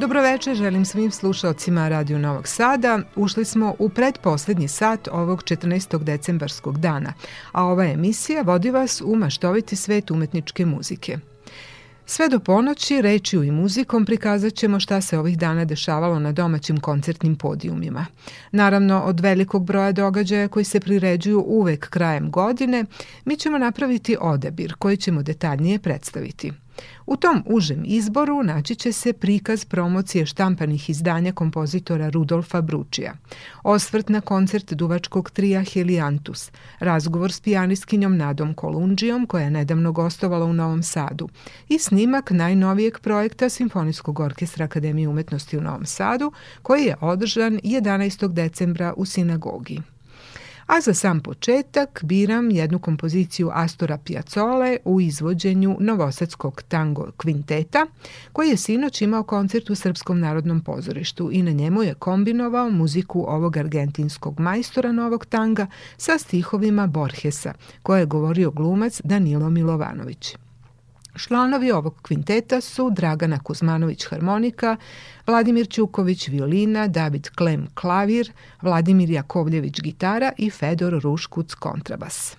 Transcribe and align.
Dobroveče, 0.00 0.54
želim 0.54 0.84
svim 0.84 1.10
slušalcima 1.10 1.88
Radio 1.88 2.18
Novog 2.18 2.48
Sada. 2.48 2.98
Ušli 3.16 3.44
smo 3.44 3.74
u 3.78 3.88
predposlednji 3.88 4.68
sat 4.68 5.08
ovog 5.12 5.42
14. 5.42 6.04
decembarskog 6.04 6.78
dana, 6.78 7.12
a 7.52 7.64
ova 7.64 7.84
emisija 7.84 8.42
vodi 8.42 8.70
vas 8.70 9.02
u 9.04 9.16
maštoviti 9.16 9.76
svet 9.76 10.10
umetničke 10.10 10.66
muzike. 10.66 11.18
Sve 12.06 12.28
do 12.28 12.38
ponoći 12.38 13.02
rečiju 13.02 13.42
i 13.44 13.50
muzikom 13.50 14.04
prikazat 14.04 14.54
ćemo 14.54 14.80
šta 14.80 15.00
se 15.00 15.18
ovih 15.18 15.38
dana 15.38 15.64
dešavalo 15.64 16.18
na 16.18 16.32
domaćim 16.32 16.80
koncertnim 16.80 17.36
podijumima. 17.36 18.06
Naravno, 18.52 19.02
od 19.02 19.20
velikog 19.20 19.64
broja 19.64 19.92
događaja 19.92 20.48
koji 20.48 20.64
se 20.64 20.80
priređuju 20.80 21.44
uvek 21.46 21.88
krajem 21.90 22.30
godine, 22.30 22.84
mi 23.24 23.36
ćemo 23.36 23.58
napraviti 23.58 24.16
odabir 24.20 24.74
koji 24.78 24.96
ćemo 24.96 25.22
detaljnije 25.22 25.78
predstaviti– 25.78 26.52
U 27.06 27.16
tom 27.16 27.44
užem 27.46 27.82
izboru 27.86 28.42
naći 28.42 28.74
će 28.74 28.92
se 28.92 29.12
prikaz 29.12 29.64
promocije 29.64 30.26
štampanih 30.26 30.90
izdanja 30.90 31.32
kompozitora 31.32 32.08
Rudolfa 32.08 32.60
Bručija, 32.60 33.12
osvrt 33.62 34.08
na 34.08 34.20
koncert 34.20 34.72
duvačkog 34.72 35.30
trija 35.30 35.62
Heliantus, 35.62 36.50
razgovor 36.78 37.32
s 37.32 37.40
pijanistkinjom 37.40 38.16
Nadom 38.16 38.54
Kolundžijom 38.54 39.26
koja 39.26 39.44
je 39.44 39.50
nedavno 39.50 39.92
gostovala 39.92 40.46
u 40.46 40.52
Novom 40.52 40.82
Sadu 40.82 41.28
i 41.68 41.78
snimak 41.78 42.30
najnovijeg 42.30 42.98
projekta 42.98 43.48
Simfonijskog 43.48 44.20
orkestra 44.20 44.64
Akademije 44.64 45.08
umetnosti 45.08 45.58
u 45.58 45.60
Novom 45.60 45.86
Sadu 45.86 46.32
koji 46.62 46.84
je 46.84 46.96
održan 47.00 47.60
11. 47.64 48.32
decembra 48.32 48.94
u 48.96 49.04
sinagogi. 49.04 49.93
A 50.66 50.80
za 50.80 50.94
sam 50.94 51.20
početak 51.20 52.00
biram 52.04 52.50
jednu 52.50 52.78
kompoziciju 52.78 53.50
Astora 53.52 53.98
Piazzole 53.98 54.76
u 54.84 55.00
izvođenju 55.00 55.76
Novosadskog 55.80 56.62
tango 56.62 57.10
kvinteta, 57.16 57.86
koji 58.32 58.48
je 58.48 58.56
sinoć 58.56 59.02
imao 59.02 59.22
koncert 59.22 59.70
u 59.70 59.74
Srpskom 59.74 60.20
narodnom 60.20 60.60
pozorištu 60.60 61.30
i 61.32 61.42
na 61.42 61.50
njemu 61.50 61.82
je 61.82 61.94
kombinovao 61.94 62.70
muziku 62.70 63.24
ovog 63.28 63.56
argentinskog 63.56 64.40
majstora 64.40 64.92
novog 64.92 65.26
tanga 65.26 65.66
sa 65.96 66.18
stihovima 66.18 66.86
Borgesa, 66.86 67.52
koje 67.82 68.00
je 68.00 68.06
govorio 68.06 68.50
glumac 68.50 69.00
Danilo 69.04 69.50
Milovanović. 69.50 70.36
Članovi 71.18 71.70
ovog 71.72 72.00
kvinteta 72.02 72.60
su 72.60 72.90
Dragana 72.90 73.38
Kuzmanović 73.38 74.06
harmonika, 74.06 74.76
Vladimir 75.26 75.68
Ćuković 75.68 76.28
violina, 76.28 76.86
David 76.88 77.28
Klem 77.34 77.66
klavir, 77.74 78.32
Vladimir 78.62 79.10
Jakovljević 79.10 79.80
gitara 79.80 80.32
i 80.38 80.50
Fedor 80.50 81.00
Ruškuc 81.02 81.54
kontrabas. 81.54 82.36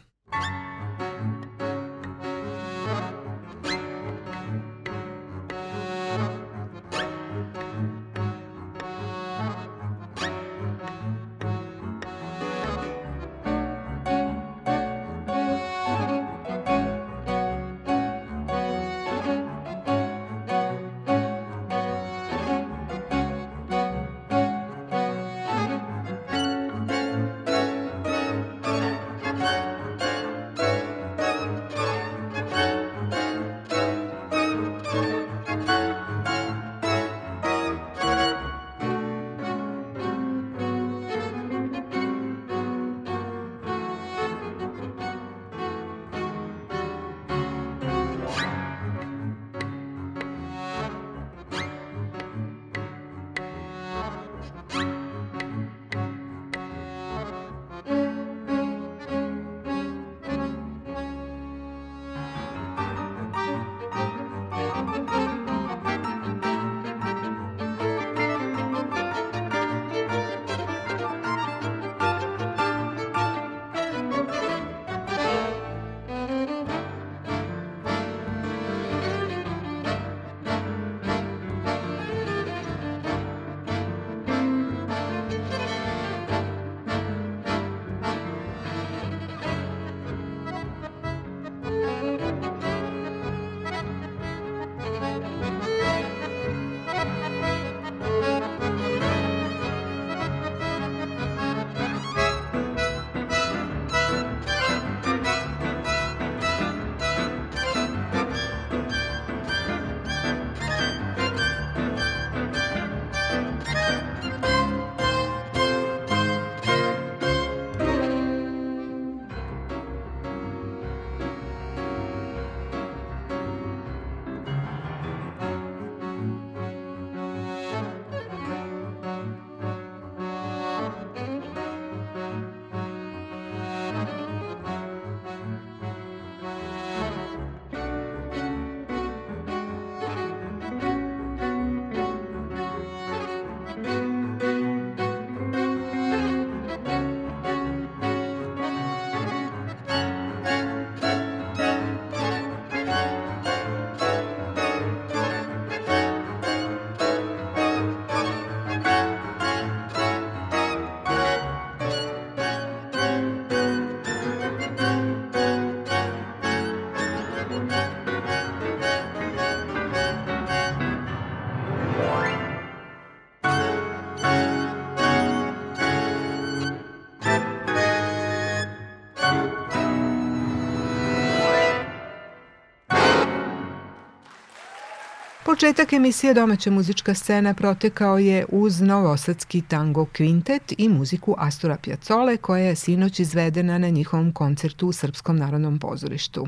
Početak 185.56 185.94
emisije 185.94 186.34
Domaća 186.34 186.72
muzička 186.72 187.14
scena 187.14 187.54
protekao 187.54 188.18
je 188.18 188.46
uz 188.50 188.82
novosadski 188.82 189.62
tango 189.62 190.06
kvintet 190.06 190.74
i 190.78 190.90
muziku 190.90 191.36
Astora 191.38 191.78
Pjacole 191.78 192.38
koja 192.38 192.64
je 192.64 192.76
sinoć 192.76 193.20
izvedena 193.20 193.78
na 193.78 193.90
njihovom 193.90 194.32
koncertu 194.32 194.88
u 194.88 194.92
Srpskom 194.92 195.38
narodnom 195.38 195.80
pozorištu. 195.80 196.48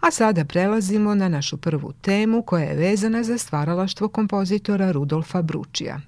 A 0.00 0.10
sada 0.10 0.44
prelazimo 0.44 1.14
na 1.14 1.28
našu 1.28 1.56
prvu 1.56 1.92
temu 1.92 2.42
koja 2.42 2.64
je 2.64 2.76
vezana 2.76 3.22
za 3.22 3.38
stvaralaštvo 3.38 4.08
kompozitora 4.08 4.92
Rudolfa 4.92 5.42
Bručija. 5.42 6.00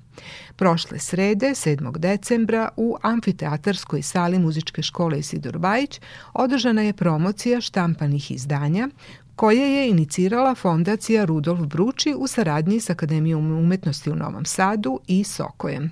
Prošle 0.56 0.98
srede, 0.98 1.46
7. 1.46 1.98
decembra, 1.98 2.68
u 2.76 2.96
amfiteatarskoj 3.02 4.02
sali 4.02 4.38
muzičke 4.38 4.82
škole 4.82 5.18
Isidor 5.18 5.58
Bajić 5.58 6.00
održana 6.32 6.82
je 6.82 6.92
promocija 6.92 7.60
štampanih 7.60 8.30
izdanja 8.30 8.88
koje 9.38 9.74
je 9.74 9.88
inicirala 9.88 10.54
fondacija 10.54 11.24
Rudolf 11.24 11.60
Bruči 11.60 12.14
u 12.18 12.26
saradnji 12.26 12.80
s 12.80 12.90
Akademijom 12.90 13.58
umetnosti 13.58 14.10
u 14.10 14.14
Novom 14.14 14.44
Sadu 14.44 15.00
i 15.06 15.24
Sokojem. 15.24 15.90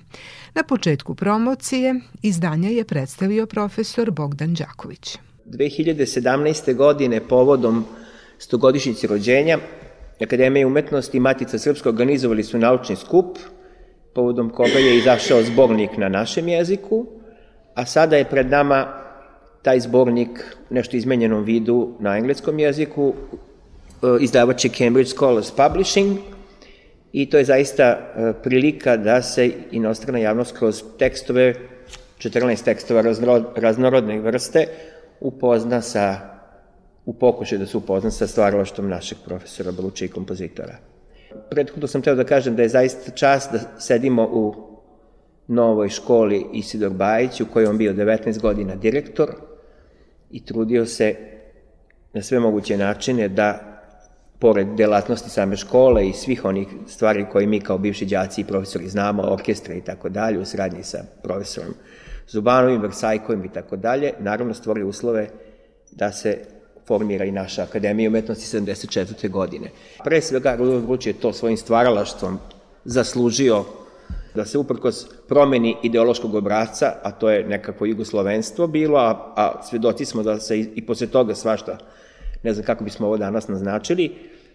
Na 0.53 0.63
početku 0.63 1.15
promocije 1.15 1.95
izdanja 2.21 2.69
je 2.69 2.83
predstavio 2.83 3.45
profesor 3.45 4.11
Bogdan 4.11 4.53
Đaković. 4.53 5.17
2017. 5.45 6.75
godine 6.75 7.27
povodom 7.27 7.85
stogodišnjice 8.37 9.07
rođenja 9.07 9.59
Akademija 10.21 10.67
umetnosti 10.67 11.17
i 11.17 11.19
Matica 11.19 11.59
Srpska 11.59 11.89
organizovali 11.89 12.43
su 12.43 12.57
naučni 12.57 12.95
skup 12.95 13.37
povodom 14.15 14.49
koga 14.49 14.79
je 14.79 14.97
izašao 14.97 15.43
zbornik 15.43 15.97
na 15.97 16.09
našem 16.09 16.47
jeziku, 16.47 17.05
a 17.75 17.85
sada 17.85 18.17
je 18.17 18.25
pred 18.25 18.49
nama 18.49 19.06
taj 19.67 19.79
zbornik 19.79 20.57
nešto 20.69 20.97
izmenjenom 20.97 21.43
vidu 21.43 21.95
na 21.99 22.17
engleskom 22.17 22.59
jeziku, 22.59 23.13
e, 23.13 24.23
izdavač 24.23 24.65
Cambridge 24.77 25.09
Scholars 25.11 25.51
Publishing 25.51 26.17
i 27.11 27.25
to 27.29 27.37
je 27.37 27.45
zaista 27.45 27.83
e, 27.83 28.33
prilika 28.43 28.97
da 28.97 29.21
se 29.21 29.49
inostrana 29.71 30.19
javnost 30.19 30.57
kroz 30.57 30.83
tekstove, 30.99 31.53
14 32.19 32.63
tekstova 32.63 33.03
raznorodne 33.55 34.19
vrste, 34.19 34.67
upozna 35.19 35.81
sa, 35.81 36.15
u 37.05 37.13
pokušaju 37.13 37.59
da 37.59 37.67
se 37.67 37.77
upozna 37.77 38.11
sa 38.11 38.27
stvaralaštom 38.27 38.87
našeg 38.87 39.17
profesora 39.25 39.71
Bruča 39.71 40.05
i 40.05 40.13
kompozitora. 40.15 40.77
Prethodno 41.49 41.87
sam 41.87 42.01
teo 42.01 42.15
da 42.15 42.23
kažem 42.23 42.55
da 42.55 42.63
je 42.63 42.69
zaista 42.69 43.11
čast 43.11 43.51
da 43.51 43.59
sedimo 43.79 44.29
u 44.31 44.55
novoj 45.47 45.89
školi 45.89 46.45
Isidor 46.53 46.93
Bajić, 46.93 47.41
u 47.41 47.51
kojoj 47.53 47.67
on 47.67 47.77
bio 47.77 47.93
19 47.93 48.41
godina 48.41 48.75
direktor 48.75 49.46
i 50.31 50.45
trudio 50.45 50.85
se 50.85 51.15
na 52.13 52.21
sve 52.21 52.39
moguće 52.39 52.77
načine 52.77 53.27
da 53.27 53.77
pored 54.39 54.67
delatnosti 54.67 55.29
same 55.29 55.55
škole 55.55 56.07
i 56.07 56.13
svih 56.13 56.45
onih 56.45 56.67
stvari 56.87 57.25
koje 57.31 57.47
mi 57.47 57.59
kao 57.59 57.77
bivši 57.77 58.05
đaci 58.05 58.41
i 58.41 58.45
profesori 58.45 58.89
znamo, 58.89 59.23
orkestra 59.23 59.73
i 59.73 59.81
tako 59.81 60.09
dalje, 60.09 60.39
u 60.39 60.45
sradnji 60.45 60.83
sa 60.83 61.03
profesorom 61.23 61.73
Zubanovim, 62.27 62.81
Versajkovim 62.81 63.45
i 63.45 63.53
tako 63.53 63.75
dalje, 63.75 64.13
naravno 64.19 64.53
stvori 64.53 64.83
uslove 64.83 65.29
da 65.91 66.11
se 66.11 66.37
formira 66.87 67.25
i 67.25 67.31
naša 67.31 67.63
Akademija 67.63 68.09
umetnosti 68.09 68.57
74. 68.57 69.29
godine. 69.29 69.69
Pre 70.03 70.21
svega, 70.21 70.55
Rudolf 70.55 70.85
Gruć 70.85 71.07
je 71.07 71.13
to 71.13 71.33
svojim 71.33 71.57
stvaralaštvom 71.57 72.39
zaslužio 72.85 73.65
da 74.37 74.45
se 74.45 74.57
uprkos 74.57 75.07
promeni 75.27 75.75
ideološkog 75.83 76.35
obrazca, 76.35 76.93
a 77.03 77.11
to 77.11 77.29
je 77.29 77.43
nekako 77.43 77.85
jugoslovenstvo 77.85 78.67
bilo, 78.67 78.99
a, 78.99 79.33
a 79.35 79.63
svedoci 79.63 80.05
smo 80.05 80.23
da 80.23 80.39
se 80.39 80.59
i, 80.59 80.67
i 80.75 80.85
posle 80.85 81.07
toga 81.07 81.35
svašta, 81.35 81.77
ne 82.43 82.53
znam 82.53 82.65
kako 82.65 82.83
bismo 82.83 83.07
ovo 83.07 83.17
danas 83.17 83.47
naznačili, 83.47 84.11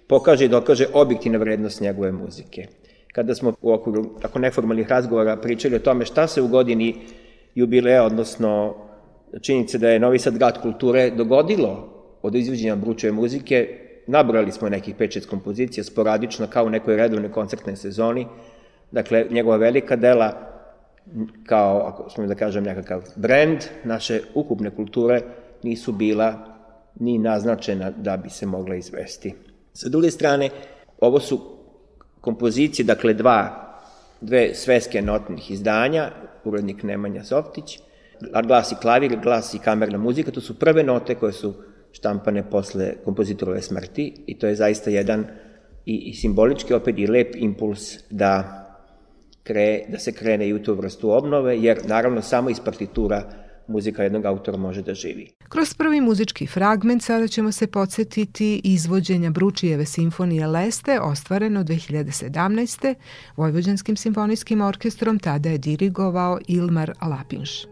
pokaže 0.07 0.45
i 0.45 0.49
dokaže 0.49 0.87
objektivna 0.93 1.39
vrednost 1.39 1.81
njegove 1.81 2.13
muzike. 2.13 2.67
Kada 3.13 3.35
smo 3.35 3.53
u 3.63 3.73
okviru 3.73 4.05
tako 4.23 4.39
neformalnih 4.39 4.89
razgovora 4.89 5.37
pričali 5.37 5.77
o 5.77 5.85
tome 5.85 6.05
šta 6.05 6.27
se 6.27 6.43
u 6.43 6.49
godini 6.49 6.95
jubileja, 7.55 8.05
odnosno 8.05 8.75
činjenice 9.41 9.79
da 9.79 9.89
je 9.89 10.01
Novi 10.01 10.19
Sad 10.19 10.39
grad 10.39 10.63
kulture 10.63 11.11
dogodilo 11.11 11.89
od 12.23 12.35
izvođenja 12.35 12.77
Bručeve 12.77 13.13
muzike, 13.13 13.79
nabrali 14.07 14.53
smo 14.53 14.69
nekih 14.69 14.97
5-6 14.97 15.27
kompozicija 15.27 15.85
sporadično 15.85 16.47
kao 16.47 16.65
u 16.65 16.71
nekoj 16.71 16.97
redovnoj 16.97 17.33
koncertnoj 17.33 17.77
sezoni. 17.77 18.27
Dakle, 18.93 19.27
njegova 19.31 19.57
velika 19.57 19.97
dela 19.97 20.53
kao, 21.47 21.79
ako 21.87 22.11
smo 22.11 22.27
da 22.27 22.35
kažem, 22.35 22.65
nekakav 22.65 23.03
brend 23.17 23.59
naše 23.85 24.21
ukupne 24.35 24.71
kulture 24.71 25.23
nisu 25.63 25.93
bila 25.93 26.35
ni 27.01 27.19
naznačena 27.19 27.91
da 27.91 28.17
bi 28.17 28.31
se 28.31 28.47
mogla 28.47 28.75
izvesti. 28.75 29.35
Sa 29.73 29.89
druge 29.89 30.11
strane, 30.11 30.51
ovo 31.01 31.21
su 31.21 31.41
kompozicije, 32.21 32.85
dakle 32.85 33.15
dva, 33.15 33.75
dve 34.21 34.55
sveske 34.55 35.03
notnih 35.03 35.51
izdanja, 35.51 36.11
urednik 36.45 36.83
Nemanja 36.83 37.25
Softić, 37.25 37.79
glas 38.47 38.73
i 38.73 38.77
klavir, 38.81 39.19
glas 39.23 39.55
i 39.55 39.59
kamerna 39.59 39.99
muzika, 39.99 40.31
to 40.31 40.41
su 40.41 40.59
prve 40.59 40.83
note 40.83 41.15
koje 41.15 41.33
su 41.33 41.55
štampane 41.93 42.51
posle 42.51 42.95
kompozitorove 43.05 43.63
smrti 43.63 44.15
i 44.27 44.39
to 44.39 44.47
je 44.47 44.55
zaista 44.55 44.91
jedan 44.91 45.27
i, 45.87 45.97
i 45.97 46.15
simbolički 46.15 46.75
opet 46.75 46.99
i 46.99 47.07
lep 47.07 47.37
impuls 47.37 47.99
da, 48.11 48.62
kre, 49.43 49.85
da 49.89 49.99
se 49.99 50.13
krene 50.13 50.49
i 50.49 50.53
u 50.53 50.63
tu 50.63 50.75
vrstu 50.75 51.11
obnove, 51.11 51.59
jer 51.59 51.81
naravno 51.89 52.23
samo 52.23 52.51
iz 52.51 52.61
partitura 52.61 53.43
muzika 53.69 54.03
jednog 54.03 54.25
autora 54.25 54.57
može 54.57 54.83
da 54.83 54.95
živi. 54.95 55.31
Kroz 55.49 55.75
prvi 55.75 56.01
muzički 56.01 56.47
fragment 56.47 57.03
sada 57.03 57.29
ćemo 57.29 57.53
se 57.53 57.67
podsjetiti 57.67 58.61
izvođenja 58.65 59.31
Bručijeve 59.31 59.85
simfonije 59.85 60.47
Leste, 60.47 61.01
ostvareno 61.01 61.65
2017. 61.65 62.95
Vojvođanskim 63.37 63.97
simfonijskim 63.97 64.61
orkestrom, 64.61 65.19
tada 65.19 65.49
je 65.49 65.59
dirigovao 65.59 66.39
Ilmar 66.49 66.93
Lapinš. 67.03 67.72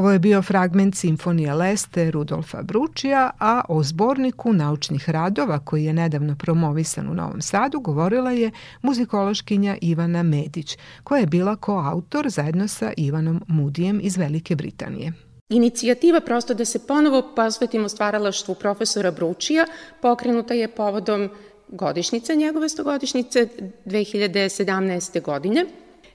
Ovo 0.00 0.10
je 0.10 0.18
bio 0.18 0.42
fragment 0.42 0.94
Simfonije 0.94 1.54
Leste 1.54 2.10
Rudolfa 2.10 2.62
Bručija, 2.62 3.30
a 3.38 3.62
o 3.68 3.82
zborniku 3.82 4.52
naučnih 4.52 5.10
radova 5.10 5.58
koji 5.58 5.84
je 5.84 5.92
nedavno 5.92 6.36
promovisan 6.36 7.08
u 7.08 7.14
Novom 7.14 7.42
Sadu 7.42 7.80
govorila 7.80 8.30
je 8.30 8.50
muzikološkinja 8.82 9.76
Ivana 9.80 10.22
Medić, 10.22 10.78
koja 11.04 11.20
je 11.20 11.26
bila 11.26 11.56
koautor 11.56 12.28
zajedno 12.30 12.68
sa 12.68 12.92
Ivanom 12.96 13.42
Mudijem 13.46 14.00
iz 14.02 14.16
Velike 14.16 14.56
Britanije. 14.56 15.12
Inicijativa 15.48 16.20
prosto 16.20 16.54
da 16.54 16.64
se 16.64 16.86
ponovo 16.86 17.32
posvetimo 17.36 17.88
stvaralaštvu 17.88 18.54
profesora 18.54 19.10
Bručija 19.10 19.66
pokrenuta 20.02 20.54
je 20.54 20.68
povodom 20.68 21.28
godišnjice 21.68 22.36
njegove 22.36 22.68
stogodišnjice 22.68 23.48
2017. 23.84 25.22
godine. 25.22 25.66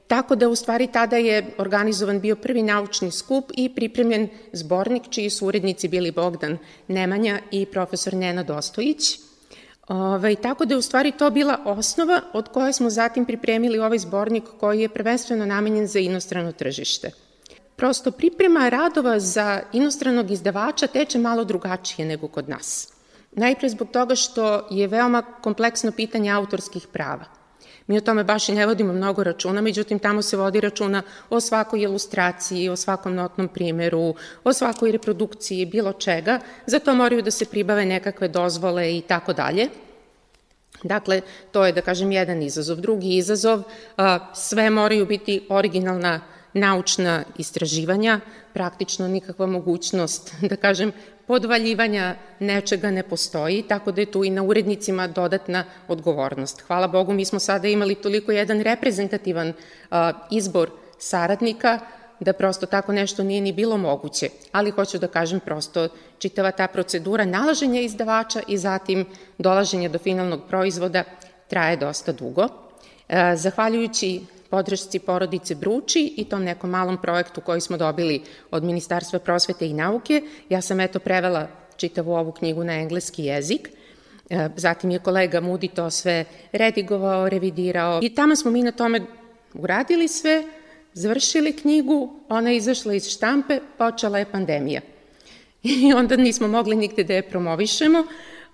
Tako 0.08 0.36
da 0.36 0.50
u 0.50 0.56
stvari 0.56 0.88
tada 0.88 1.18
je 1.18 1.46
organizovan 1.58 2.20
bio 2.20 2.36
prvi 2.36 2.64
naučni 2.64 3.12
skup 3.12 3.52
i 3.54 3.70
pripremljen 3.76 4.30
zbornik 4.54 5.04
čiji 5.10 5.30
su 5.30 5.48
urednici 5.48 5.88
bili 5.88 6.12
Bogdan 6.12 6.58
Nemanja 6.88 7.40
i 7.52 7.66
profesor 7.66 8.14
Nena 8.14 8.44
Dostojić. 8.44 9.20
Ovaj, 9.88 10.36
tako 10.36 10.66
da 10.66 10.74
je 10.74 10.78
u 10.78 10.82
stvari 10.82 11.12
to 11.12 11.30
bila 11.30 11.60
osnova 11.66 12.22
od 12.34 12.50
koje 12.50 12.74
smo 12.74 12.90
zatim 12.90 13.26
pripremili 13.26 13.80
ovaj 13.80 13.98
zbornik 13.98 14.44
koji 14.60 14.82
je 14.82 14.90
prvenstveno 14.90 15.46
namenjen 15.46 15.88
za 15.88 16.00
inostrano 16.00 16.52
tržište. 16.52 17.12
Prosto 17.76 18.12
priprema 18.12 18.70
radova 18.70 19.20
za 19.20 19.62
inostranog 19.74 20.32
izdavača 20.32 20.88
teče 20.88 21.20
malo 21.20 21.44
drugačije 21.44 22.06
nego 22.06 22.28
kod 22.28 22.50
nas. 22.50 22.94
Najpre 23.32 23.70
zbog 23.70 23.90
toga 23.92 24.16
što 24.16 24.68
je 24.72 24.88
veoma 24.88 25.22
kompleksno 25.22 25.92
pitanje 25.92 26.32
autorskih 26.32 26.88
prava. 26.88 27.26
Mi 27.88 27.98
o 27.98 28.02
tome 28.02 28.24
baš 28.24 28.50
i 28.50 28.54
ne 28.54 28.66
vodimo 28.66 28.94
mnogo 28.94 29.24
računa, 29.24 29.62
međutim 29.62 30.00
tamo 30.00 30.22
se 30.22 30.38
vodi 30.38 30.62
računa 30.62 31.04
o 31.30 31.40
svakoj 31.40 31.82
ilustraciji, 31.82 32.70
o 32.70 32.76
svakom 32.76 33.16
notnom 33.16 33.48
primeru, 33.48 34.16
o 34.44 34.54
svakoj 34.54 34.92
reprodukciji, 34.92 35.66
bilo 35.66 35.94
čega. 35.94 36.40
Za 36.66 36.80
to 36.80 36.96
moraju 36.96 37.22
da 37.22 37.32
se 37.32 37.46
pribave 37.46 37.86
nekakve 37.86 38.28
dozvole 38.28 38.98
i 38.98 39.02
tako 39.02 39.34
dalje. 39.34 39.68
Dakle, 40.84 41.22
to 41.52 41.66
je, 41.66 41.72
da 41.72 41.82
kažem, 41.82 42.12
jedan 42.12 42.42
izazov. 42.42 42.78
Drugi 42.78 43.18
izazov, 43.18 43.64
sve 44.34 44.70
moraju 44.70 45.06
biti 45.06 45.46
originalna 45.50 46.22
naučna 46.56 47.24
istraživanja, 47.38 48.20
praktično 48.54 49.08
nikakva 49.08 49.46
mogućnost, 49.46 50.34
da 50.50 50.56
kažem, 50.56 50.92
podvaljivanja 51.28 52.16
nečega 52.40 52.92
ne 52.92 53.04
postoji, 53.04 53.64
tako 53.68 53.92
da 53.92 54.02
je 54.02 54.12
tu 54.12 54.24
i 54.24 54.30
na 54.30 54.44
urednicima 54.44 55.08
dodatna 55.08 55.64
odgovornost. 55.88 56.62
Hvala 56.62 56.88
Bogu, 56.88 57.14
mi 57.14 57.26
smo 57.26 57.40
sada 57.40 57.68
imali 57.68 57.96
toliko 57.96 58.32
jedan 58.32 58.62
reprezentativan 58.62 59.54
a, 59.92 60.12
izbor 60.32 60.70
saradnika, 60.98 61.80
da 62.20 62.34
prosto 62.34 62.66
tako 62.66 62.94
nešto 62.94 63.24
nije 63.24 63.42
ni 63.42 63.54
bilo 63.54 63.78
moguće. 63.78 64.30
Ali 64.52 64.72
hoću 64.72 64.98
da 64.98 65.08
kažem 65.08 65.40
prosto, 65.40 65.88
čitava 66.20 66.52
ta 66.52 66.68
procedura 66.68 67.26
nalaženja 67.26 67.82
izdavača 67.82 68.42
i 68.48 68.58
zatim 68.58 69.06
dolaženja 69.38 69.90
do 69.90 70.00
finalnog 70.00 70.42
proizvoda 70.48 71.04
traje 71.48 71.78
dosta 71.78 72.12
dugo. 72.12 72.48
E, 73.10 73.36
zahvaljujući 73.36 74.22
podršci 74.50 75.00
porodice 75.00 75.56
Bruči 75.56 76.14
i 76.18 76.26
tom 76.26 76.44
nekom 76.44 76.70
malom 76.70 77.02
projektu 77.02 77.42
koji 77.42 77.62
smo 77.62 77.78
dobili 77.78 78.22
od 78.52 78.64
Ministarstva 78.64 79.20
prosvete 79.20 79.68
i 79.68 79.74
nauke. 79.74 80.22
Ja 80.50 80.62
sam 80.62 80.80
eto 80.80 81.00
prevela 81.00 81.48
čitavu 81.78 82.14
ovu 82.14 82.32
knjigu 82.32 82.64
na 82.64 82.74
engleski 82.74 83.24
jezik. 83.24 83.70
E, 84.30 84.50
zatim 84.56 84.92
je 84.92 85.00
kolega 85.00 85.42
Mudi 85.42 85.68
to 85.68 85.90
sve 85.90 86.26
redigovao, 86.52 87.30
revidirao 87.30 88.00
i 88.04 88.16
tamo 88.16 88.36
smo 88.36 88.52
mi 88.52 88.64
na 88.64 88.72
tome 88.72 89.02
uradili 89.54 90.08
sve, 90.08 90.44
završili 90.94 91.54
knjigu, 91.54 92.20
ona 92.30 92.50
je 92.50 92.58
izašla 92.58 92.94
iz 92.94 93.10
štampe, 93.10 93.60
počela 93.78 94.20
je 94.20 94.32
pandemija. 94.32 94.82
I 95.64 95.94
onda 95.94 96.16
nismo 96.16 96.48
mogli 96.48 96.76
nigde 96.76 97.04
da 97.04 97.14
je 97.14 97.30
promovišemo, 97.30 98.04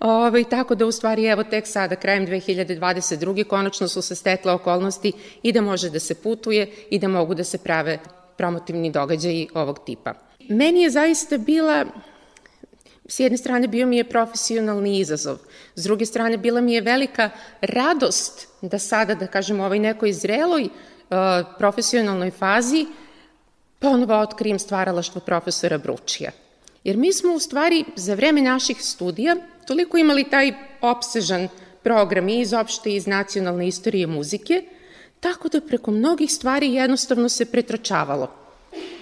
Ove, 0.04 0.44
tako 0.44 0.74
da 0.74 0.86
u 0.86 0.92
stvari 0.92 1.24
evo 1.24 1.44
tek 1.44 1.66
sada 1.66 1.96
krajem 1.96 2.26
2022. 2.26 3.44
konačno 3.44 3.88
su 3.88 4.02
se 4.02 4.14
stekle 4.14 4.52
okolnosti 4.52 5.12
i 5.42 5.52
da 5.52 5.60
može 5.60 5.90
da 5.90 6.00
se 6.00 6.14
putuje 6.14 6.72
i 6.90 6.98
da 6.98 7.08
mogu 7.08 7.34
da 7.34 7.44
se 7.44 7.58
prave 7.58 7.98
promotivni 8.36 8.90
događaji 8.90 9.48
ovog 9.54 9.78
tipa. 9.86 10.14
Meni 10.48 10.82
je 10.82 10.90
zaista 10.90 11.38
bila 11.38 11.84
S 13.06 13.20
jedne 13.20 13.38
strane 13.38 13.68
bio 13.68 13.86
mi 13.86 13.96
je 13.96 14.04
profesionalni 14.08 14.98
izazov, 14.98 15.38
s 15.74 15.84
druge 15.84 16.06
strane 16.06 16.36
bila 16.36 16.60
mi 16.60 16.74
je 16.74 16.80
velika 16.80 17.30
radost 17.60 18.48
da 18.62 18.78
sada, 18.78 19.14
da 19.14 19.26
kažem, 19.26 19.60
ovoj 19.60 19.78
nekoj 19.78 20.12
zreloj 20.12 20.62
uh, 20.62 21.16
profesionalnoj 21.58 22.30
fazi 22.30 22.86
ponovo 23.78 24.20
otkrijem 24.20 24.58
stvaralaštvo 24.58 25.20
profesora 25.20 25.78
Bručija. 25.78 26.30
Jer 26.84 26.96
mi 26.96 27.12
smo 27.12 27.34
u 27.34 27.38
stvari 27.38 27.84
za 27.96 28.14
vreme 28.14 28.42
naših 28.42 28.82
studija 28.82 29.36
toliko 29.66 29.98
imali 29.98 30.24
taj 30.24 30.52
opsežan 30.80 31.48
program 31.82 32.28
i 32.28 32.40
iz 32.40 32.52
opšte 32.52 32.90
i 32.90 32.96
iz 32.96 33.06
nacionalne 33.06 33.68
istorije 33.68 34.06
muzike, 34.06 34.62
tako 35.20 35.48
da 35.48 35.60
preko 35.60 35.90
mnogih 35.90 36.32
stvari 36.32 36.74
jednostavno 36.74 37.28
se 37.28 37.44
pretračavalo. 37.44 38.30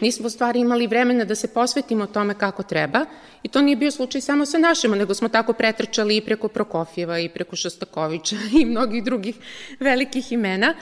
Nismo 0.00 0.26
u 0.26 0.31
stvari 0.31 0.61
imali 0.61 0.87
vremena 0.87 1.25
da 1.25 1.35
se 1.35 1.49
posvetimo 1.49 2.07
tome 2.07 2.35
kako 2.35 2.62
treba 2.62 3.05
i 3.43 3.49
to 3.49 3.62
nije 3.62 3.76
bio 3.76 3.90
slučaj 3.90 4.21
samo 4.21 4.47
sa 4.47 4.59
našima, 4.59 4.97
nego 4.97 5.14
smo 5.14 5.29
tako 5.29 5.52
pretrčali 5.52 6.17
i 6.17 6.21
preko 6.21 6.49
Prokofjeva 6.49 7.19
i 7.19 7.29
preko 7.29 7.57
Šostakovića 7.57 8.37
i 8.61 8.64
mnogih 8.64 9.05
drugih 9.05 9.37
velikih 9.81 10.33
imena. 10.33 10.75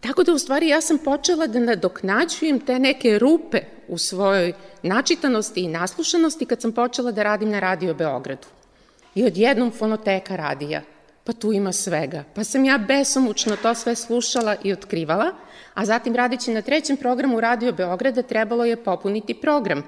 Tako 0.00 0.22
da 0.22 0.32
u 0.32 0.38
stvari 0.38 0.68
ja 0.68 0.80
sam 0.80 0.98
počela 0.98 1.46
da 1.46 1.58
nadoknađujem 1.58 2.60
te 2.60 2.78
neke 2.78 3.18
rupe 3.18 3.60
u 3.88 3.98
svojoj 3.98 4.52
načitanosti 4.82 5.60
i 5.60 5.68
naslušanosti 5.68 6.46
kad 6.46 6.60
sam 6.60 6.72
počela 6.72 7.12
da 7.12 7.22
radim 7.22 7.50
na 7.50 7.60
Radio 7.60 7.94
Beogradu. 7.94 8.53
I 9.14 9.24
odjednom 9.24 9.70
fonoteka 9.70 10.36
radija. 10.36 10.82
Pa 11.24 11.32
tu 11.32 11.52
ima 11.52 11.72
svega. 11.72 12.24
Pa 12.34 12.44
sam 12.44 12.64
ja 12.64 12.78
besomučno 12.78 13.56
to 13.56 13.74
sve 13.74 13.94
slušala 13.94 14.56
i 14.62 14.72
otkrivala, 14.72 15.30
a 15.74 15.84
zatim 15.84 16.16
radići 16.16 16.50
na 16.50 16.62
trećem 16.62 16.96
programu 16.96 17.40
Radio 17.40 17.72
Beograda 17.72 18.22
trebalo 18.22 18.64
je 18.64 18.84
popuniti 18.84 19.34
program. 19.34 19.82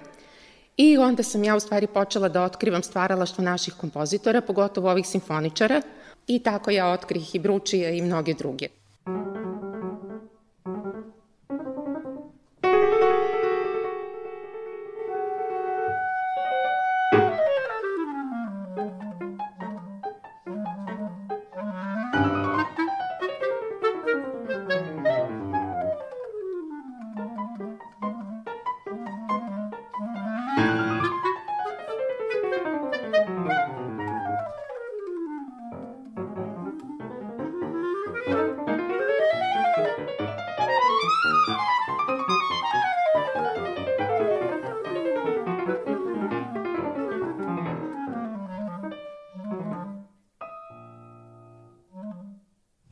I 0.77 0.99
onda 0.99 1.23
sam 1.23 1.45
ja 1.45 1.57
u 1.57 1.61
stvari 1.61 1.87
počela 1.87 2.29
da 2.29 2.43
otkrivam 2.43 2.83
stvaralaštvo 2.83 3.45
naših 3.45 3.75
kompozitora, 3.75 4.41
pogotovo 4.41 4.91
ovih 4.91 5.07
simfoničara, 5.07 5.83
i 6.27 6.39
tako 6.39 6.71
ja 6.71 6.87
otkrih 6.87 7.35
i 7.35 7.39
Bručija 7.39 7.91
i 7.91 8.03
mnoge 8.03 8.35
druge. 8.35 8.69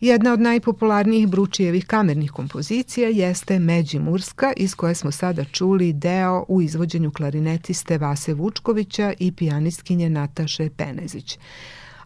Jedna 0.05 0.33
od 0.33 0.41
najpopularnijih 0.41 1.29
Bručijevih 1.29 1.87
kamernih 1.87 2.31
kompozicija 2.31 3.09
jeste 3.09 3.59
Međimurska, 3.59 4.53
iz 4.57 4.75
koje 4.75 4.95
smo 4.95 5.11
sada 5.11 5.45
čuli 5.45 5.93
deo 5.93 6.45
u 6.49 6.63
izvođenju 6.63 7.13
klarinetiste 7.13 7.99
Vase 7.99 8.35
Vučkovića 8.35 9.13
i 9.19 9.33
pijanistkinje 9.33 10.11
Nataše 10.11 10.71
Penezić. 10.77 11.39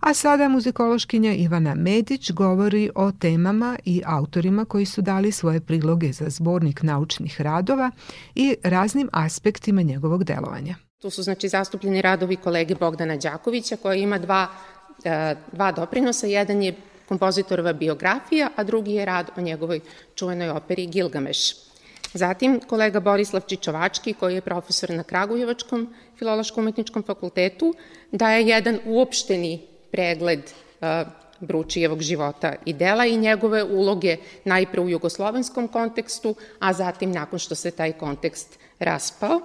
A 0.00 0.14
sada 0.14 0.49
muzikološkinja 0.49 1.33
Ivana 1.35 1.75
Medić 1.75 2.31
govori 2.31 2.90
o 2.95 3.12
temama 3.12 3.78
i 3.85 4.02
autorima 4.07 4.64
koji 4.64 4.87
su 4.87 5.02
dali 5.02 5.33
svoje 5.33 5.61
priloge 5.61 6.12
za 6.12 6.25
zbornik 6.28 6.83
naučnih 6.83 7.40
radova 7.40 7.90
i 8.35 8.55
raznim 8.64 9.09
aspektima 9.12 9.83
njegovog 9.83 10.25
delovanja. 10.25 10.75
Tu 10.99 11.11
su 11.11 11.23
znači 11.23 11.49
zastupljeni 11.49 12.02
radovi 12.02 12.37
kolege 12.37 12.75
Bogdana 12.75 13.17
Đakovića 13.17 13.76
koji 13.76 14.02
ima 14.02 14.19
dva, 14.19 14.47
e, 15.05 15.35
dva 15.52 15.73
doprinosa. 15.73 16.26
Jedan 16.26 16.62
je 16.62 16.75
kompozitorova 17.09 17.73
biografija, 17.73 18.50
a 18.57 18.65
drugi 18.65 18.93
je 18.93 19.05
rad 19.05 19.31
o 19.37 19.41
njegovoj 19.41 19.81
čuvenoj 20.15 20.50
operi 20.50 20.87
Gilgameš. 20.87 21.55
Zatim, 22.15 22.61
kolega 22.61 23.00
Borislav 23.00 23.43
Čičovački, 23.47 24.12
koji 24.12 24.35
je 24.35 24.41
profesor 24.41 24.91
na 24.91 25.03
Kragujevačkom 25.03 25.88
filološko-umetničkom 26.19 27.05
fakultetu, 27.07 27.75
daje 28.12 28.47
jedan 28.49 28.79
uopšteni 28.87 29.61
pregled 29.91 30.41
Bručijevog 31.41 32.03
života 32.03 32.55
i 32.65 32.73
dela 32.73 33.07
i 33.07 33.17
njegove 33.17 33.65
uloge 33.65 34.17
najpre 34.45 34.81
u 34.81 34.88
jugoslovenskom 34.88 35.69
kontekstu, 35.69 36.35
a 36.59 36.73
zatim 36.73 37.12
nakon 37.12 37.38
što 37.38 37.55
se 37.55 37.71
taj 37.71 37.93
kontekst 37.93 38.59
raspao. 38.79 39.41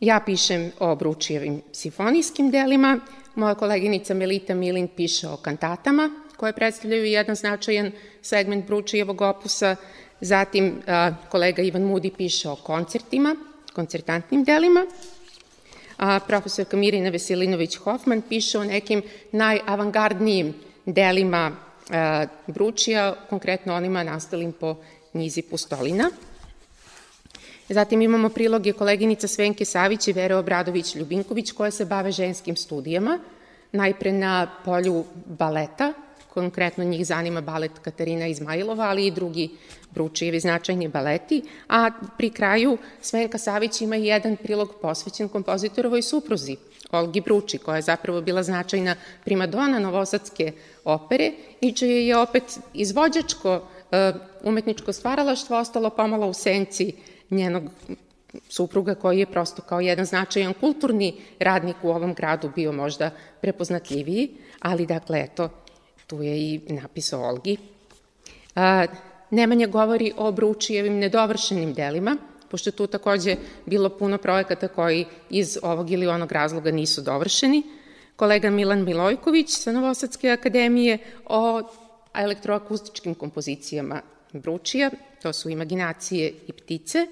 Ja 0.00 0.20
pišem 0.26 0.72
o 0.78 0.94
Bručijevim 0.96 1.62
sifonijskim 1.72 2.50
delima, 2.50 3.00
moja 3.34 3.54
koleginica 3.54 4.14
Melita 4.14 4.54
Milin 4.54 4.88
piše 4.88 5.28
o 5.28 5.36
kantatama, 5.36 6.10
koje 6.36 6.52
predstavljaju 6.52 7.04
jedan 7.04 7.36
značajan 7.36 7.92
segment 8.22 8.66
Bručijevog 8.66 9.20
opusa, 9.20 9.76
zatim 10.20 10.82
a, 10.86 11.12
kolega 11.28 11.62
Ivan 11.62 11.82
Mudi 11.82 12.10
piše 12.16 12.48
o 12.48 12.56
koncertima, 12.56 13.36
koncertantnim 13.74 14.44
delima, 14.44 14.86
a 15.96 16.20
profesorka 16.20 16.76
Mirina 16.76 17.10
Veselinović-Hoffman 17.10 18.22
piše 18.28 18.58
o 18.58 18.64
nekim 18.64 19.02
najavangardnijim 19.32 20.54
delima 20.86 21.52
a, 21.90 22.26
Bručija, 22.46 23.14
konkretno 23.30 23.74
onima 23.74 24.02
nastalim 24.02 24.52
po 24.52 24.76
njizi 25.14 25.42
Pustolina. 25.42 26.10
Zatim 27.68 28.02
imamo 28.02 28.28
priloge 28.28 28.72
koleginica 28.72 29.28
Svenke 29.28 29.64
Savić 29.64 30.08
i 30.08 30.12
Vere 30.12 30.34
Obradović-Ljubinković 30.34 31.52
koje 31.52 31.70
se 31.70 31.84
bave 31.84 32.12
ženskim 32.12 32.56
studijama, 32.56 33.18
najpre 33.72 34.12
na 34.12 34.50
polju 34.64 35.04
baleta, 35.26 35.92
konkretno 36.36 36.84
njih 36.84 37.06
zanima 37.06 37.40
balet 37.40 37.78
Katarina 37.82 38.26
Izmajlova, 38.26 38.84
ali 38.84 39.06
i 39.06 39.10
drugi 39.10 39.48
Bručijevi 39.90 40.40
značajni 40.40 40.88
baleti, 40.88 41.42
a 41.68 41.90
pri 42.18 42.30
kraju 42.30 42.76
Svenka 43.00 43.38
Savić 43.38 43.80
ima 43.80 43.96
jedan 43.96 44.36
prilog 44.36 44.74
posvećen 44.82 45.28
kompozitorovoj 45.28 46.02
supruzi, 46.02 46.56
Olgi 46.92 47.20
Bruči, 47.20 47.58
koja 47.58 47.76
je 47.76 47.82
zapravo 47.82 48.20
bila 48.20 48.42
značajna 48.42 48.94
primadona 49.24 49.78
novosadske 49.78 50.52
opere 50.84 51.32
i 51.60 51.72
čije 51.72 52.06
je 52.06 52.16
opet 52.16 52.58
izvođačko 52.74 53.60
e, 53.90 54.12
umetničko 54.42 54.92
stvaralaštvo 54.92 55.58
ostalo 55.58 55.90
pomalo 55.90 56.28
u 56.28 56.34
senci 56.34 56.92
njenog 57.30 57.70
supruga 58.48 58.94
koji 58.94 59.18
je 59.18 59.26
prosto 59.26 59.62
kao 59.62 59.80
jedan 59.80 60.04
značajan 60.04 60.54
kulturni 60.54 61.14
radnik 61.38 61.76
u 61.82 61.90
ovom 61.90 62.14
gradu 62.14 62.50
bio 62.54 62.72
možda 62.72 63.10
prepoznatljiviji, 63.40 64.28
ali 64.60 64.86
dakle, 64.86 65.20
eto, 65.20 65.50
tu 66.06 66.22
je 66.22 66.38
i 66.38 66.60
napis 66.68 67.12
o 67.12 67.20
Olgi. 67.20 67.56
A, 68.54 68.86
Nemanja 69.30 69.66
govori 69.66 70.12
o 70.16 70.32
Bručijevim 70.32 70.98
nedovršenim 70.98 71.74
delima, 71.74 72.16
pošto 72.50 72.70
tu 72.70 72.86
takođe 72.86 73.36
bilo 73.66 73.88
puno 73.88 74.18
projekata 74.18 74.68
koji 74.68 75.04
iz 75.30 75.58
ovog 75.62 75.90
ili 75.90 76.06
onog 76.06 76.32
razloga 76.32 76.70
nisu 76.70 77.02
dovršeni. 77.02 77.62
Kolega 78.16 78.50
Milan 78.50 78.84
Milojković 78.84 79.50
sa 79.50 79.72
Novosadske 79.72 80.30
akademije 80.30 80.98
o 81.26 81.62
elektroakustičkim 82.14 83.14
kompozicijama 83.14 84.00
Bručija, 84.32 84.90
to 85.22 85.32
su 85.32 85.50
Imaginacije 85.50 86.32
i 86.46 86.52
ptice. 86.52 87.06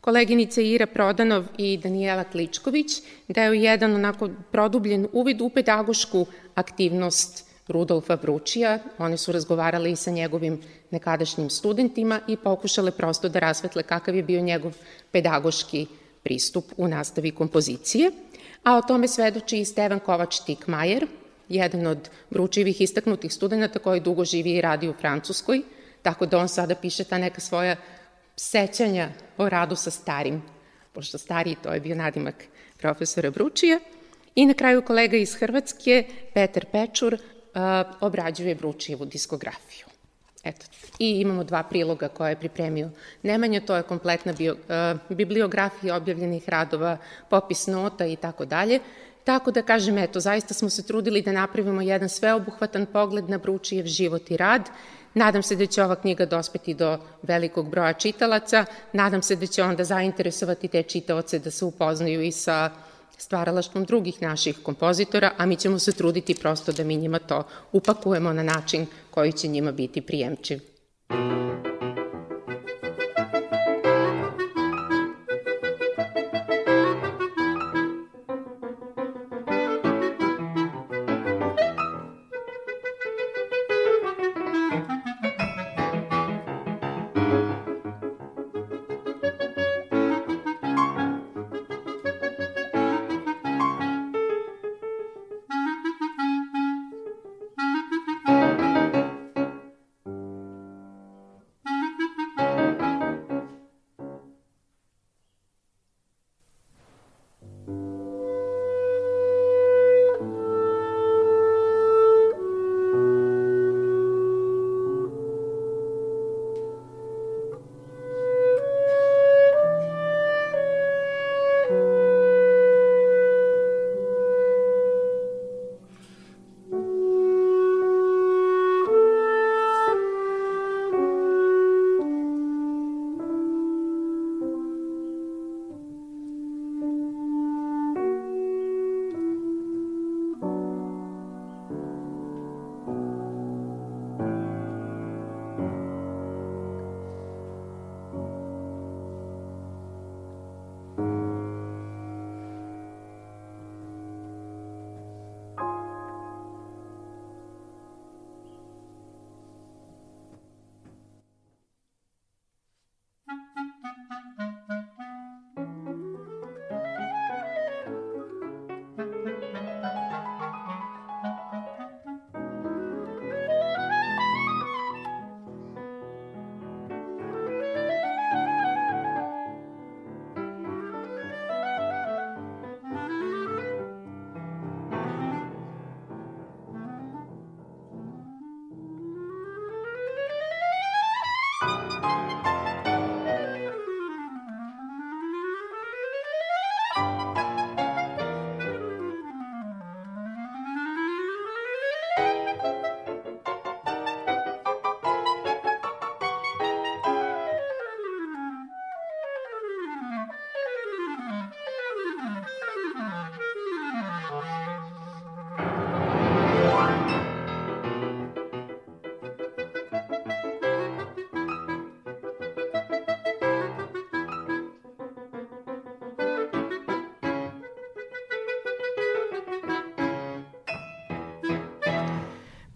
Koleginice 0.00 0.64
Ira 0.64 0.86
Prodanov 0.86 1.44
i 1.58 1.76
Danijela 1.76 2.24
Kličković 2.24 3.02
daju 3.28 3.52
jedan 3.52 3.94
onako 3.94 4.28
produbljen 4.52 5.08
uvid 5.12 5.40
u 5.40 5.50
pedagošku 5.50 6.26
aktivnost 6.54 7.47
Rudolfa 7.68 8.16
Bručija. 8.16 8.78
One 8.98 9.16
su 9.16 9.32
razgovarale 9.32 9.90
i 9.90 9.96
sa 9.96 10.10
njegovim 10.10 10.60
nekadašnjim 10.90 11.50
studentima 11.50 12.20
i 12.28 12.36
pokušale 12.36 12.90
prosto 12.90 13.28
da 13.28 13.38
rasvetle 13.38 13.82
kakav 13.82 14.14
je 14.14 14.22
bio 14.22 14.40
njegov 14.40 14.72
pedagoški 15.12 15.86
pristup 16.22 16.64
u 16.76 16.88
nastavi 16.88 17.30
kompozicije. 17.30 18.10
A 18.62 18.76
o 18.76 18.82
tome 18.82 19.08
svedoči 19.08 19.60
i 19.60 19.64
Stevan 19.64 20.00
Kovač 20.00 20.40
Tikmajer, 20.40 21.06
jedan 21.48 21.86
od 21.86 22.10
Bručijevih 22.30 22.80
istaknutih 22.80 23.32
studenta 23.32 23.78
koji 23.78 24.00
dugo 24.00 24.24
živi 24.24 24.50
i 24.50 24.60
radi 24.60 24.88
u 24.88 24.92
Francuskoj, 24.92 25.62
tako 26.02 26.26
da 26.26 26.38
on 26.38 26.48
sada 26.48 26.74
piše 26.74 27.04
ta 27.04 27.18
neka 27.18 27.40
svoja 27.40 27.76
sećanja 28.36 29.08
o 29.38 29.48
radu 29.48 29.76
sa 29.76 29.90
starim, 29.90 30.42
pošto 30.92 31.18
stariji 31.18 31.56
to 31.62 31.72
je 31.72 31.80
bio 31.80 31.96
nadimak 31.96 32.44
profesora 32.78 33.30
Bručija. 33.30 33.78
I 34.34 34.46
na 34.46 34.54
kraju 34.54 34.82
kolega 34.82 35.16
iz 35.16 35.34
Hrvatske, 35.34 36.04
Petar 36.34 36.66
Pečur, 36.72 37.18
obrađuje 38.00 38.54
Bručijevu 38.54 39.04
diskografiju. 39.04 39.86
Eto, 40.44 40.66
i 40.98 41.20
imamo 41.20 41.44
dva 41.44 41.62
priloga 41.62 42.08
koje 42.08 42.30
je 42.30 42.36
pripremio 42.36 42.90
Nemanja, 43.22 43.60
to 43.60 43.76
je 43.76 43.82
kompletna 43.82 44.32
bio, 44.32 44.52
uh, 44.52 45.16
bibliografija 45.16 45.96
objavljenih 45.96 46.48
radova, 46.48 46.98
popis 47.28 47.66
nota 47.66 48.06
i 48.06 48.16
tako 48.16 48.44
dalje. 48.44 48.80
Tako 49.24 49.50
da 49.50 49.62
kažem, 49.62 49.98
eto, 49.98 50.20
zaista 50.20 50.54
smo 50.54 50.70
se 50.70 50.86
trudili 50.86 51.22
da 51.22 51.32
napravimo 51.32 51.82
jedan 51.82 52.08
sveobuhvatan 52.08 52.86
pogled 52.86 53.28
na 53.30 53.38
Bručijev 53.38 53.86
život 53.86 54.30
i 54.30 54.36
rad. 54.36 54.70
Nadam 55.14 55.42
se 55.42 55.56
da 55.56 55.66
će 55.66 55.82
ova 55.84 55.96
knjiga 55.96 56.26
dospeti 56.26 56.74
do 56.74 56.98
velikog 57.22 57.68
broja 57.70 57.92
čitalaca. 57.92 58.64
Nadam 58.92 59.22
se 59.22 59.36
da 59.36 59.46
će 59.46 59.62
onda 59.62 59.84
zainteresovati 59.84 60.68
te 60.68 60.82
čitaoce 60.82 61.38
da 61.38 61.50
se 61.50 61.64
upoznaju 61.64 62.22
i 62.22 62.32
sa 62.32 62.70
uh, 62.72 62.87
stvaralaštvom 63.18 63.84
drugih 63.84 64.22
naših 64.22 64.58
kompozitora, 64.62 65.32
a 65.36 65.46
mi 65.46 65.56
ćemo 65.56 65.78
se 65.78 65.92
truditi 65.92 66.34
prosto 66.34 66.72
da 66.72 66.84
mi 66.84 66.96
njima 66.96 67.18
to 67.18 67.42
upakujemo 67.72 68.32
na 68.32 68.42
način 68.42 68.86
koji 69.10 69.32
će 69.32 69.48
njima 69.48 69.72
biti 69.72 70.00
prijemčiv. 70.00 70.60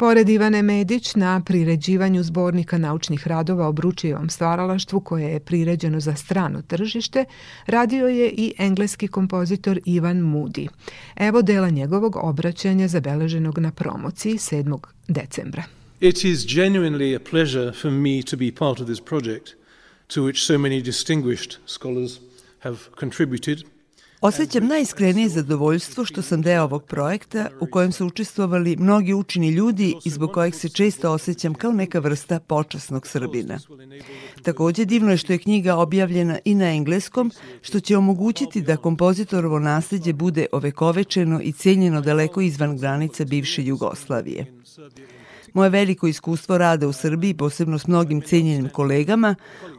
Pored 0.03 0.29
Ivane 0.29 0.63
Medić 0.63 1.15
na 1.15 1.43
priređivanju 1.47 2.23
zbornika 2.23 2.79
naučnih 2.79 3.27
radova 3.27 3.69
o 3.69 3.73
Bručijevom 3.73 4.31
stvaralaštvu 4.31 5.01
koje 5.01 5.33
je 5.33 5.41
priređeno 5.41 6.01
za 6.01 6.15
strano 6.15 6.63
tržište, 6.63 7.25
radio 7.67 8.09
je 8.09 8.31
i 8.31 8.53
engleski 8.59 9.09
kompozitor 9.09 9.81
Ivan 9.85 10.17
Moody. 10.17 10.69
Evo 11.17 11.43
dela 11.43 11.71
njegovog 11.71 12.17
obraćanja 12.17 12.89
zabeleženog 12.89 13.59
na 13.59 13.73
promociji 13.73 14.35
7. 14.35 14.79
decembra. 15.09 15.65
It 16.01 16.25
is 16.25 16.39
genuinely 16.39 17.17
a 17.17 17.31
pleasure 17.31 17.73
for 17.73 17.91
me 17.91 18.23
to 18.23 18.37
be 18.37 18.53
part 18.59 18.81
of 18.81 18.87
this 18.87 19.01
project 19.01 19.51
to 20.07 20.23
which 20.23 20.47
so 20.47 20.59
many 20.59 20.83
distinguished 20.85 21.59
scholars 21.67 22.19
have 22.59 22.79
contributed 23.01 23.65
Osećam 24.23 24.67
najiskrenije 24.67 25.29
zadovoljstvo 25.29 26.05
što 26.05 26.23
sam 26.23 26.43
deo 26.43 26.65
ovog 26.65 26.85
projekta 26.85 27.49
u 27.61 27.67
kojem 27.67 27.93
su 27.93 28.07
učestvovali 28.07 28.77
mnogi 28.77 29.15
učini 29.15 29.49
ljudi 29.49 29.95
i 30.05 30.11
zbog 30.11 30.33
kojeg 30.33 30.55
se 30.55 30.69
često 30.69 31.11
osjećam 31.11 31.55
kao 31.55 31.73
neka 31.73 31.99
vrsta 31.99 32.41
počasnog 32.41 33.07
Srbina. 33.07 33.59
Takođe 34.43 34.85
divno 34.85 35.11
je 35.11 35.17
što 35.17 35.33
je 35.33 35.39
knjiga 35.39 35.77
objavljena 35.77 36.39
i 36.45 36.55
na 36.55 36.71
engleskom, 36.75 37.31
što 37.63 37.81
će 37.81 37.97
omogućiti 37.97 38.63
da 38.63 38.77
kompozitorovo 38.77 39.59
nasledđe 39.59 40.13
bude 40.13 40.47
ovekovečeno 40.53 41.41
i 41.41 41.53
cijenjeno 41.53 42.01
daleko 42.01 42.41
izvan 42.41 42.79
granica 42.79 43.25
bivše 43.25 43.65
Jugoslavije. 43.65 44.47
Moje 45.55 45.71
veliko 45.71 46.07
iskustvo 46.07 46.59
rada 46.59 46.89
u 46.89 46.93
Srbiji, 46.93 47.35
posebno 47.35 47.79
s 47.79 47.87
mnogim 47.87 48.21
cenjenim 48.21 48.69
kolegama, 48.69 49.35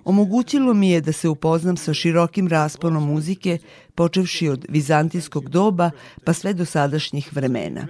omogućilo 0.06 0.74
mi 0.74 0.90
je 0.90 1.02
da 1.02 1.12
se 1.12 1.30
upoznam 1.30 1.78
sa 1.78 1.94
širokim 1.94 2.48
rasponom 2.48 3.04
muzike, 3.04 3.58
počevši 3.96 4.50
od 4.50 4.66
vizantijskog 4.70 5.50
doba 5.50 5.92
pa 6.24 6.34
sve 6.34 6.54
do 6.54 6.66
sadašnjih 6.66 7.34
vremena. 7.34 7.88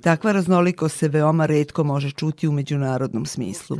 Takva 0.00 0.32
raznolikost 0.32 0.98
se 0.98 1.08
veoma 1.08 1.46
redko 1.46 1.84
može 1.84 2.10
čuti 2.10 2.48
u 2.48 2.52
međunarodnom 2.52 3.26
smislu. 3.26 3.78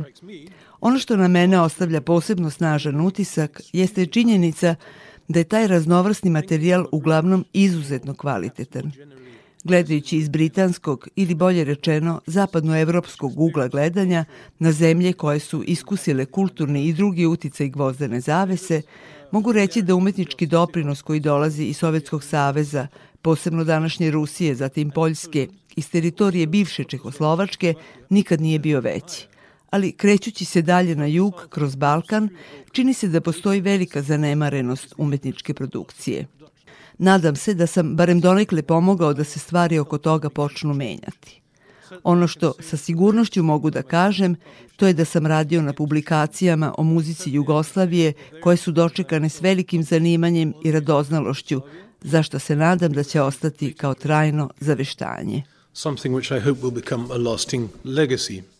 Ono 0.81 0.99
što 0.99 1.15
na 1.15 1.27
mene 1.27 1.61
ostavlja 1.61 2.01
posebno 2.01 2.49
snažan 2.49 3.01
utisak 3.01 3.61
jeste 3.73 4.05
činjenica 4.05 4.75
da 5.27 5.39
je 5.39 5.43
taj 5.43 5.67
raznovrsni 5.67 6.29
materijal 6.29 6.85
uglavnom 6.91 7.45
izuzetno 7.53 8.13
kvalitetan. 8.13 8.91
Gledajući 9.63 10.17
iz 10.17 10.29
britanskog 10.29 11.07
ili 11.15 11.35
bolje 11.35 11.63
rečeno 11.63 12.21
zapadnoevropskog 12.25 13.39
ugla 13.39 13.67
gledanja 13.67 14.25
na 14.59 14.71
zemlje 14.71 15.13
koje 15.13 15.39
su 15.39 15.63
iskusile 15.67 16.25
kulturni 16.25 16.85
i 16.85 16.93
drugi 16.93 17.25
uticaj 17.25 17.69
gvozdene 17.69 18.19
zavese, 18.19 18.81
mogu 19.31 19.51
reći 19.51 19.81
da 19.81 19.95
umetnički 19.95 20.45
doprinos 20.45 21.01
koji 21.01 21.19
dolazi 21.19 21.63
iz 21.63 21.77
Sovjetskog 21.77 22.23
saveza, 22.23 22.87
posebno 23.21 23.63
današnje 23.63 24.11
Rusije, 24.11 24.55
zatim 24.55 24.91
Poljske, 24.91 25.47
iz 25.75 25.89
teritorije 25.89 26.47
bivše 26.47 26.83
Čehoslovačke, 26.83 27.73
nikad 28.09 28.41
nije 28.41 28.59
bio 28.59 28.81
veći 28.81 29.27
ali 29.69 29.91
krećući 29.91 30.45
se 30.45 30.61
dalje 30.61 30.95
na 30.95 31.05
jug, 31.05 31.33
kroz 31.49 31.75
Balkan, 31.75 32.29
čini 32.71 32.93
se 32.93 33.07
da 33.07 33.21
postoji 33.21 33.61
velika 33.61 34.01
zanemarenost 34.01 34.93
umetničke 34.97 35.53
produkcije. 35.53 36.27
Nadam 36.97 37.35
se 37.35 37.53
da 37.53 37.67
sam 37.67 37.95
barem 37.95 38.19
donekle 38.19 38.61
pomogao 38.61 39.13
da 39.13 39.23
se 39.23 39.39
stvari 39.39 39.79
oko 39.79 39.97
toga 39.97 40.29
počnu 40.29 40.73
menjati. 40.73 41.41
Ono 42.03 42.27
što 42.27 42.53
sa 42.59 42.77
sigurnošću 42.77 43.43
mogu 43.43 43.69
da 43.69 43.81
kažem, 43.81 44.35
to 44.75 44.87
je 44.87 44.93
da 44.93 45.05
sam 45.05 45.25
radio 45.25 45.61
na 45.61 45.73
publikacijama 45.73 46.73
o 46.77 46.83
muzici 46.83 47.31
Jugoslavije 47.31 48.13
koje 48.43 48.57
su 48.57 48.71
dočekane 48.71 49.29
s 49.29 49.41
velikim 49.41 49.83
zanimanjem 49.83 50.53
i 50.63 50.71
radoznalošću, 50.71 51.61
zašto 52.01 52.39
se 52.39 52.55
nadam 52.55 52.91
da 52.91 53.03
će 53.03 53.21
ostati 53.21 53.73
kao 53.73 53.93
trajno 53.93 54.49
zaveštanje. 54.59 55.43
Something 55.73 56.15
which 56.15 56.37
I 56.37 56.39
hope 56.39 56.61
will 56.61 56.73
become 56.73 57.05
a 57.13 57.31
lasting 57.31 57.69
legacy. 57.83 58.56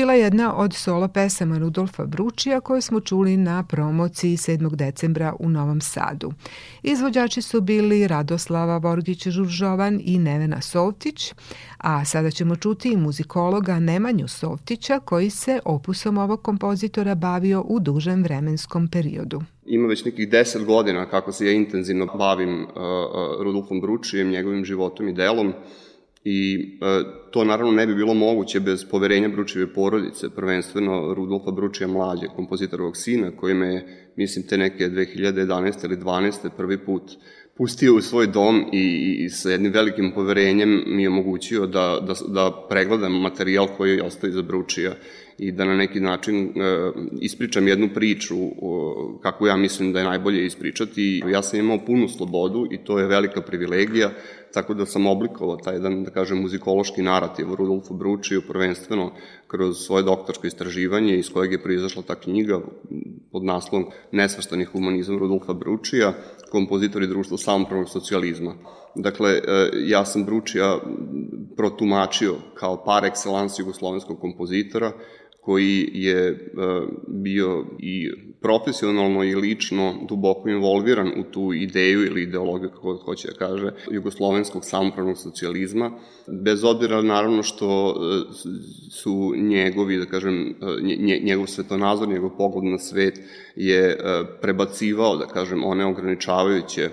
Bila 0.00 0.14
jedna 0.14 0.56
od 0.56 0.74
solo 0.74 1.08
pesama 1.08 1.58
Rudolfa 1.58 2.06
Bručija 2.06 2.60
koje 2.60 2.80
smo 2.80 3.00
čuli 3.00 3.36
na 3.36 3.64
promociji 3.68 4.36
7. 4.36 4.74
decembra 4.74 5.34
u 5.38 5.48
Novom 5.48 5.80
Sadu. 5.80 6.32
Izvođači 6.82 7.42
su 7.42 7.60
bili 7.60 8.06
Radoslava 8.06 8.80
Borgić-Žuržovan 8.80 10.00
i 10.04 10.18
Nevena 10.18 10.60
Sovtić, 10.60 11.34
a 11.78 12.04
sada 12.04 12.30
ćemo 12.30 12.56
čuti 12.56 12.92
i 12.92 12.96
muzikologa 12.96 13.80
Nemanju 13.80 14.28
Sovtića 14.28 15.00
koji 15.00 15.30
se 15.30 15.60
opusom 15.64 16.18
ovog 16.18 16.42
kompozitora 16.42 17.14
bavio 17.14 17.64
u 17.68 17.80
dužem 17.80 18.22
vremenskom 18.22 18.88
periodu. 18.88 19.42
Ima 19.66 19.88
već 19.88 20.04
nekih 20.04 20.30
deset 20.30 20.64
godina 20.64 21.06
kako 21.06 21.32
se 21.32 21.46
ja 21.46 21.52
intenzivno 21.52 22.06
bavim 22.06 22.62
uh, 22.62 22.68
uh, 22.68 23.44
Rudolfom 23.44 23.80
Bručijem, 23.80 24.30
njegovim 24.30 24.64
životom 24.64 25.08
i 25.08 25.12
delom 25.12 25.52
i 26.24 26.68
e, 26.82 27.04
to 27.30 27.44
naravno 27.44 27.72
ne 27.72 27.86
bi 27.86 27.94
bilo 27.94 28.14
moguće 28.14 28.60
bez 28.60 28.84
poverenja 28.90 29.28
Bručeve 29.28 29.72
porodice, 29.72 30.30
prvenstveno 30.30 31.14
Rudolfa 31.14 31.50
Bručija 31.50 31.88
mlađe, 31.88 32.26
kompozitorovog 32.36 32.96
sina, 32.96 33.30
koji 33.36 33.54
me, 33.54 33.84
mislim, 34.16 34.46
te 34.46 34.58
neke 34.58 34.88
2011. 34.88 35.84
ili 35.84 35.96
12. 35.96 36.48
prvi 36.56 36.84
put 36.84 37.02
pustio 37.60 37.94
u 37.94 38.00
svoj 38.00 38.26
dom 38.26 38.64
i, 38.72 39.16
i 39.24 39.28
sa 39.28 39.50
jednim 39.50 39.72
velikim 39.72 40.12
poverenjem 40.14 40.82
mi 40.86 41.02
je 41.02 41.08
omogućio 41.08 41.66
da, 41.66 42.00
da, 42.06 42.14
da 42.28 42.66
pregledam 42.68 43.20
materijal 43.20 43.66
koji 43.76 43.96
je 43.96 44.02
ostao 44.02 44.28
iza 44.28 44.42
Bručija 44.42 44.94
i 45.38 45.52
da 45.52 45.64
na 45.64 45.76
neki 45.76 46.00
način 46.00 46.44
e, 46.44 46.50
ispričam 47.20 47.68
jednu 47.68 47.88
priču 47.94 48.36
o, 48.62 49.18
kako 49.22 49.46
ja 49.46 49.56
mislim 49.56 49.92
da 49.92 49.98
je 49.98 50.04
najbolje 50.04 50.46
ispričati. 50.46 51.22
Ja 51.32 51.42
sam 51.42 51.60
imao 51.60 51.84
punu 51.86 52.08
slobodu 52.08 52.66
i 52.70 52.78
to 52.84 52.98
je 52.98 53.06
velika 53.06 53.40
privilegija, 53.40 54.10
tako 54.52 54.74
da 54.74 54.86
sam 54.86 55.06
oblikovao 55.06 55.56
taj 55.56 55.74
jedan, 55.74 56.04
da 56.04 56.10
kažem, 56.10 56.40
muzikološki 56.42 57.02
narativ 57.02 57.54
Rudolfu 57.54 57.94
Bručiju, 57.94 58.42
prvenstveno 58.48 59.12
kroz 59.46 59.76
svoje 59.86 60.02
doktorsko 60.02 60.46
istraživanje 60.46 61.16
iz 61.16 61.32
kojeg 61.32 61.52
je 61.52 61.62
proizašla 61.62 62.02
ta 62.02 62.14
knjiga 62.14 62.60
pod 63.32 63.44
naslovom 63.44 63.90
Nesvrstani 64.12 64.64
humanizam 64.64 65.18
Rudolfa 65.18 65.52
Bručija, 65.52 66.12
kompozitor 66.50 67.02
i 67.02 67.06
društvo 67.06 67.38
samopravnog 67.38 67.88
socijalizma. 67.88 68.54
Dakle, 68.94 69.30
e, 69.30 69.40
ja 69.74 70.04
sam 70.04 70.24
Bručija 70.24 70.78
protumačio 71.56 72.34
kao 72.54 72.84
par 72.84 73.02
excellence 73.02 73.60
jugoslovenskog 73.60 74.20
kompozitora, 74.20 74.92
koji 75.40 75.90
je 75.92 76.28
e, 76.28 76.36
bio 77.08 77.66
i 77.78 78.10
profesionalno 78.40 79.24
i 79.24 79.34
lično 79.34 79.94
duboko 80.08 80.48
involviran 80.48 81.08
u 81.08 81.22
tu 81.32 81.52
ideju 81.52 82.06
ili 82.06 82.22
ideologiju, 82.22 82.70
kako 82.70 82.96
hoće 83.04 83.28
da 83.28 83.34
kaže, 83.34 83.72
jugoslovenskog 83.90 84.64
samopravnog 84.64 85.18
socijalizma, 85.18 85.90
bez 86.44 86.64
obzira 86.64 87.02
naravno 87.02 87.42
što 87.42 87.90
e, 87.90 88.32
su 88.90 89.34
njegovi, 89.36 89.98
da 89.98 90.06
kažem, 90.06 90.48
e, 90.48 91.20
njegov 91.22 91.46
svetonazor, 91.46 92.08
njegov 92.08 92.30
pogled 92.36 92.64
na 92.64 92.78
svet 92.78 93.20
je 93.56 93.98
prebacivao, 94.40 95.16
da 95.16 95.26
kažem, 95.26 95.64
one 95.64 95.86
ograničavajuće 95.86 96.90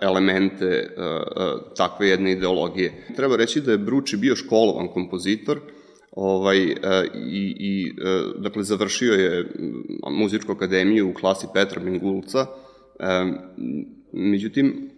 elemente 0.00 0.96
takve 1.76 2.08
jedne 2.08 2.32
ideologije. 2.32 3.06
Treba 3.16 3.36
reći 3.36 3.60
da 3.60 3.72
je 3.72 3.78
Bruči 3.78 4.16
bio 4.16 4.36
školovan 4.36 4.88
kompozitor, 4.88 5.60
ovaj, 6.12 6.62
e, 6.62 6.74
i, 7.14 7.56
i 7.58 7.88
e, 7.88 8.22
dakle, 8.38 8.62
završio 8.62 9.12
je 9.12 9.52
muzičku 10.10 10.52
akademiju 10.52 11.10
u 11.10 11.14
klasi 11.14 11.46
Petra 11.54 11.82
Mingulca, 11.82 12.46
e, 12.98 13.32
međutim, 14.12 14.90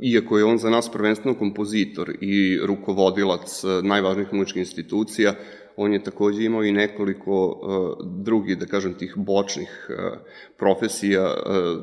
iako 0.00 0.38
je 0.38 0.44
on 0.44 0.58
za 0.58 0.70
nas 0.70 0.92
prvenstveno 0.92 1.38
kompozitor 1.38 2.12
i 2.20 2.58
rukovodilac 2.62 3.62
najvažnijih 3.82 4.32
muzičkih 4.32 4.60
institucija, 4.60 5.34
on 5.76 5.92
je 5.92 6.02
takođe 6.04 6.44
imao 6.44 6.64
i 6.64 6.72
nekoliko 6.72 7.46
uh, 7.46 8.06
drugih, 8.24 8.58
da 8.58 8.66
kažem, 8.66 8.94
tih 8.94 9.14
bočnih 9.16 9.88
uh, 9.88 10.18
profesija, 10.56 11.24
uh, 11.24 11.82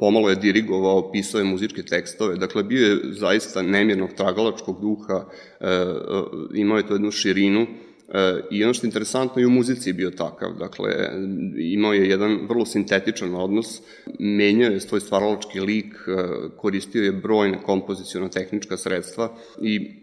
pomalo 0.00 0.30
je 0.30 0.36
dirigovao, 0.36 1.12
pisao 1.12 1.38
je 1.38 1.44
muzičke 1.44 1.82
tekstove, 1.82 2.36
dakle 2.36 2.62
bio 2.62 2.86
je 2.86 2.98
zaista 3.12 3.62
nemirnog 3.62 4.10
tragalačkog 4.16 4.80
duha, 4.80 5.16
uh, 5.16 5.66
uh, 5.66 6.50
imao 6.54 6.76
je 6.76 6.86
to 6.86 6.94
jednu 6.94 7.10
širinu, 7.10 7.66
E, 8.14 8.42
I 8.50 8.64
ono 8.64 8.74
što 8.74 8.86
je 8.86 8.88
interesantno 8.88 9.42
i 9.42 9.46
u 9.46 9.50
muzici 9.50 9.88
je 9.88 9.94
bio 9.94 10.10
takav, 10.10 10.54
dakle, 10.58 10.90
imao 11.56 11.92
je 11.92 12.08
jedan 12.08 12.38
vrlo 12.48 12.66
sintetičan 12.66 13.34
odnos, 13.34 13.82
menjao 14.18 14.72
je 14.72 14.80
svoj 14.80 15.00
stvaralački 15.00 15.60
lik, 15.60 15.94
koristio 16.56 17.02
je 17.02 17.12
brojne 17.12 17.58
kompoziciono-tehnička 17.62 18.76
sredstva 18.76 19.36
i 19.62 19.99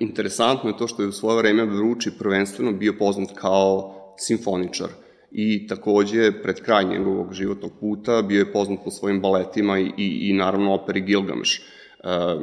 Interesantno 0.00 0.70
je 0.70 0.76
to 0.76 0.88
što 0.88 1.02
je 1.02 1.08
u 1.08 1.12
svoje 1.12 1.38
vreme 1.38 1.64
Vruči 1.64 2.10
prvenstveno 2.18 2.72
bio 2.72 2.94
poznat 2.98 3.28
kao 3.34 3.94
simfoničar 4.18 4.88
i 5.30 5.66
takođe 5.66 6.42
pred 6.42 6.60
kraj 6.60 6.84
njegovog 6.84 7.32
životnog 7.32 7.72
puta 7.80 8.22
bio 8.22 8.38
je 8.38 8.52
poznat 8.52 8.78
po 8.84 8.90
svojim 8.90 9.20
baletima 9.20 9.78
i, 9.78 9.84
i, 9.96 10.28
i 10.30 10.32
naravno 10.32 10.74
operi 10.74 11.00
Gilgamesh. 11.00 11.60
Uh, 12.04 12.42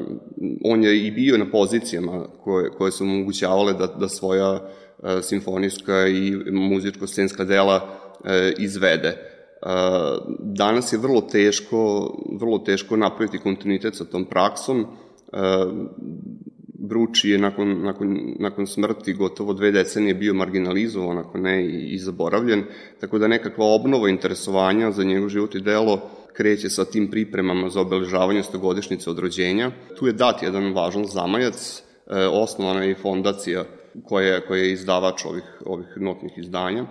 on 0.63 0.83
je 0.83 1.07
i 1.07 1.11
bio 1.11 1.37
na 1.37 1.51
pozicijama 1.51 2.25
koje, 2.43 2.69
koje 2.69 2.91
su 2.91 3.03
omogućavale 3.03 3.73
da, 3.73 3.87
da 3.87 4.09
svoja 4.09 4.53
uh, 4.53 5.09
simfonijska 5.21 6.07
i 6.07 6.31
muzičko-scenska 6.51 7.45
dela 7.45 7.75
uh, 7.75 8.29
izvede. 8.57 9.17
Uh, 9.61 9.69
danas 10.39 10.93
je 10.93 10.99
vrlo 10.99 11.21
teško, 11.21 12.11
vrlo 12.39 12.57
teško 12.57 12.97
napraviti 12.97 13.37
kontinuitet 13.37 13.95
sa 13.95 14.05
tom 14.05 14.25
praksom. 14.25 14.79
Uh, 14.81 14.89
Bruči 16.83 17.29
je 17.29 17.37
nakon, 17.37 17.81
nakon, 17.81 18.35
nakon 18.39 18.67
smrti 18.67 19.13
gotovo 19.13 19.53
dve 19.53 19.71
decenije 19.71 20.13
bio 20.13 20.33
marginalizovan, 20.33 21.17
ako 21.17 21.37
ne 21.37 21.65
i, 21.65 21.93
i 21.95 21.97
zaboravljen, 21.97 22.63
tako 22.99 23.19
da 23.19 23.27
nekakva 23.27 23.65
obnova 23.65 24.09
interesovanja 24.09 24.91
za 24.91 25.03
njegov 25.03 25.29
život 25.29 25.55
i 25.55 25.61
delo 25.61 26.01
kreće 26.33 26.69
sa 26.69 26.85
tim 26.85 27.07
pripremama 27.11 27.69
za 27.69 27.81
obeležavanje 27.81 28.43
stogodišnjice 28.43 29.09
od 29.09 29.19
rođenja. 29.19 29.71
Tu 29.99 30.07
je 30.07 30.13
dat 30.13 30.43
jedan 30.43 30.73
važan 30.73 31.05
zamajac, 31.05 31.83
e, 32.07 32.25
osnovana 32.27 32.83
je 32.83 32.91
i 32.91 32.99
fondacija 33.01 33.63
koja, 34.03 34.41
koja 34.41 34.63
je 34.63 34.73
izdavač 34.73 35.25
ovih, 35.25 35.61
ovih 35.65 35.87
notnih 35.95 36.37
izdanja. 36.37 36.83
E, 36.83 36.87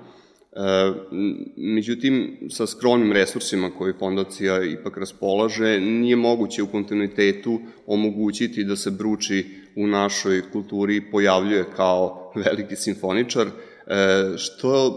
međutim, 1.56 2.38
sa 2.50 2.66
skromnim 2.66 3.12
resursima 3.12 3.70
koje 3.78 3.98
fondacija 3.98 4.64
ipak 4.64 4.96
raspolaže, 4.96 5.80
nije 5.80 6.16
moguće 6.16 6.62
u 6.62 6.70
kontinuitetu 6.70 7.60
omogućiti 7.86 8.64
da 8.64 8.76
se 8.76 8.90
Bruči 8.90 9.61
u 9.76 9.86
našoj 9.86 10.42
kulturi 10.52 11.10
pojavljuje 11.10 11.64
kao 11.76 12.32
veliki 12.34 12.76
simfoničar, 12.76 13.46
e, 13.46 13.52
što 14.36 14.94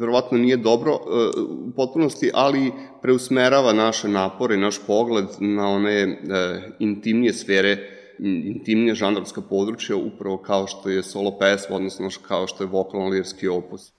verovatno 0.00 0.38
nije 0.38 0.56
dobro 0.56 0.92
e, 0.92 0.96
u 1.40 1.72
potpunosti, 1.76 2.30
ali 2.34 2.72
preusmerava 3.02 3.72
naše 3.72 4.08
napore, 4.08 4.56
naš 4.56 4.86
pogled 4.86 5.24
na 5.40 5.68
one 5.68 6.18
intimnije 6.78 7.32
sfere 7.32 7.90
intimnije 8.18 8.94
žanrovska 8.94 9.40
područja, 9.40 9.96
upravo 9.96 10.36
kao 10.36 10.66
što 10.66 10.88
je 10.88 11.02
solo 11.02 11.38
pesma, 11.38 11.76
odnosno 11.76 12.08
kao 12.28 12.46
što 12.46 12.64
je 12.64 12.68
vokalno-lirski 12.68 13.48
opus. 13.48 13.93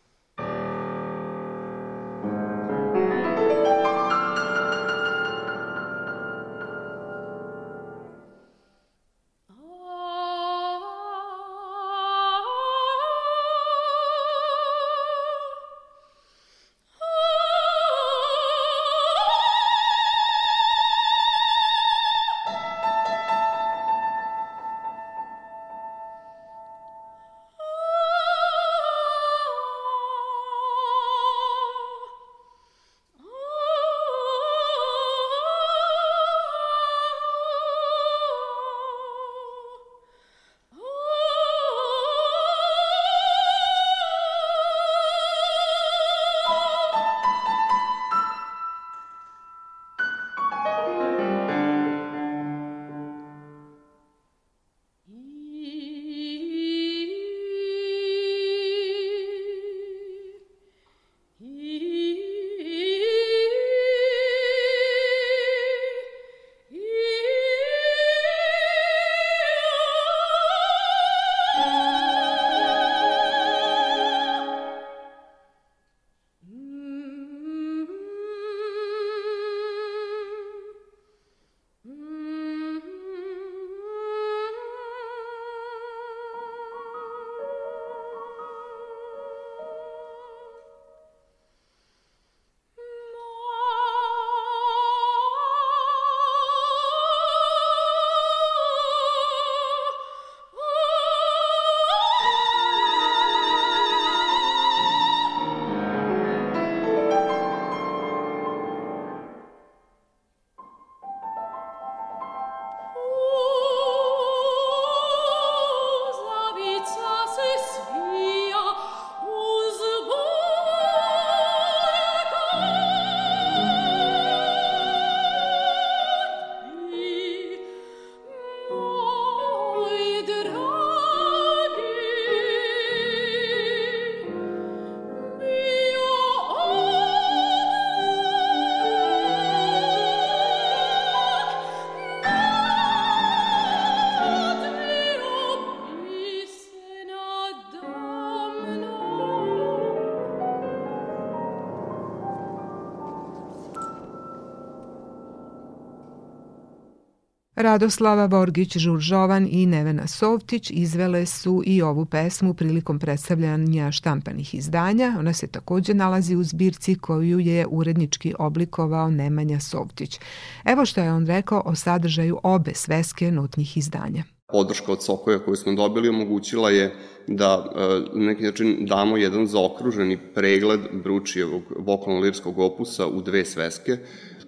Radoslava 157.66 158.28
Borgić 158.28 158.78
Žuržovan 158.78 159.48
i 159.52 159.66
Nevena 159.66 160.08
Sovtić 160.08 160.72
izvele 160.72 161.26
su 161.26 161.64
i 161.66 161.82
ovu 161.82 162.06
pesmu 162.06 162.54
prilikom 162.54 163.00
predstavljanja 163.00 163.92
štampanih 163.92 164.56
izdanja. 164.56 165.16
Ona 165.20 165.34
se 165.34 165.48
takođe 165.48 165.94
nalazi 165.94 166.36
u 166.36 166.44
zbirci 166.44 166.96
koju 166.96 167.40
je 167.40 167.66
urednički 167.70 168.34
oblikovao 168.40 169.10
Nemanja 169.12 169.60
Sovtić. 169.60 170.20
Evo 170.66 170.86
što 170.86 171.02
je 171.02 171.14
on 171.14 171.26
rekao 171.26 171.62
o 171.66 171.76
sadržaju 171.76 172.40
obe 172.44 172.74
sveske 172.74 173.32
notnih 173.32 173.78
izdanja. 173.78 174.24
Podrška 174.48 174.92
od 174.92 175.04
Sokoja 175.04 175.40
koju 175.40 175.56
smo 175.56 175.74
dobili 175.74 176.10
omogućila 176.10 176.70
je 176.70 176.96
da 177.28 177.66
e, 177.76 177.80
na 178.20 178.26
neki 178.26 178.44
način 178.44 178.86
damo 178.86 179.18
jedan 179.18 179.48
zaokruženi 179.48 180.18
pregled 180.34 180.82
Bručijevog 181.04 181.64
vokalno-lirskog 181.80 182.60
opusa 182.60 183.08
u 183.08 183.22
dve 183.22 183.46
sveske. 183.46 183.98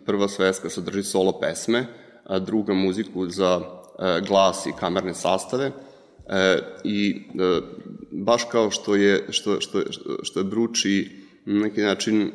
Prva 0.06 0.28
sveska 0.28 0.70
sadrži 0.70 1.04
solo 1.04 1.40
pesme, 1.40 1.86
druga 2.40 2.74
muziku 2.74 3.30
za 3.30 3.62
e, 4.00 4.22
glas 4.28 4.66
i 4.66 4.72
kamerne 4.80 5.14
sastave. 5.14 5.72
E, 6.30 6.60
i 6.84 7.22
e, 7.40 7.62
baš 8.12 8.44
kao 8.52 8.72
što 8.72 8.96
je, 8.96 9.26
što, 9.30 9.62
što, 9.62 9.82
što 10.24 10.40
je 10.40 10.44
Bruči 10.44 11.10
na 11.46 11.60
neki 11.64 11.82
način 11.82 12.32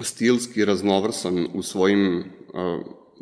stilski 0.00 0.64
raznovrsan 0.64 1.46
u 1.54 1.62
svojim 1.62 2.24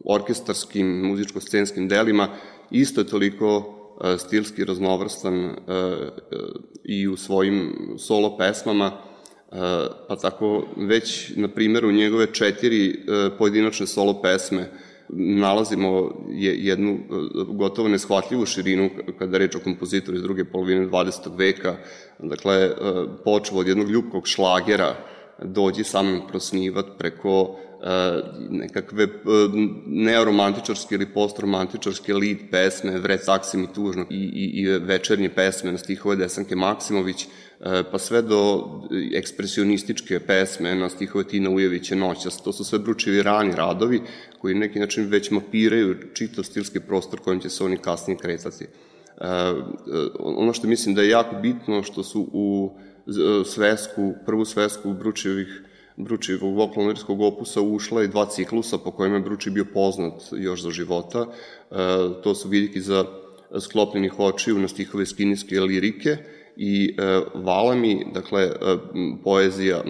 orkestarskim, 0.05 0.87
muzičko-scenskim 0.87 1.89
delima, 1.89 2.29
isto 2.71 3.01
je 3.01 3.07
toliko 3.07 3.75
stilski 4.19 4.65
raznovrstan 4.65 5.57
i 6.85 7.09
u 7.09 7.17
svojim 7.17 7.75
solo 7.99 8.37
pesmama, 8.37 8.93
pa 10.09 10.17
tako 10.23 10.67
već 10.77 11.33
na 11.37 11.49
primjeru 11.49 11.93
njegove 11.93 12.33
četiri 12.33 13.05
pojedinačne 13.39 13.87
solo 13.87 14.23
pesme 14.23 14.71
nalazimo 15.09 16.13
jednu 16.29 16.93
e, 16.93 16.99
gotovo 17.49 17.89
neshvatljivu 17.89 18.47
širinu 18.47 18.91
kada 19.19 19.39
reč 19.39 19.55
o 19.55 19.61
kompozitoru 19.61 20.17
iz 20.17 20.23
druge 20.23 20.45
polovine 20.45 20.87
20. 20.87 21.37
veka, 21.39 21.77
dakle, 22.19 22.55
e, 22.55 22.73
počeo 23.25 23.59
od 23.59 23.69
jednog 23.69 23.91
ljubkog 23.91 24.27
šlagera, 24.27 24.95
dođi 25.43 25.85
samim 25.85 26.21
prosnivat 26.29 26.87
preko 26.99 27.59
e, 27.83 27.87
nekakve 28.51 29.09
neoromantičarske 29.87 30.95
ili 30.95 31.13
postromantičarske 31.13 32.15
lead 32.15 32.39
pesme, 32.51 32.99
Vre 32.99 33.19
taksi 33.19 33.57
mi 33.57 33.73
tužno 33.73 34.07
i, 34.11 34.15
i, 34.15 34.61
i 34.61 34.79
večernje 34.79 35.29
pesme 35.29 35.73
na 35.73 35.79
stihove 35.79 36.17
Desanke 36.17 36.57
Maksimović, 36.57 37.27
E, 37.61 37.83
pa 37.91 37.99
sve 37.99 38.23
do 38.23 38.65
ekspresionističke 39.15 40.21
pesme 40.21 40.75
na 40.75 40.89
stihove 40.89 41.25
Tina 41.25 41.51
Ujevića 41.51 41.95
Noćas. 41.95 42.43
To 42.43 42.53
su 42.53 42.65
sve 42.65 42.79
Bručevi 42.79 43.23
rani 43.23 43.53
radovi 43.57 44.01
koji 44.39 44.55
na 44.55 44.61
neki 44.61 44.79
način 44.79 45.07
već 45.09 45.31
mapiraju 45.31 45.97
čitav 46.15 46.45
stilski 46.45 46.81
prostor 46.81 47.21
kojim 47.21 47.41
će 47.41 47.51
se 47.51 47.65
oni 47.65 47.77
kasnije 47.77 48.19
kretati. 48.19 48.65
E, 48.65 48.69
e, 49.21 49.53
ono 50.19 50.53
što 50.53 50.67
mislim 50.67 50.95
da 50.95 51.03
je 51.03 51.09
jako 51.09 51.37
bitno 51.37 51.83
što 51.83 52.03
su 52.03 52.29
u 52.33 52.77
svesku, 53.45 54.15
prvu 54.27 54.45
svesku 54.45 54.93
Bručevih 54.93 55.63
Bručivog 55.97 56.55
vokalno 56.55 56.95
opusa 57.09 57.61
ušla 57.61 58.03
i 58.03 58.09
dva 58.09 58.27
ciklusa 58.27 58.79
po 58.79 58.91
kojima 58.91 59.17
je 59.17 59.23
Bruči 59.23 59.51
bio 59.51 59.65
poznat 59.75 60.13
još 60.33 60.63
za 60.63 60.71
života. 60.71 61.27
to 62.23 62.35
su 62.35 62.49
vidiki 62.49 62.81
za 62.81 63.05
sklopljenih 63.61 64.21
očiju 64.21 64.59
na 64.59 64.69
stihove 64.69 65.07
skinijske 65.07 65.61
lirike 65.61 66.17
i 66.57 66.95
e, 66.99 67.21
Valami, 67.35 68.07
dakle, 68.15 68.43
e, 68.43 68.51
poezija 69.25 69.83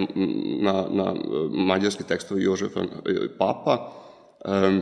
na, 0.61 0.87
na 0.90 1.14
e, 1.14 1.18
mađarski 1.50 2.05
tekstovi 2.05 2.42
Jožefa 2.42 2.81
e, 2.81 2.87
Papa, 3.38 3.92
e, 4.44 4.81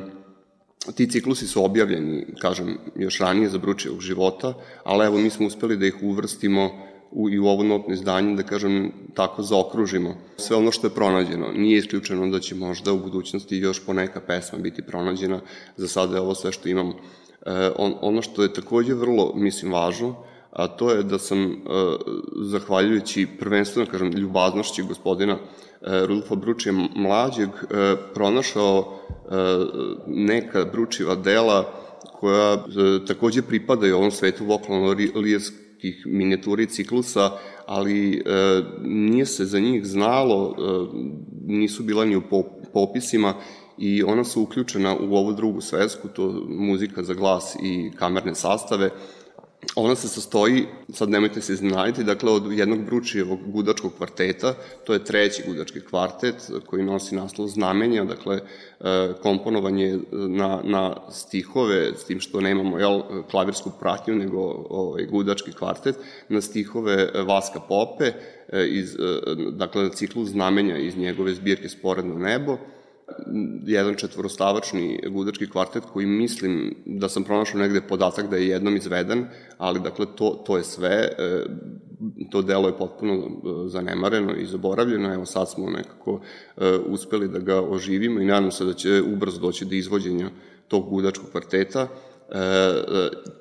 ti 0.94 1.10
ciklusi 1.10 1.46
su 1.46 1.64
objavljeni, 1.64 2.26
kažem, 2.40 2.78
još 2.96 3.18
ranije 3.18 3.48
za 3.48 3.58
Bručevog 3.58 4.00
života, 4.00 4.54
ali 4.84 5.06
evo 5.06 5.18
mi 5.18 5.30
smo 5.30 5.46
uspeli 5.46 5.76
da 5.76 5.86
ih 5.86 6.02
uvrstimo 6.02 6.70
u, 7.14 7.30
i 7.30 7.38
u 7.38 7.46
ovo 7.46 7.62
notno 7.62 7.94
izdanje, 7.94 8.36
da 8.36 8.42
kažem, 8.42 8.92
tako 9.14 9.42
zaokružimo 9.42 10.14
sve 10.36 10.56
ono 10.56 10.72
što 10.72 10.86
je 10.86 10.94
pronađeno. 10.94 11.52
Nije 11.54 11.78
isključeno 11.78 12.26
da 12.26 12.40
će 12.40 12.54
možda 12.54 12.92
u 12.92 12.98
budućnosti 12.98 13.56
još 13.56 13.86
poneka 13.86 14.20
pesma 14.20 14.58
biti 14.58 14.82
pronađena, 14.82 15.40
za 15.76 15.88
sada 15.88 16.16
je 16.16 16.20
ovo 16.20 16.34
sve 16.34 16.52
što 16.52 16.68
imamo. 16.68 16.94
E, 17.46 17.70
on, 17.78 17.94
ono 18.00 18.22
što 18.22 18.42
je 18.42 18.52
takođe 18.52 18.94
vrlo, 18.94 19.32
mislim, 19.34 19.72
važno, 19.72 20.16
a 20.50 20.66
to 20.66 20.90
je 20.90 21.02
da 21.02 21.18
sam, 21.18 21.42
e, 21.42 21.54
zahvaljujući 22.50 23.26
prvenstveno, 23.38 23.90
kažem, 23.90 24.12
ljubaznošći 24.12 24.82
gospodina 24.82 25.32
e, 25.34 25.38
Rudolfa 26.06 26.34
Bručija 26.34 26.72
mlađeg, 26.96 27.48
e, 27.48 27.96
pronašao 28.14 29.00
neka 30.06 30.64
Bručiva 30.72 31.14
dela 31.14 31.72
koja 32.20 32.64
takođe 33.06 33.42
pripadaju 33.42 33.96
ovom 33.96 34.10
svetu 34.10 34.44
vokalno-lijerskih 35.84 36.06
minijaturi 36.06 36.66
ciklusa, 36.66 37.30
ali 37.66 38.22
nije 38.82 39.26
se 39.26 39.44
za 39.44 39.58
njih 39.60 39.84
znalo, 39.84 40.56
nisu 41.46 41.82
bila 41.82 42.04
ni 42.04 42.16
u 42.16 42.22
popisima 42.72 43.34
i 43.78 44.02
ona 44.02 44.24
su 44.24 44.42
uključena 44.42 44.96
u 44.96 45.14
ovu 45.14 45.32
drugu 45.32 45.60
svesku, 45.60 46.08
to 46.08 46.44
muzika 46.48 47.02
za 47.02 47.14
glas 47.14 47.56
i 47.62 47.90
kamerne 47.96 48.34
sastave, 48.34 48.90
Ona 49.76 49.94
se 49.94 50.08
sastoji, 50.08 50.66
sad 50.92 51.10
nemojte 51.10 51.40
se 51.40 51.52
iznenaditi, 51.52 52.04
dakle 52.04 52.32
od 52.32 52.52
jednog 52.52 52.84
Bručijevog 52.84 53.38
gudačkog 53.46 53.92
kvarteta, 53.96 54.54
to 54.84 54.92
je 54.92 55.04
treći 55.04 55.42
gudački 55.46 55.80
kvartet 55.80 56.34
koji 56.66 56.84
nosi 56.84 57.14
naslov 57.14 57.48
znamenja, 57.48 58.04
dakle 58.04 58.36
e, 58.36 58.42
komponovanje 59.22 59.98
na, 60.12 60.60
na 60.64 60.96
stihove, 61.10 61.92
s 61.96 62.04
tim 62.04 62.20
što 62.20 62.40
nemamo 62.40 62.78
jel, 62.78 63.02
klavirsku 63.30 63.70
pratnju, 63.80 64.14
nego 64.14 64.40
ovaj, 64.70 65.06
gudački 65.06 65.52
kvartet, 65.52 65.96
na 66.28 66.40
stihove 66.40 67.10
Vaska 67.26 67.60
Pope, 67.60 68.12
e, 68.52 68.66
iz, 68.66 68.94
e, 68.94 68.98
dakle 69.50 69.90
ciklu 69.90 70.24
znamenja 70.24 70.78
iz 70.78 70.96
njegove 70.96 71.34
zbirke 71.34 71.68
Sporedno 71.68 72.14
nebo, 72.14 72.58
jedan 73.66 73.94
četvorostavačni 73.94 75.00
gudački 75.10 75.50
kvartet 75.50 75.82
koji 75.92 76.06
mislim 76.06 76.74
da 76.86 77.08
sam 77.08 77.24
pronašao 77.24 77.60
negde 77.60 77.80
podatak 77.80 78.30
da 78.30 78.36
je 78.36 78.48
jednom 78.48 78.76
izveden, 78.76 79.26
ali 79.58 79.80
dakle 79.80 80.06
to, 80.16 80.42
to 80.46 80.56
je 80.56 80.64
sve, 80.64 81.08
e, 81.18 81.44
to 82.30 82.42
delo 82.42 82.68
je 82.68 82.78
potpuno 82.78 83.14
e, 83.14 83.20
zanemareno 83.68 84.36
i 84.36 84.46
zaboravljeno, 84.46 85.14
evo 85.14 85.26
sad 85.26 85.50
smo 85.50 85.70
nekako 85.70 86.20
e, 86.56 86.76
uspeli 86.86 87.28
da 87.28 87.38
ga 87.38 87.62
oživimo 87.62 88.20
i 88.20 88.26
nadam 88.26 88.50
se 88.50 88.64
da 88.64 88.72
će 88.72 89.02
ubrzo 89.12 89.40
doći 89.40 89.64
do 89.64 89.74
izvođenja 89.74 90.30
tog 90.68 90.88
gudačkog 90.88 91.30
kvarteta. 91.30 91.88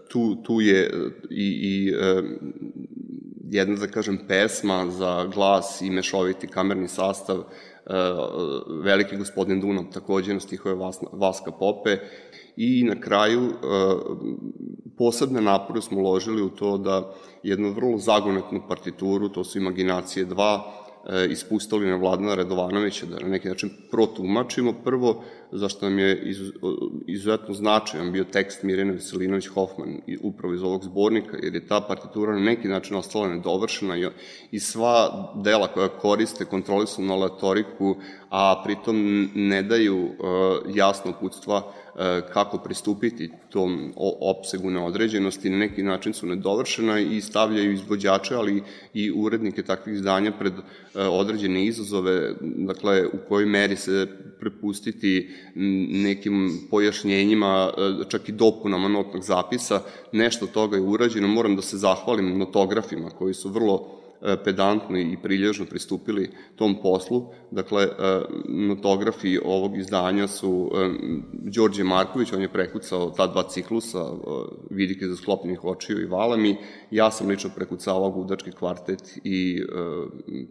Tu, 0.08 0.36
tu 0.36 0.62
je 0.62 0.92
i, 1.30 1.48
i 1.64 1.94
jedna, 3.52 3.76
da 3.76 3.88
kažem, 3.88 4.20
pesma 4.28 4.86
za 4.90 5.26
glas 5.34 5.82
i 5.82 5.90
mešoviti 5.90 6.48
kamerni 6.48 6.88
sastav 6.88 7.38
E, 7.38 7.73
veliki 8.84 9.18
gospodin 9.18 9.62
Dunav 9.62 9.84
takođe 9.94 10.34
na 10.34 10.40
stihove 10.40 10.76
Vaska 11.12 11.52
Pope. 11.52 11.98
I 12.56 12.84
na 12.84 12.96
kraju 13.02 13.42
e, 13.42 13.54
posebne 14.98 15.42
napore 15.42 15.82
smo 15.82 16.00
uložili 16.00 16.42
u 16.42 16.50
to 16.50 16.78
da 16.78 17.14
jednu 17.44 17.72
vrlo 17.72 17.98
zagonetnu 17.98 18.62
partituru, 18.68 19.30
to 19.30 19.44
su 19.44 19.58
Imaginacije 19.58 20.28
2, 20.28 20.62
e, 21.10 21.28
ispustali 21.30 21.88
na 21.88 21.96
Vladana 21.96 22.36
Redovanovića 22.36 23.06
da 23.06 23.20
na 23.20 23.28
neki 23.28 23.48
način 23.48 23.70
protumačimo. 23.92 24.74
Prvo 24.84 25.24
zašto 25.52 25.90
nam 25.90 26.00
je 26.00 26.22
iz, 26.30 26.38
izuzetno 27.08 27.54
značajan 27.54 28.12
bio 28.12 28.24
tekst 28.24 28.64
Mirjana 28.64 28.94
Veselinović 28.94 29.48
Hoffman 29.48 30.02
upravo 30.22 30.54
iz 30.54 30.64
ovog 30.64 30.84
zbornika, 30.84 31.38
jer 31.44 31.56
je 31.56 31.68
ta 31.68 31.82
partitura 31.82 32.34
na 32.34 32.40
neki 32.40 32.68
način 32.68 32.96
ostala 32.96 33.28
nedovršena 33.28 33.98
i, 33.98 34.08
i 34.52 34.60
sva 34.60 35.32
dela 35.36 35.68
koja 35.68 35.88
koriste 35.88 36.46
kontrolisanu 36.46 37.14
aleatoriku, 37.14 37.96
a 38.30 38.62
pritom 38.66 39.30
ne 39.36 39.64
daju 39.64 40.04
uh, 40.04 40.12
jasno 40.76 41.12
uputstva 41.18 41.74
E, 41.83 41.83
kako 42.34 42.58
pristupiti 42.58 43.32
tom 43.50 43.94
opsegu 44.22 44.70
neodređenosti, 44.70 45.50
na 45.50 45.58
neki 45.58 45.84
način 45.84 46.14
su 46.14 46.28
nedovršena 46.28 47.00
i 47.00 47.22
stavljaju 47.22 47.74
izvođače, 47.74 48.36
ali 48.36 48.64
i 48.94 49.12
urednike 49.16 49.64
takvih 49.64 49.96
izdanja 49.96 50.32
pred 50.32 50.54
e, 50.54 51.02
određene 51.02 51.66
izazove, 51.66 52.34
dakle, 52.42 53.08
u 53.08 53.18
kojoj 53.30 53.46
meri 53.46 53.76
se 53.76 54.08
prepustiti 54.40 55.30
nekim 55.90 56.68
pojašnjenjima, 56.72 57.72
e, 57.78 58.10
čak 58.10 58.30
i 58.30 58.32
dopunama 58.32 58.88
notnog 58.88 59.24
zapisa, 59.24 59.82
nešto 60.12 60.48
toga 60.48 60.78
je 60.78 60.82
urađeno. 60.82 61.28
Moram 61.28 61.56
da 61.56 61.62
se 61.62 61.78
zahvalim 61.78 62.38
notografima 62.38 63.10
koji 63.10 63.34
su 63.34 63.50
vrlo 63.50 64.03
E, 64.03 64.03
pedantno 64.44 64.98
i 64.98 65.18
prilježno 65.24 65.66
pristupili 65.66 66.32
tom 66.56 66.82
poslu. 66.82 67.34
Dakle, 67.52 67.84
e, 67.84 67.90
notografi 68.48 69.40
ovog 69.46 69.78
izdanja 69.78 70.28
su 70.28 70.72
e, 70.76 70.90
Đorđe 71.32 71.84
Marković, 71.84 72.34
on 72.34 72.42
je 72.42 72.50
prekucao 72.54 73.10
ta 73.10 73.28
dva 73.28 73.44
ciklusa, 73.50 74.04
vidike 74.70 75.08
za 75.08 75.16
sklopljenih 75.16 75.66
očiju 75.66 76.02
i 76.02 76.06
valami. 76.06 76.58
Ja 76.92 77.12
sam 77.12 77.28
lično 77.28 77.50
prekucavao 77.56 78.12
Gudački 78.12 78.52
kvartet 78.52 79.20
i 79.24 79.64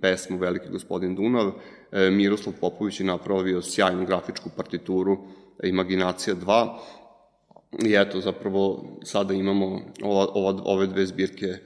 pesmu 0.01 0.39
Veliki 0.39 0.69
gospodin 0.69 1.15
Dunav. 1.15 1.53
Miroslav 1.93 2.55
Popović 2.61 3.01
je 3.01 3.07
napravio 3.07 3.63
sjajnu 3.63 4.07
grafičku 4.07 4.51
partituru 4.57 5.19
Imaginacija 5.63 6.37
2 6.37 6.69
I 7.79 7.95
eto, 7.95 8.21
zapravo 8.21 8.85
sada 9.03 9.35
imamo 9.35 9.81
ova, 10.03 10.27
ova, 10.35 10.63
ove 10.65 10.87
dve 10.87 11.07
zbirke 11.07 11.47
e, 11.47 11.59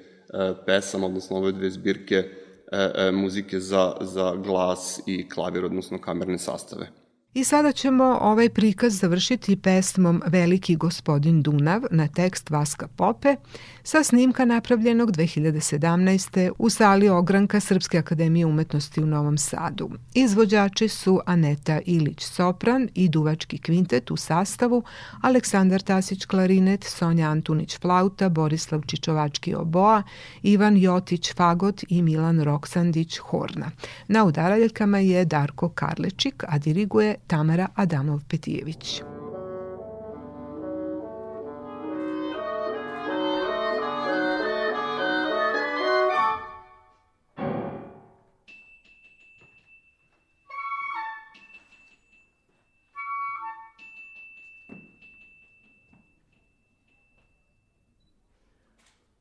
pesama, 0.66 1.06
odnosno 1.06 1.36
ove 1.36 1.52
dve 1.52 1.70
zbirke 1.70 2.16
e, 2.16 2.90
e, 2.94 3.10
muzike 3.12 3.60
za, 3.60 3.96
za 4.00 4.34
glas 4.36 5.00
i 5.06 5.28
klavir, 5.28 5.64
odnosno 5.64 6.00
kamerne 6.00 6.38
sastave. 6.38 6.88
I 7.36 7.44
sada 7.44 7.72
ćemo 7.72 8.18
ovaj 8.20 8.48
prikaz 8.48 9.00
završiti 9.00 9.56
pesmom 9.56 10.22
Veliki 10.26 10.76
gospodin 10.76 11.42
Dunav 11.42 11.82
na 11.90 12.08
tekst 12.08 12.50
Vaska 12.50 12.88
Pope 12.88 13.36
sa 13.82 14.04
snimka 14.04 14.44
napravljenog 14.44 15.10
2017. 15.12 16.50
u 16.58 16.70
sali 16.70 17.08
ogranka 17.08 17.60
Srpske 17.60 17.98
akademije 17.98 18.46
umetnosti 18.46 19.02
u 19.02 19.06
Novom 19.06 19.38
Sadu. 19.38 19.90
Izvođači 20.14 20.88
su 20.88 21.20
Aneta 21.26 21.80
Ilić 21.86 22.24
Sopran 22.24 22.88
i 22.94 23.08
duvački 23.08 23.58
kvintet 23.58 24.10
u 24.10 24.16
sastavu 24.16 24.82
Aleksandar 25.22 25.80
Tasić 25.80 26.24
klarinet, 26.24 26.84
Sonja 26.84 27.30
Antunić 27.30 27.78
flauta, 27.78 28.28
Borislav 28.28 28.82
Čičovački 28.86 29.54
oboa, 29.54 30.02
Ivan 30.42 30.76
Jotić 30.76 31.34
fagot 31.34 31.84
i 31.88 32.02
Milan 32.02 32.40
Roksandić 32.40 33.18
horna. 33.18 33.70
Na 34.08 34.24
udaraljkama 34.24 34.98
je 34.98 35.24
Darko 35.24 35.68
Karlečik, 35.68 36.44
a 36.48 36.58
diriguje 36.58 37.16
Tamara 37.26 37.68
Adamov-Petijević. 37.74 39.02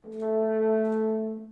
Bila 0.03 1.44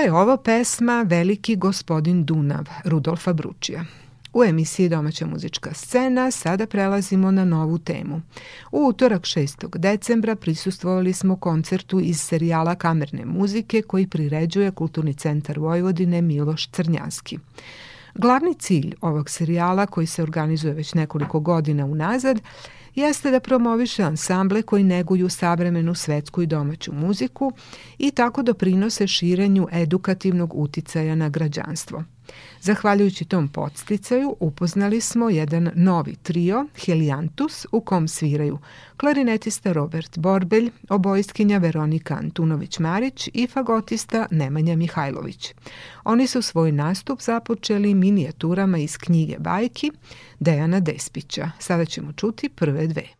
je 0.00 0.12
ovo 0.12 0.36
pesma 0.36 1.02
Veliki 1.08 1.56
gospodin 1.56 2.24
Dunav, 2.24 2.68
Rudolfa 2.84 3.32
Bručija. 3.32 3.84
U 4.32 4.44
emisiji 4.44 4.88
Domaća 4.88 5.26
muzička 5.26 5.74
scena 5.74 6.30
sada 6.30 6.66
prelazimo 6.66 7.30
na 7.30 7.44
novu 7.44 7.78
temu. 7.78 8.20
U 8.72 8.86
utorak 8.86 9.22
6. 9.22 9.78
decembra 9.78 10.36
prisustvovali 10.36 11.12
smo 11.12 11.36
koncertu 11.36 12.00
iz 12.00 12.20
serijala 12.20 12.74
kamerne 12.74 13.24
muzike 13.24 13.82
koji 13.82 14.06
priređuje 14.06 14.70
Kulturni 14.70 15.14
centar 15.14 15.58
Vojvodine 15.58 16.22
Miloš 16.22 16.68
Crnjanski. 16.70 17.38
Glavni 18.14 18.54
cilj 18.54 18.94
ovog 19.00 19.30
serijala 19.30 19.86
koji 19.86 20.06
se 20.06 20.22
organizuje 20.22 20.74
već 20.74 20.94
nekoliko 20.94 21.40
godina 21.40 21.86
unazad 21.86 22.40
jeste 22.94 23.30
da 23.30 23.40
promoviše 23.40 24.02
ansamble 24.02 24.62
koji 24.62 24.84
neguju 24.84 25.28
savremenu 25.28 25.94
svetsku 25.94 26.42
i 26.42 26.46
domaću 26.46 26.92
muziku 26.92 27.52
i 27.98 28.10
tako 28.10 28.42
doprinose 28.42 29.06
širenju 29.06 29.68
edukativnog 29.72 30.54
uticaja 30.54 31.14
na 31.14 31.28
građanstvo. 31.28 32.04
Zahvaljujući 32.60 33.24
tom 33.24 33.48
podsticaju 33.48 34.36
upoznali 34.40 35.00
smo 35.00 35.30
jedan 35.30 35.70
novi 35.74 36.16
trio, 36.22 36.66
Heliantus, 36.84 37.66
u 37.72 37.80
kom 37.80 38.08
sviraju 38.08 38.58
klarinetista 38.96 39.72
Robert 39.72 40.18
Borbelj, 40.18 40.70
obojstkinja 40.88 41.58
Veronika 41.58 42.14
Antunović-Marić 42.22 43.28
i 43.34 43.46
fagotista 43.46 44.26
Nemanja 44.30 44.76
Mihajlović. 44.76 45.54
Oni 46.04 46.26
su 46.26 46.42
svoj 46.42 46.72
nastup 46.72 47.20
započeli 47.20 47.94
minijaturama 47.94 48.78
iz 48.78 48.96
knjige 48.98 49.36
Bajki 49.38 49.90
Dejana 50.40 50.80
Despića. 50.80 51.50
Sada 51.58 51.84
ćemo 51.84 52.12
čuti 52.12 52.48
prve 52.48 52.86
dve. 52.86 53.19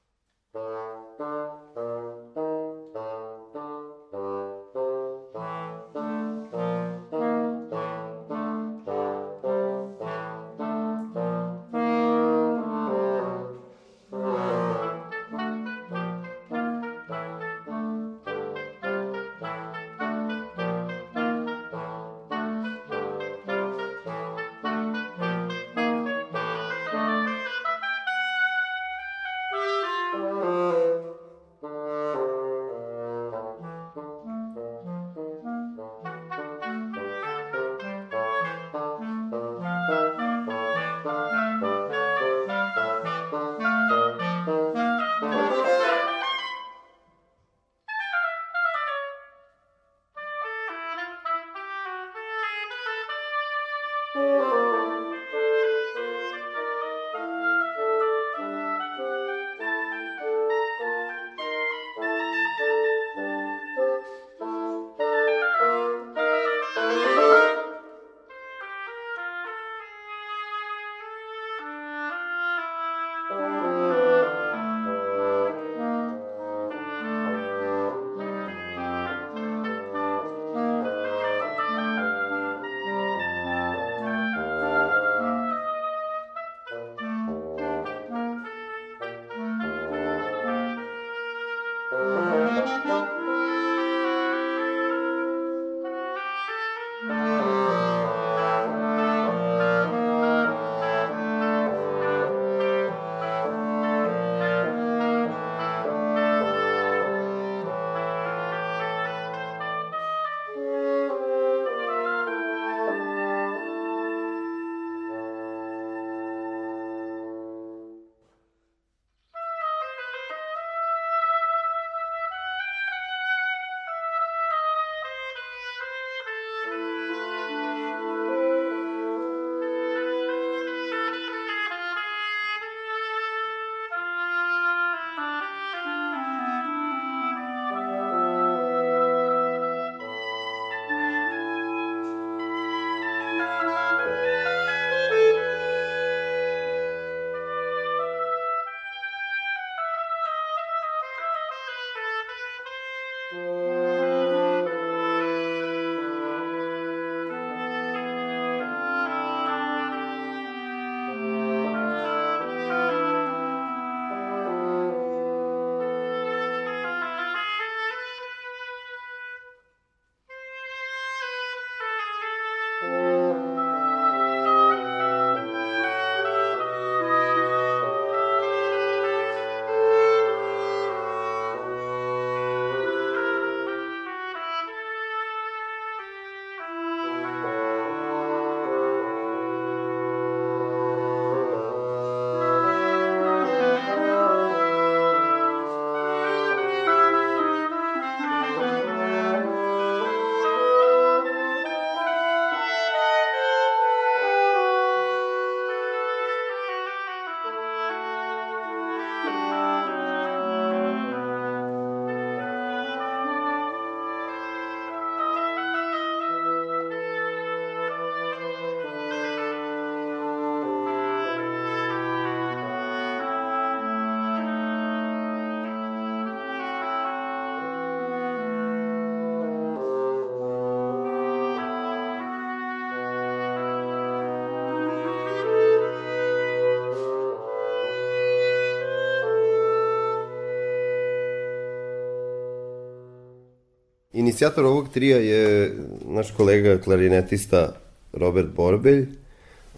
Inicijator 244.30 244.64
ovog 244.64 244.88
trija 244.88 245.16
je 245.16 245.74
naš 246.06 246.30
kolega 246.30 246.78
klarinetista 246.78 247.72
Robert 248.12 248.48
Borbelj. 248.56 249.08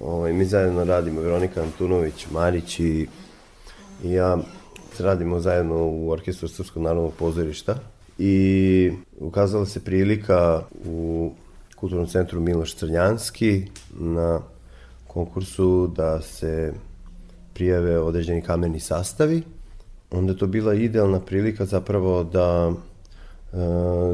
Ovaj, 0.00 0.32
mi 0.32 0.44
zajedno 0.44 0.84
radimo, 0.84 1.20
Veronika 1.20 1.62
Antunović, 1.62 2.26
Marić 2.30 2.80
i, 2.80 3.06
i 4.04 4.10
ja 4.10 4.38
radimo 4.98 5.40
zajedno 5.40 5.86
u 5.86 6.10
Orkestru 6.10 6.48
Srpskog 6.48 6.82
narodnog 6.82 7.12
pozorišta 7.18 7.78
i 8.18 8.92
ukazala 9.20 9.66
se 9.66 9.84
prilika 9.84 10.62
u 10.86 11.32
Kulturnom 11.76 12.06
centru 12.06 12.40
Miloš 12.40 12.76
Crnjanski 12.76 13.64
na 13.98 14.40
konkursu 15.06 15.86
da 15.86 16.20
se 16.20 16.72
prijave 17.54 17.98
određeni 17.98 18.42
kameni 18.42 18.80
sastavi. 18.80 19.42
Onda 20.10 20.32
je 20.32 20.38
to 20.38 20.46
bila 20.46 20.74
idealna 20.74 21.20
prilika 21.20 21.64
zapravo 21.64 22.24
da 22.24 22.72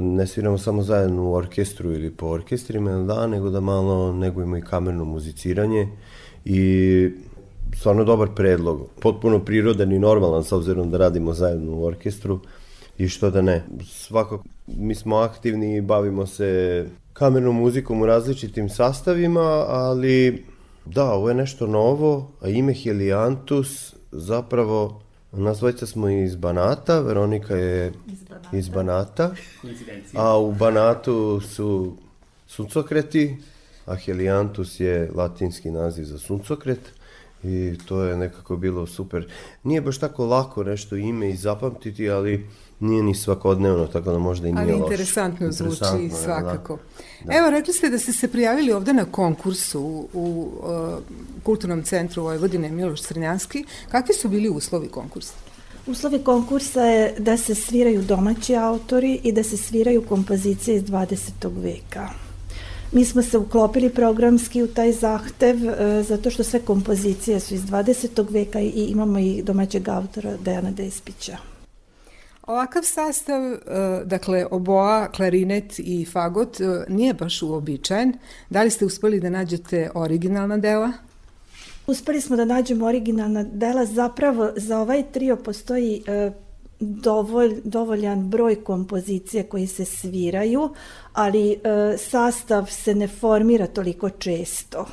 ne 0.00 0.26
sviramo 0.26 0.58
samo 0.58 0.82
zajedno 0.82 1.24
u 1.24 1.32
orkestru 1.32 1.92
ili 1.92 2.10
po 2.10 2.26
orkestrima 2.26 2.90
dan, 2.90 3.30
nego 3.30 3.50
da 3.50 3.60
malo 3.60 4.12
negujemo 4.12 4.56
i 4.56 4.62
kamerno 4.62 5.04
muziciranje 5.04 5.88
i 6.44 7.10
stvarno 7.76 8.04
dobar 8.04 8.28
predlog, 8.36 8.88
potpuno 9.00 9.44
prirodan 9.44 9.92
i 9.92 9.98
normalan 9.98 10.44
s 10.44 10.52
obzirom 10.52 10.90
da 10.90 10.98
radimo 10.98 11.34
zajedno 11.34 11.72
u 11.72 11.84
orkestru 11.84 12.40
i 12.98 13.08
što 13.08 13.30
da 13.30 13.42
ne. 13.42 13.64
Svakako 13.84 14.42
mi 14.66 14.94
smo 14.94 15.16
aktivni 15.16 15.76
i 15.76 15.80
bavimo 15.80 16.26
se 16.26 16.86
kamernom 17.12 17.56
muzikom 17.56 18.02
u 18.02 18.06
različitim 18.06 18.68
sastavima, 18.68 19.64
ali 19.68 20.44
da, 20.84 21.12
ovo 21.12 21.28
je 21.28 21.34
nešto 21.34 21.66
novo, 21.66 22.30
a 22.40 22.48
ime 22.48 22.74
Heliantus 22.74 23.94
zapravo 24.12 25.00
Nas 25.32 25.58
dvojica 25.58 25.86
smo 25.86 26.08
iz 26.08 26.36
Banata, 26.36 27.00
Veronika 27.00 27.56
je 27.56 27.92
iz 28.52 28.68
Banata 28.68 29.34
a 30.14 30.38
u 30.38 30.52
Banatu 30.52 31.40
su 31.40 31.96
suncokreti, 32.46 33.36
a 33.86 33.96
Heliantus 33.96 34.80
je 34.80 35.10
latinski 35.14 35.70
naziv 35.70 36.04
za 36.04 36.18
suncokret 36.18 36.80
i 37.44 37.78
to 37.86 38.02
je 38.02 38.16
nekako 38.16 38.56
bilo 38.56 38.86
super. 38.86 39.32
Nije 39.62 39.80
baš 39.80 39.98
tako 39.98 40.26
lako 40.26 40.64
nešto 40.64 40.96
ime 40.96 41.30
i 41.30 41.36
zapamtiti, 41.36 42.10
ali 42.10 42.46
nije 42.80 43.02
ni 43.02 43.14
svakodnevno, 43.14 43.86
tako 43.86 44.12
da 44.12 44.18
možda 44.18 44.48
i 44.48 44.52
nije 44.52 44.62
Ali 44.62 44.72
loš. 44.72 44.90
interesantno 44.90 45.52
zvuči 45.52 45.84
interesantno, 45.94 46.18
svakako. 46.24 46.78
Da. 47.24 47.36
Evo, 47.38 47.50
rekli 47.50 47.74
ste 47.74 47.90
da 47.90 47.98
ste 47.98 48.12
se 48.12 48.28
prijavili 48.28 48.72
ovde 48.72 48.92
na 48.92 49.04
konkursu 49.04 49.80
u, 49.80 50.08
u 50.12 50.50
uh, 50.62 50.98
Kulturnom 51.42 51.82
centru 51.82 52.22
Vojvodine 52.22 52.70
Miloš 52.70 53.02
Srnjanski. 53.02 53.64
Kakvi 53.90 54.14
su 54.14 54.28
bili 54.28 54.48
uslovi 54.48 54.88
konkursa? 54.88 55.47
Uslovi 55.88 56.18
konkursa 56.18 56.82
je 56.82 57.14
da 57.18 57.36
se 57.36 57.54
sviraju 57.54 58.02
domaći 58.02 58.56
autori 58.56 59.20
i 59.24 59.32
da 59.32 59.42
se 59.42 59.56
sviraju 59.56 60.02
kompozicije 60.08 60.76
iz 60.76 60.82
20. 60.82 61.62
veka. 61.62 62.08
Mi 62.92 63.04
smo 63.04 63.22
se 63.22 63.38
uklopili 63.38 63.90
programski 63.90 64.62
u 64.62 64.68
taj 64.68 64.92
zahtev 64.92 65.68
e, 65.68 66.02
zato 66.02 66.30
što 66.30 66.44
sve 66.44 66.60
kompozicije 66.60 67.40
su 67.40 67.54
iz 67.54 67.62
20. 67.62 68.32
veka 68.32 68.60
i 68.60 68.86
imamo 68.88 69.18
i 69.18 69.42
domaćeg 69.42 69.88
autora 69.88 70.36
Dejana 70.44 70.70
Despića. 70.70 71.36
Ovakav 72.46 72.82
sastav, 72.82 73.42
e, 73.52 73.58
dakle 74.04 74.46
oboa, 74.50 75.08
klarinet 75.08 75.78
i 75.78 76.06
fagot, 76.12 76.60
e, 76.60 76.64
nije 76.88 77.14
baš 77.14 77.42
uobičajen. 77.42 78.12
Da 78.50 78.62
li 78.62 78.70
ste 78.70 78.84
uspeli 78.84 79.20
da 79.20 79.30
nađete 79.30 79.90
originalna 79.94 80.56
dela? 80.56 80.92
Uspeli 81.88 82.20
smo 82.20 82.36
da 82.36 82.44
nađemo 82.44 82.86
originalna 82.86 83.42
dela. 83.42 83.84
Zapravo 83.84 84.50
za 84.56 84.78
ovaj 84.80 85.02
trio 85.12 85.36
postoji 85.36 86.02
e, 86.06 86.30
dovolj, 86.80 87.60
dovoljan 87.64 88.28
broj 88.28 88.64
kompozicije 88.64 89.42
koji 89.42 89.66
se 89.66 89.84
sviraju, 89.84 90.68
ali 91.12 91.52
e, 91.52 91.56
sastav 91.98 92.66
se 92.70 92.94
ne 92.94 93.08
formira 93.08 93.66
toliko 93.66 94.10
često. 94.10 94.86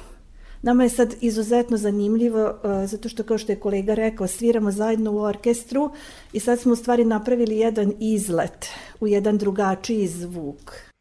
Nama 0.61 0.83
je 0.83 0.89
sad 0.89 1.15
izuzetno 1.21 1.77
zanimljivo, 1.77 2.43
uh, 2.43 2.89
zato 2.89 3.09
što 3.09 3.23
kao 3.23 3.37
što 3.37 3.51
je 3.51 3.59
kolega 3.59 3.93
rekao, 3.93 4.27
sviramo 4.27 4.71
zajedno 4.71 5.11
u 5.11 5.19
orkestru 5.19 5.91
i 6.33 6.39
sad 6.39 6.59
smo 6.59 6.73
u 6.73 6.75
stvari 6.75 7.05
napravili 7.05 7.57
jedan 7.57 7.93
izlet 7.99 8.65
u 8.99 9.07
jedan 9.07 9.37
drugačiji 9.37 10.07
zvuk. 10.07 10.94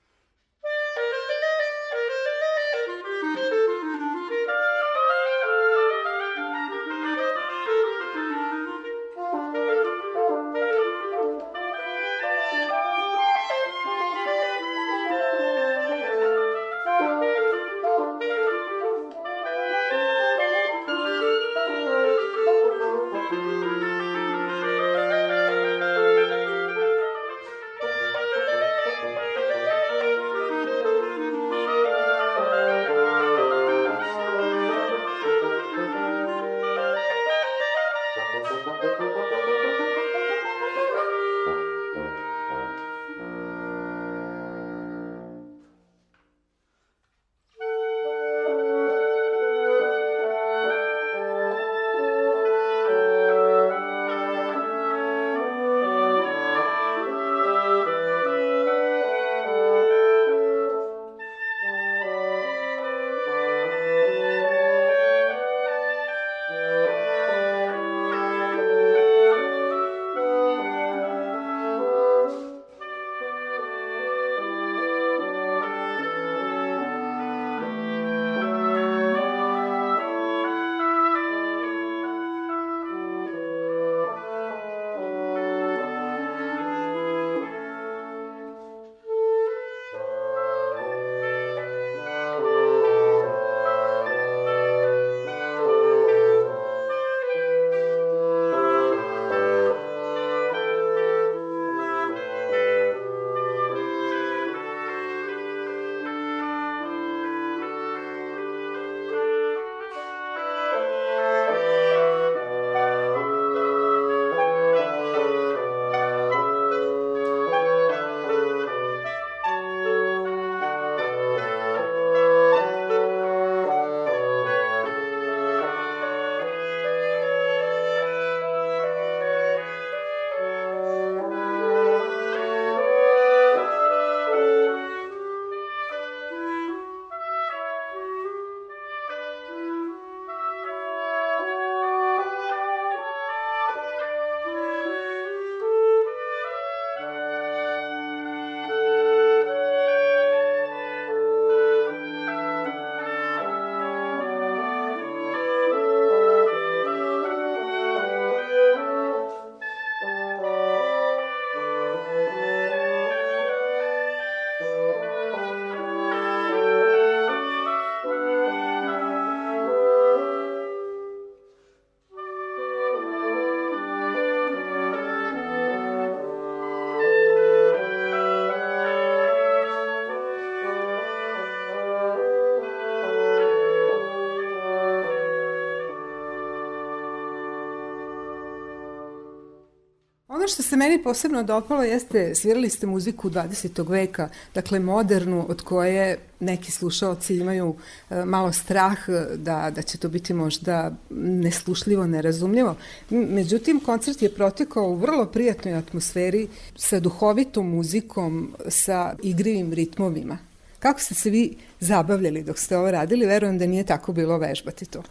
Ono 190.45 190.49
što 190.49 190.62
se 190.62 190.76
meni 190.76 191.03
posebno 191.03 191.42
dopalo 191.42 191.82
jeste, 191.82 192.34
svirali 192.34 192.70
ste 192.70 192.86
muziku 192.86 193.30
20. 193.30 193.90
veka, 193.90 194.28
dakle 194.55 194.80
modernu, 194.80 195.47
od 195.49 195.62
koje 195.62 196.18
neki 196.40 196.72
slušalci 196.72 197.36
imaju 197.36 197.76
e, 198.11 198.24
malo 198.24 198.53
strah 198.53 198.99
da, 199.36 199.70
da 199.74 199.82
će 199.82 199.99
to 199.99 200.09
biti 200.09 200.34
možda 200.34 200.92
neslušljivo, 201.11 202.07
nerazumljivo. 202.07 202.76
Međutim, 203.11 203.80
koncert 203.80 204.22
je 204.22 204.34
protekao 204.34 204.88
u 204.88 204.95
vrlo 204.95 205.26
prijatnoj 205.26 205.74
atmosferi 205.74 206.49
sa 206.76 207.01
duhovitom 207.01 207.70
muzikom, 207.70 208.55
sa 208.68 209.14
igrivim 209.22 209.72
ritmovima. 209.72 210.38
Kako 210.78 211.01
ste 211.01 211.14
se 211.14 211.30
vi 211.30 211.57
zabavljali 211.80 212.42
dok 212.42 212.59
ste 212.59 212.76
ovo 212.76 212.90
radili? 212.90 213.26
Verujem 213.26 213.59
da 213.59 213.66
nije 213.66 213.84
tako 213.84 214.12
bilo 214.12 214.38
vežbati 214.38 214.84
to. 214.84 215.03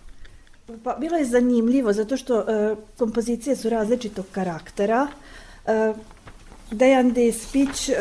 Pa, 0.84 0.96
bilo 1.00 1.18
je 1.18 1.26
zanimljivo 1.26 1.94
zato 1.94 2.18
što 2.18 2.40
e, 2.40 2.76
kompozicije 2.98 3.56
su 3.56 3.70
različitog 3.70 4.26
karaktera. 4.32 5.08
E, 5.66 5.94
Dejan 6.72 7.14
Despić 7.14 7.90
e, 7.90 7.96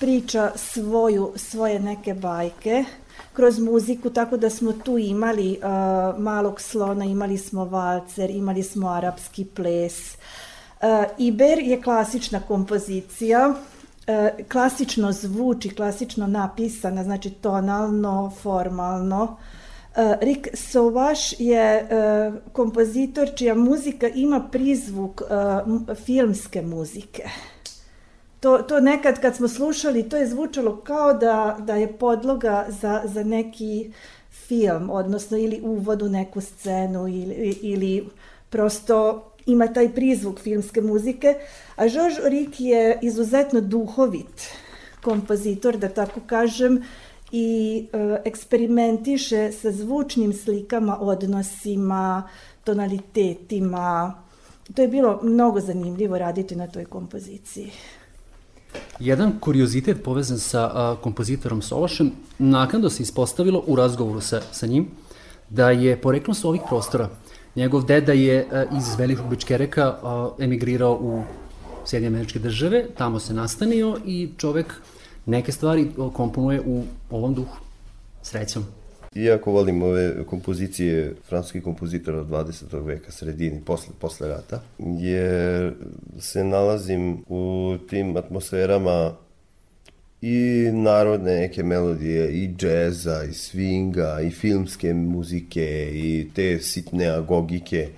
priča 0.00 0.52
svoju, 0.56 1.32
svoje 1.36 1.80
neke 1.80 2.14
bajke 2.14 2.84
kroz 3.32 3.58
muziku, 3.58 4.10
tako 4.10 4.36
da 4.36 4.50
smo 4.50 4.72
tu 4.72 4.98
imali 4.98 5.52
e, 5.52 5.58
malog 6.18 6.60
slona, 6.60 7.04
imali 7.04 7.38
smo 7.38 7.64
valcer, 7.64 8.30
imali 8.30 8.62
smo 8.62 8.88
arapski 8.88 9.44
ples. 9.44 10.14
E, 10.14 11.04
Iber 11.18 11.58
je 11.58 11.82
klasična 11.82 12.40
kompozicija, 12.40 13.54
e, 14.06 14.44
klasično 14.52 15.12
zvuči, 15.12 15.74
klasično 15.74 16.26
napisana, 16.26 17.04
znači 17.04 17.30
tonalno, 17.30 18.32
formalno. 18.42 19.36
E, 19.54 19.57
Rik 20.20 20.48
Sovaš 20.54 21.40
je 21.40 21.62
e, 21.62 21.86
kompozitor 22.52 23.28
čija 23.36 23.54
muzika 23.54 24.08
ima 24.08 24.48
prizvuk 24.52 25.22
e, 25.22 25.94
filmske 25.94 26.62
muzike. 26.62 27.22
To, 28.40 28.58
to 28.58 28.80
nekad 28.80 29.20
kad 29.20 29.36
smo 29.36 29.48
slušali, 29.48 30.08
to 30.08 30.16
je 30.16 30.26
zvučalo 30.26 30.76
kao 30.76 31.14
da, 31.14 31.56
da 31.60 31.74
je 31.74 31.92
podloga 31.92 32.66
za, 32.68 33.02
za 33.04 33.24
neki 33.24 33.92
film, 34.30 34.90
odnosno 34.90 35.38
ili 35.38 35.60
uvod 35.64 36.02
u 36.02 36.08
neku 36.08 36.40
scenu 36.40 37.08
ili, 37.08 37.58
ili 37.62 38.08
prosto 38.50 39.30
ima 39.46 39.66
taj 39.66 39.94
prizvuk 39.94 40.40
filmske 40.40 40.80
muzike, 40.80 41.34
a 41.76 41.88
Georges 41.88 42.18
Rik 42.24 42.60
je 42.60 42.98
izuzetno 43.02 43.60
duhovit 43.60 44.50
kompozitor, 45.02 45.76
da 45.76 45.88
tako 45.88 46.20
kažem, 46.26 46.82
i 47.32 47.86
e, 47.92 48.18
eksperimentiše 48.24 49.52
sa 49.52 49.72
zvučnim 49.72 50.32
slikama, 50.32 51.00
odnosima, 51.00 52.28
tonalitetima. 52.64 54.14
To 54.74 54.82
je 54.82 54.88
bilo 54.88 55.20
mnogo 55.22 55.60
zanimljivo 55.60 56.18
raditi 56.18 56.56
na 56.56 56.66
toj 56.66 56.84
kompoziciji. 56.84 57.70
Jedan 59.00 59.32
kuriozitet 59.40 60.02
povezan 60.04 60.38
sa 60.38 60.70
a, 60.74 60.96
kompozitorom 61.02 61.62
Sološem, 61.62 62.12
naknadno 62.38 62.90
se 62.90 63.02
ispostavilo 63.02 63.64
u 63.66 63.76
razgovoru 63.76 64.20
sa, 64.20 64.40
sa 64.52 64.66
njim 64.66 64.88
da 65.50 65.70
je 65.70 66.00
poreklom 66.00 66.34
sa 66.34 66.48
ovih 66.48 66.60
prostora. 66.68 67.08
Njegov 67.56 67.84
deda 67.84 68.12
je 68.12 68.46
a, 68.52 68.64
iz 68.78 68.94
Velikog 68.98 69.28
Bičkereka 69.30 69.84
a, 70.02 70.30
emigrirao 70.38 70.92
u 70.92 71.22
Sjedinje 71.86 72.08
američke 72.08 72.38
države, 72.38 72.86
tamo 72.96 73.20
se 73.20 73.34
nastanio 73.34 73.98
i 74.06 74.28
čovek 74.36 74.74
neke 75.28 75.52
stvari 75.52 75.88
komponuje 76.12 76.60
u 76.66 76.82
ovom 77.10 77.34
duhu. 77.34 77.56
Srećom. 78.22 78.64
Iako 79.14 79.52
volim 79.52 79.82
ove 79.82 80.24
kompozicije 80.26 81.14
francuskih 81.28 81.62
kompozitora 81.62 82.20
od 82.20 82.28
20. 82.28 82.84
veka, 82.84 83.12
sredini, 83.12 83.60
posle, 83.64 83.94
posle 84.00 84.28
rata, 84.28 84.60
jer 84.78 85.74
se 86.18 86.44
nalazim 86.44 87.24
u 87.28 87.74
tim 87.88 88.16
atmosferama 88.16 89.12
i 90.22 90.68
narodne 90.72 91.34
neke 91.34 91.62
melodije, 91.62 92.32
i 92.32 92.54
džeza, 92.56 93.24
i 93.24 93.32
swinga, 93.32 94.26
i 94.26 94.30
filmske 94.30 94.94
muzike, 94.94 95.90
i 95.92 96.28
te 96.34 96.60
sitne 96.60 97.06
agogike. 97.06 97.88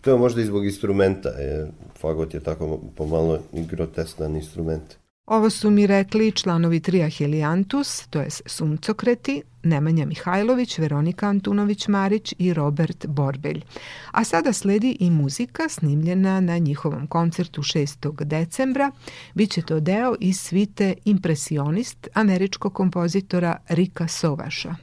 To 0.00 0.10
je 0.10 0.18
možda 0.18 0.40
i 0.40 0.44
zbog 0.44 0.66
instrumenta, 0.66 1.28
je, 1.28 1.66
fagot 2.00 2.34
je 2.34 2.40
tako 2.40 2.80
pomalo 2.96 3.38
i 3.52 3.64
grotesnan 3.64 4.36
instrument. 4.36 4.99
Ovo 5.26 5.50
su 5.50 5.70
mi 5.70 5.86
rekli 5.86 6.32
članovi 6.32 6.80
trija 6.80 7.08
Heliantus, 7.08 8.06
to 8.06 8.20
je 8.20 8.30
Suncokreti, 8.46 9.42
Nemanja 9.62 10.06
Mihajlović, 10.06 10.78
Veronika 10.78 11.26
Antunović-Marić 11.26 12.34
i 12.38 12.54
Robert 12.54 13.06
Borbelj. 13.06 13.64
A 14.10 14.24
sada 14.24 14.52
sledi 14.52 14.96
i 15.00 15.10
muzika 15.10 15.68
snimljena 15.68 16.40
na 16.40 16.58
njihovom 16.58 17.06
koncertu 17.06 17.62
6. 17.62 18.24
decembra. 18.24 18.90
Biće 19.34 19.62
to 19.62 19.80
deo 19.80 20.14
iz 20.20 20.40
svite 20.40 20.94
Impresionist 21.04 22.08
američkog 22.14 22.74
kompozitora 22.74 23.56
Rika 23.68 24.08
Sovaša. 24.08 24.74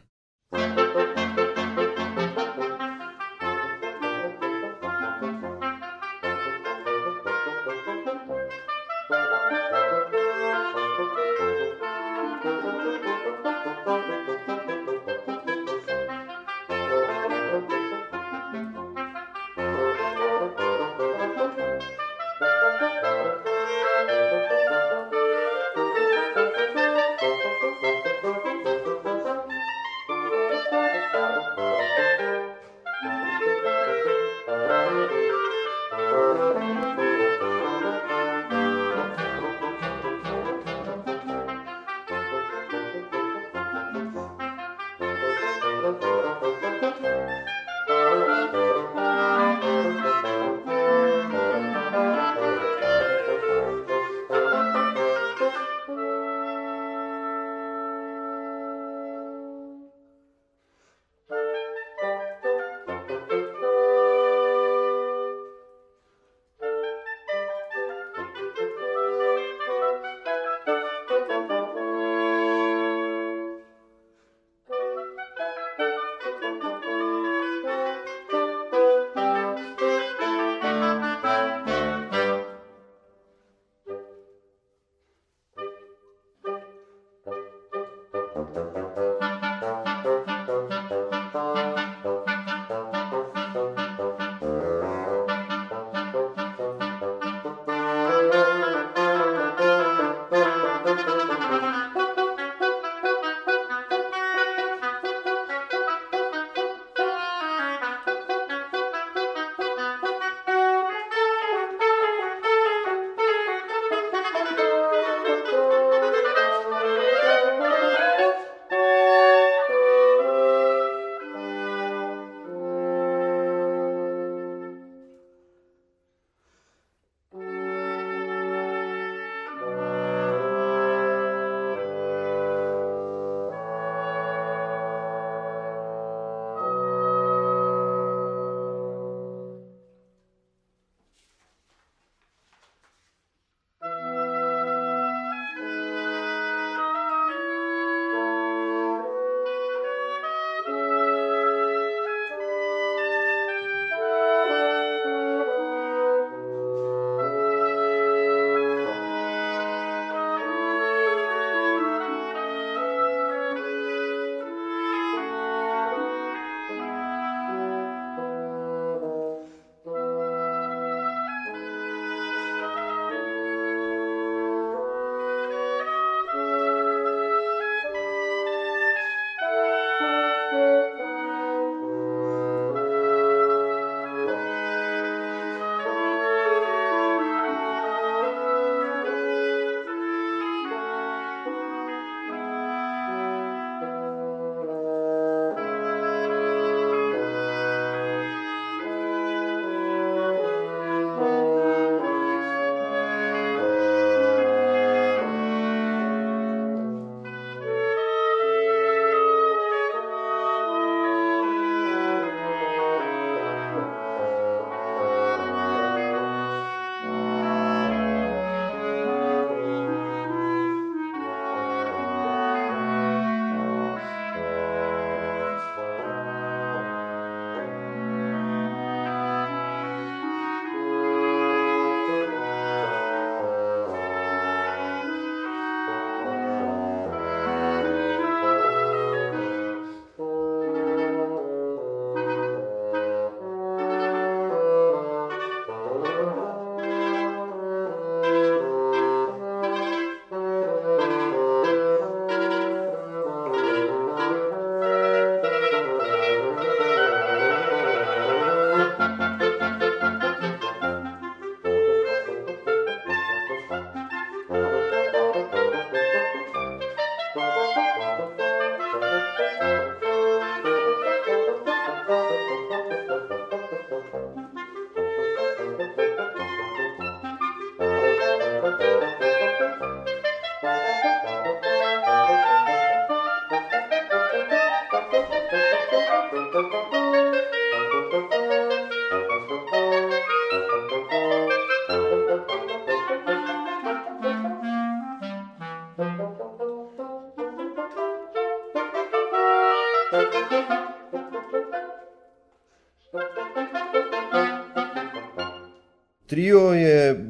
Trio 306.37 306.59
je 306.59 307.25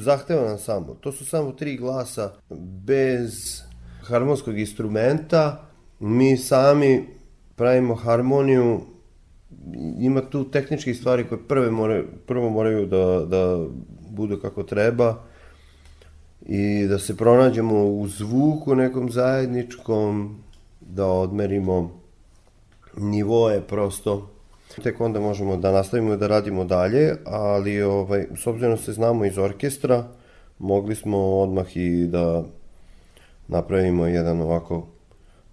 zahtevan 0.00 0.48
ansambl. 0.48 0.92
To 1.00 1.12
su 1.12 1.24
samo 1.24 1.52
tri 1.52 1.76
glasa 1.76 2.32
bez 2.84 3.62
harmonskog 4.02 4.58
instrumenta. 4.58 5.66
Mi 6.00 6.36
sami 6.36 7.06
pravimo 7.54 7.94
harmoniju 7.94 8.80
ima 9.98 10.20
tu 10.20 10.50
tehničke 10.50 10.94
stvari 10.94 11.24
koje 11.28 11.48
prve 11.48 11.70
more, 11.70 12.04
prvo 12.26 12.50
moraju 12.50 12.86
da, 12.86 13.24
da 13.26 13.66
budu 14.10 14.40
kako 14.40 14.62
treba 14.62 15.22
i 16.46 16.86
da 16.86 16.98
se 16.98 17.16
pronađemo 17.16 17.84
u 17.84 18.08
zvuku 18.08 18.74
nekom 18.74 19.10
zajedničkom, 19.10 20.36
da 20.80 21.06
odmerimo 21.06 22.00
nivoje 22.96 23.60
prosto. 23.60 24.35
Tek 24.82 25.00
onda 25.00 25.20
možemo 25.20 25.56
da 25.56 25.72
nastavimo 25.72 26.16
da 26.16 26.26
radimo 26.26 26.64
dalje, 26.64 27.14
ali 27.24 27.82
ovaj, 27.82 28.26
s 28.36 28.46
obzirom 28.46 28.76
da 28.76 28.82
se 28.82 28.92
znamo 28.92 29.24
iz 29.24 29.38
orkestra, 29.38 30.04
mogli 30.58 30.94
smo 30.94 31.18
odmah 31.18 31.76
i 31.76 32.06
da 32.06 32.44
napravimo 33.48 34.06
jedan 34.06 34.40
ovako 34.40 34.86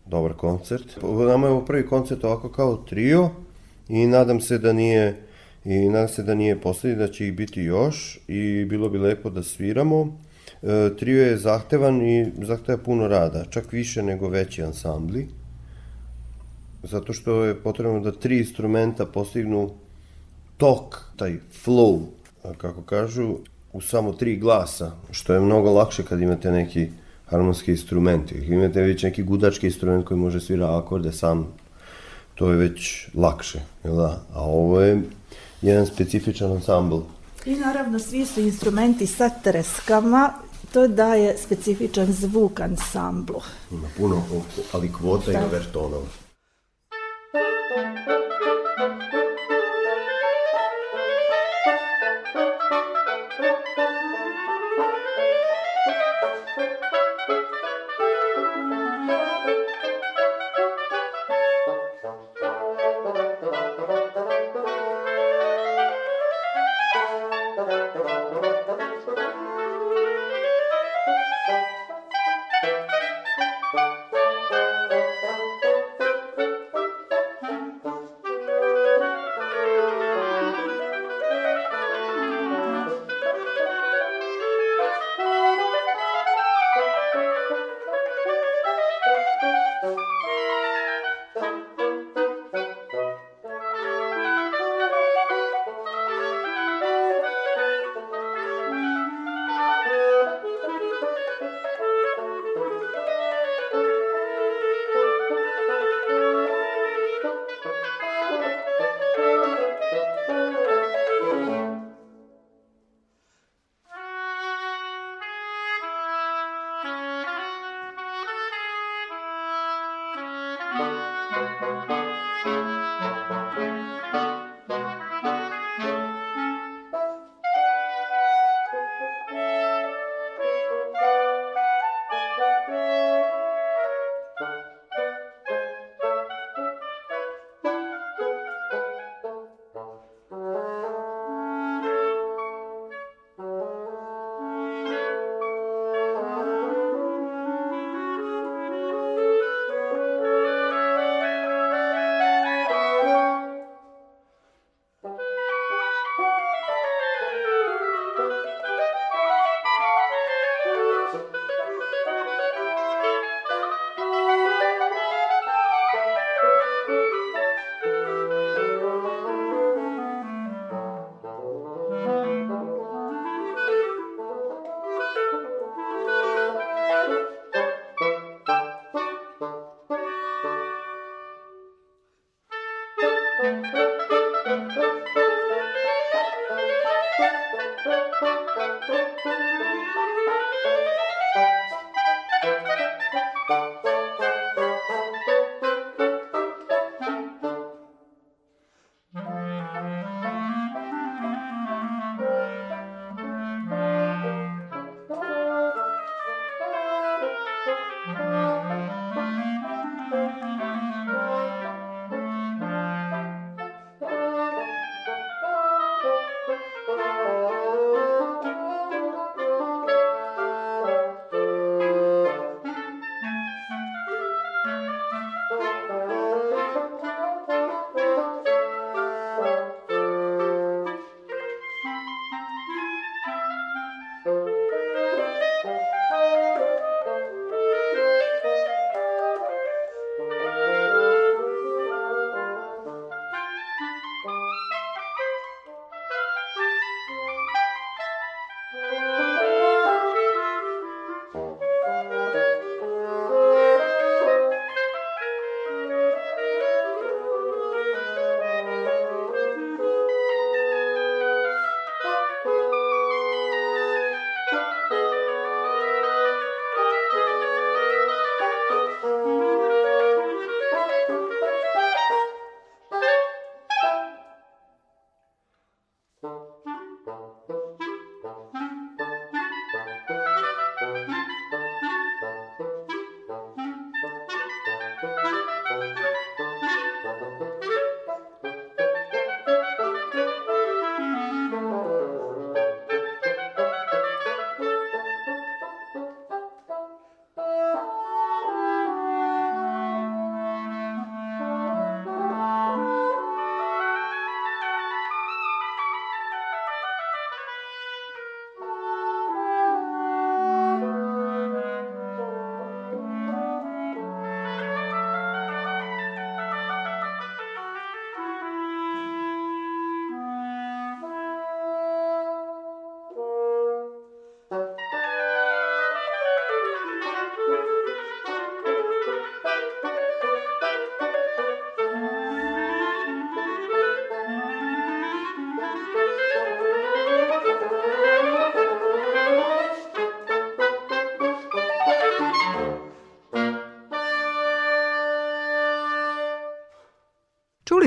dobar 0.05 0.33
koncert. 0.33 0.97
Nama 1.27 1.47
je 1.47 1.53
ovo 1.53 1.65
prvi 1.65 1.87
koncert 1.87 2.23
ovako 2.23 2.49
kao 2.49 2.75
trio 2.75 3.29
i 3.89 4.07
nadam 4.07 4.41
se 4.41 4.57
da 4.57 4.73
nije 4.73 5.15
i 5.65 5.89
nadam 5.89 6.07
se 6.07 6.23
da 6.23 6.35
nije 6.35 6.61
poslednji, 6.61 6.97
da 6.97 7.07
će 7.07 7.27
ih 7.27 7.33
biti 7.33 7.61
još 7.61 8.19
i 8.27 8.65
bilo 8.65 8.89
bi 8.89 8.97
lepo 8.97 9.29
da 9.29 9.43
sviramo. 9.43 10.17
E, 10.61 10.89
trio 10.99 11.25
je 11.25 11.37
zahtevan 11.37 12.01
i 12.01 12.31
zahteva 12.41 12.77
puno 12.77 13.07
rada, 13.07 13.45
čak 13.49 13.71
više 13.71 14.03
nego 14.03 14.27
veći 14.27 14.63
ansambli 14.63 15.27
zato 16.83 17.13
što 17.13 17.43
je 17.43 17.55
potrebno 17.55 17.99
da 17.99 18.11
tri 18.11 18.37
instrumenta 18.37 19.05
postignu 19.05 19.69
tok, 20.57 21.01
taj 21.15 21.39
flow, 21.65 22.01
kako 22.57 22.81
kažu, 22.81 23.35
u 23.73 23.81
samo 23.81 24.13
tri 24.13 24.35
glasa, 24.37 24.91
što 25.11 25.33
je 25.33 25.39
mnogo 25.39 25.71
lakše 25.71 26.03
kad 26.03 26.21
imate 26.21 26.51
neki 26.51 26.89
harmonski 27.25 27.71
instrument. 27.71 28.31
Imate 28.31 28.81
već 28.81 29.03
neki 29.03 29.23
gudački 29.23 29.65
instrument 29.65 30.05
koji 30.05 30.19
može 30.19 30.39
svira 30.39 30.77
akorde 30.77 31.11
sam, 31.11 31.47
to 32.35 32.49
je 32.49 32.57
već 32.57 33.07
lakše, 33.13 33.59
jel 33.83 33.95
da? 33.95 34.23
A 34.33 34.41
ovo 34.41 34.81
je 34.81 35.01
jedan 35.61 35.85
specifičan 35.85 36.51
ansambl. 36.51 36.99
I 37.45 37.55
naravno 37.55 37.99
svi 37.99 38.25
su 38.25 38.41
instrumenti 38.41 39.07
sa 39.07 39.29
treskama, 39.29 40.33
to 40.73 40.87
daje 40.87 41.37
specifičan 41.37 42.13
zvuk 42.13 42.59
ansamblu. 42.59 43.41
Ima 43.71 43.87
puno 43.97 44.23
ali 44.71 44.93
kvota 44.93 45.31
da. 45.31 45.39
i 45.39 45.43
overtonova. 45.43 46.22
Čuli 47.73 48.62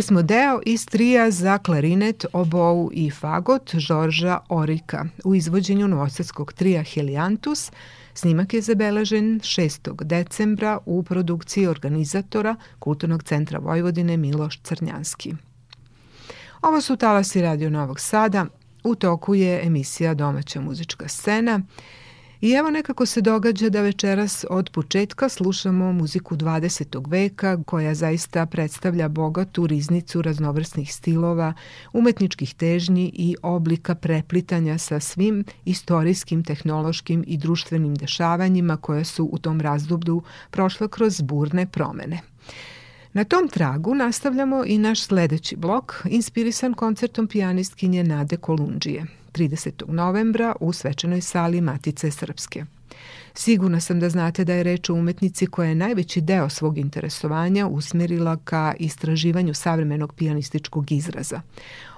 smo 0.07 0.23
deo 0.23 0.61
iz 0.67 0.87
trija 0.87 1.31
za 1.31 1.59
klarinet, 1.59 2.25
obou 2.33 2.91
i 2.93 3.11
fagot 3.11 3.71
Žorža 3.75 4.39
Orika 4.49 5.05
u 5.25 5.35
izvođenju 5.35 5.89
novosadskog 5.89 6.53
trija 6.53 6.83
Heliantus. 6.83 7.73
Snimak 8.15 8.55
je 8.55 8.61
zabeležen 8.61 9.41
6. 9.41 10.05
decembra 10.05 10.79
u 10.87 11.03
produkciji 11.03 11.67
organizatora 11.67 12.57
Kulturnog 12.79 13.23
centra 13.23 13.59
Vojvodine 13.59 14.17
Miloš 14.17 14.61
Crnjanski. 14.63 15.35
Ovo 16.63 16.81
su 16.81 16.97
talasi 16.97 17.43
Radio 17.43 17.71
Novog 17.71 18.01
Sada. 18.01 18.47
U 18.85 18.95
toku 18.95 19.35
je 19.35 19.67
emisija 19.67 20.15
Domaća 20.15 20.61
muzička 20.61 21.09
scena. 21.09 21.61
I 22.47 22.51
evo 22.53 22.71
nekako 22.71 23.07
se 23.07 23.21
događa 23.21 23.69
da 23.69 23.81
večeras 23.81 24.45
od 24.51 24.71
početka 24.71 25.29
slušamo 25.29 25.93
muziku 25.93 26.37
20. 26.37 27.11
veka 27.11 27.59
koja 27.67 27.95
zaista 27.95 28.47
predstavlja 28.47 29.09
bogatu 29.09 29.67
riznicu 29.67 30.23
raznovrsnih 30.23 30.95
stilova, 30.95 31.55
umetničkih 31.93 32.55
težnji 32.55 33.13
i 33.15 33.37
oblika 33.43 33.95
preplitanja 33.95 34.79
sa 34.79 35.01
svim 35.01 35.45
istorijskim, 35.65 36.45
tehnološkim 36.45 37.25
i 37.27 37.37
društvenim 37.37 37.95
dešavanjima 37.95 38.77
koja 38.77 39.05
su 39.05 39.29
u 39.33 39.39
tom 39.39 39.61
razdoblju 39.61 40.23
prošla 40.51 40.89
kroz 40.89 41.21
burne 41.21 41.67
promene. 41.67 42.21
Na 43.13 43.25
tom 43.25 43.49
tragu 43.49 43.95
nastavljamo 43.95 44.65
i 44.67 44.79
naš 44.79 45.01
sledeći 45.01 45.57
blok, 45.57 46.03
inspirisan 46.05 46.75
koncertom 46.75 47.27
pijanistkinje 47.27 48.05
Nade 48.05 48.37
Kolundžije, 48.37 49.07
30. 49.37 49.89
novembra 49.89 50.57
u 50.61 50.73
svečanoj 50.73 51.21
sali 51.21 51.61
Matice 51.61 52.11
Srpske. 52.11 52.65
Sigurna 53.35 53.81
sam 53.81 54.01
da 54.01 54.09
znate 54.09 54.45
da 54.45 54.55
je 54.55 54.63
reč 54.63 54.91
o 54.91 54.95
umetnici 54.95 55.47
koja 55.47 55.69
je 55.69 55.75
najveći 55.75 56.21
deo 56.21 56.49
svog 56.49 56.79
interesovanja 56.79 57.67
usmerila 57.67 58.37
ka 58.45 58.75
istraživanju 58.79 59.55
savremenog 59.55 60.15
pijanističkog 60.15 60.93
izraza. 60.93 61.41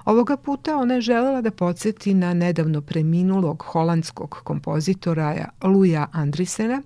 Ovoga 0.05 0.37
puta 0.37 0.77
ona 0.77 0.93
je 0.93 1.01
želela 1.01 1.41
da 1.41 1.51
podsjeti 1.51 2.13
na 2.13 2.33
nedavno 2.33 2.81
preminulog 2.81 3.63
holandskog 3.67 4.41
kompozitora 4.43 5.49
Luja 5.63 6.07
Andrisena, 6.11 6.81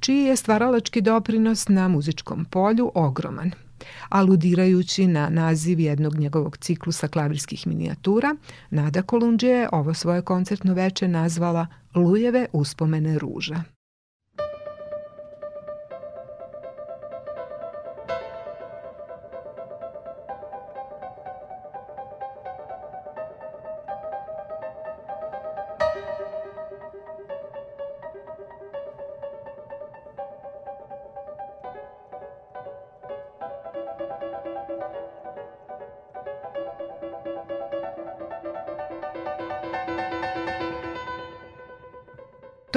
čiji 0.00 0.24
je 0.24 0.36
stvaralački 0.36 1.00
doprinos 1.00 1.68
na 1.68 1.88
muzičkom 1.88 2.44
polju 2.44 2.92
ogroman– 2.94 3.50
Aludirajući 4.08 5.06
na 5.06 5.28
naziv 5.28 5.80
jednog 5.80 6.14
njegovog 6.14 6.56
ciklusa 6.56 7.08
klavirskih 7.08 7.66
minijatura, 7.66 8.36
Nada 8.70 9.02
Kolundžija 9.02 9.56
je 9.56 9.68
ovo 9.72 9.94
svoje 9.94 10.22
koncertno 10.22 10.74
veče 10.74 11.08
nazvala 11.08 11.66
Lujeve 11.94 12.46
uspomene 12.52 13.18
ruža. 13.18 13.62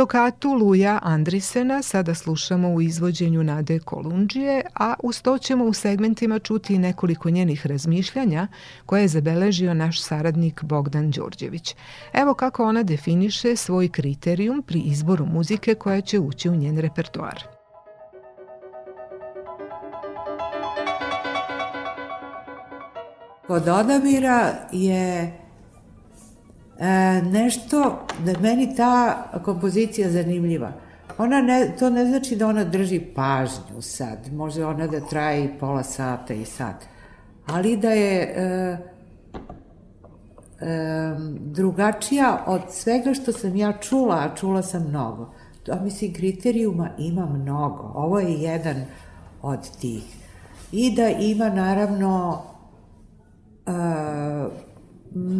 Tokatu 0.05 0.53
Luja 0.53 0.99
Andrisena 1.03 1.81
sada 1.81 2.13
slušamo 2.15 2.69
u 2.69 2.81
izvođenju 2.81 3.43
Nade 3.43 3.79
Kolundžije, 3.79 4.61
a 4.75 4.93
uz 5.03 5.21
to 5.21 5.37
ćemo 5.37 5.65
u 5.65 5.73
segmentima 5.73 6.39
čuti 6.39 6.77
nekoliko 6.77 7.29
njenih 7.29 7.67
razmišljanja 7.67 8.47
koje 8.85 9.01
je 9.01 9.07
zabeležio 9.07 9.73
naš 9.73 10.01
saradnik 10.01 10.63
Bogdan 10.63 11.11
Đorđević. 11.11 11.75
Evo 12.13 12.33
kako 12.33 12.63
ona 12.63 12.83
definiše 12.83 13.55
svoj 13.55 13.89
kriterijum 13.89 14.63
pri 14.67 14.79
izboru 14.79 15.25
muzike 15.25 15.75
koja 15.75 16.01
će 16.01 16.19
ući 16.19 16.49
u 16.49 16.55
njen 16.55 16.77
repertoar. 16.77 17.43
Kod 23.47 23.67
odabira 23.67 24.53
je 24.71 25.44
e, 26.79 27.21
nešto 27.21 28.05
da 28.25 28.39
meni 28.39 28.75
ta 28.75 29.23
kompozicija 29.45 30.09
zanimljiva. 30.09 30.71
Ona 31.17 31.41
ne, 31.41 31.75
to 31.79 31.89
ne 31.89 32.05
znači 32.05 32.35
da 32.35 32.47
ona 32.47 32.63
drži 32.63 32.99
pažnju 32.99 33.81
sad, 33.81 34.33
može 34.33 34.65
ona 34.65 34.87
da 34.87 34.99
traje 34.99 35.45
i 35.45 35.59
pola 35.59 35.83
sata 35.83 36.33
i 36.33 36.45
sat, 36.45 36.75
ali 37.45 37.77
da 37.77 37.89
je 37.89 38.21
e, 38.21 38.77
e, 40.59 41.15
drugačija 41.39 42.43
od 42.47 42.61
svega 42.69 43.13
što 43.13 43.31
sam 43.31 43.55
ja 43.55 43.73
čula, 43.73 44.15
a 44.15 44.35
čula 44.35 44.61
sam 44.61 44.87
mnogo. 44.89 45.33
To, 45.63 45.79
mislim, 45.83 46.13
kriterijuma 46.13 46.89
ima 46.97 47.25
mnogo. 47.25 47.91
Ovo 47.95 48.19
je 48.19 48.33
jedan 48.33 48.85
od 49.41 49.79
tih. 49.81 50.03
I 50.71 50.95
da 50.95 51.09
ima, 51.09 51.49
naravno, 51.49 52.41
e, 53.67 53.71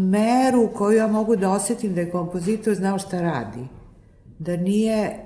meru 0.10 0.70
koju 0.76 0.98
ja 0.98 1.08
mogu 1.08 1.36
da 1.36 1.52
osetim 1.52 1.94
da 1.94 2.02
je 2.02 2.12
kompozitor 2.12 2.76
znao 2.76 3.00
šta 3.00 3.22
radi. 3.22 3.68
Da 4.40 4.58
nije 4.58 5.26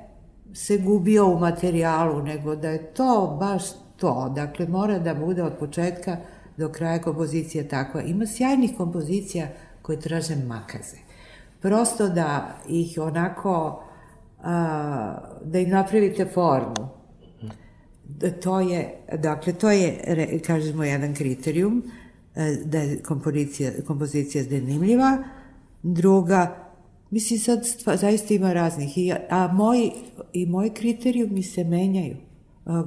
se 0.54 0.78
gubio 0.78 1.28
u 1.28 1.39
materijalu, 1.39 2.24
nego 2.24 2.56
da 2.56 2.70
je 2.70 2.93
to 2.93 3.38
baš 3.39 3.64
to. 3.97 4.32
Dakle, 4.36 4.68
mora 4.68 5.00
da 5.00 5.14
bude 5.14 5.43
od 5.43 5.54
početka 5.60 6.18
do 6.58 6.70
kraja 6.70 7.02
kompozicija 7.02 7.68
takva. 7.68 8.02
Ima 8.02 8.26
sjajnih 8.26 8.72
kompozicija 8.78 9.47
koje 9.82 10.00
traže 10.00 10.36
makaze. 10.36 10.97
Prosto 11.62 12.10
da 12.10 12.58
ih 12.70 12.97
onako, 13.02 13.84
a, 14.43 15.18
da 15.43 15.60
im 15.60 15.70
napravite 15.70 16.26
formu. 16.26 16.89
Da 18.04 18.32
to 18.32 18.60
je, 18.60 18.95
dakle, 19.18 19.54
to 19.54 19.71
je, 19.71 20.39
kažemo, 20.47 20.84
jedan 20.84 21.16
kriterijum. 21.16 21.84
E, 22.39 22.57
da 22.66 22.79
je 22.79 23.03
kompozicija, 23.03 23.71
kompozicija 23.87 24.43
zanimljiva. 24.43 25.24
Druga, 25.83 26.70
mislim 27.11 27.39
sad 27.39 27.67
stva, 27.67 27.97
zaista 27.97 28.33
ima 28.33 28.53
raznih, 28.53 28.97
I, 28.97 29.13
a 29.29 29.47
moji, 29.53 29.91
i 30.33 30.45
moji 30.45 30.70
kriterijumi 30.70 31.43
se 31.43 31.63
menjaju. 31.63 32.16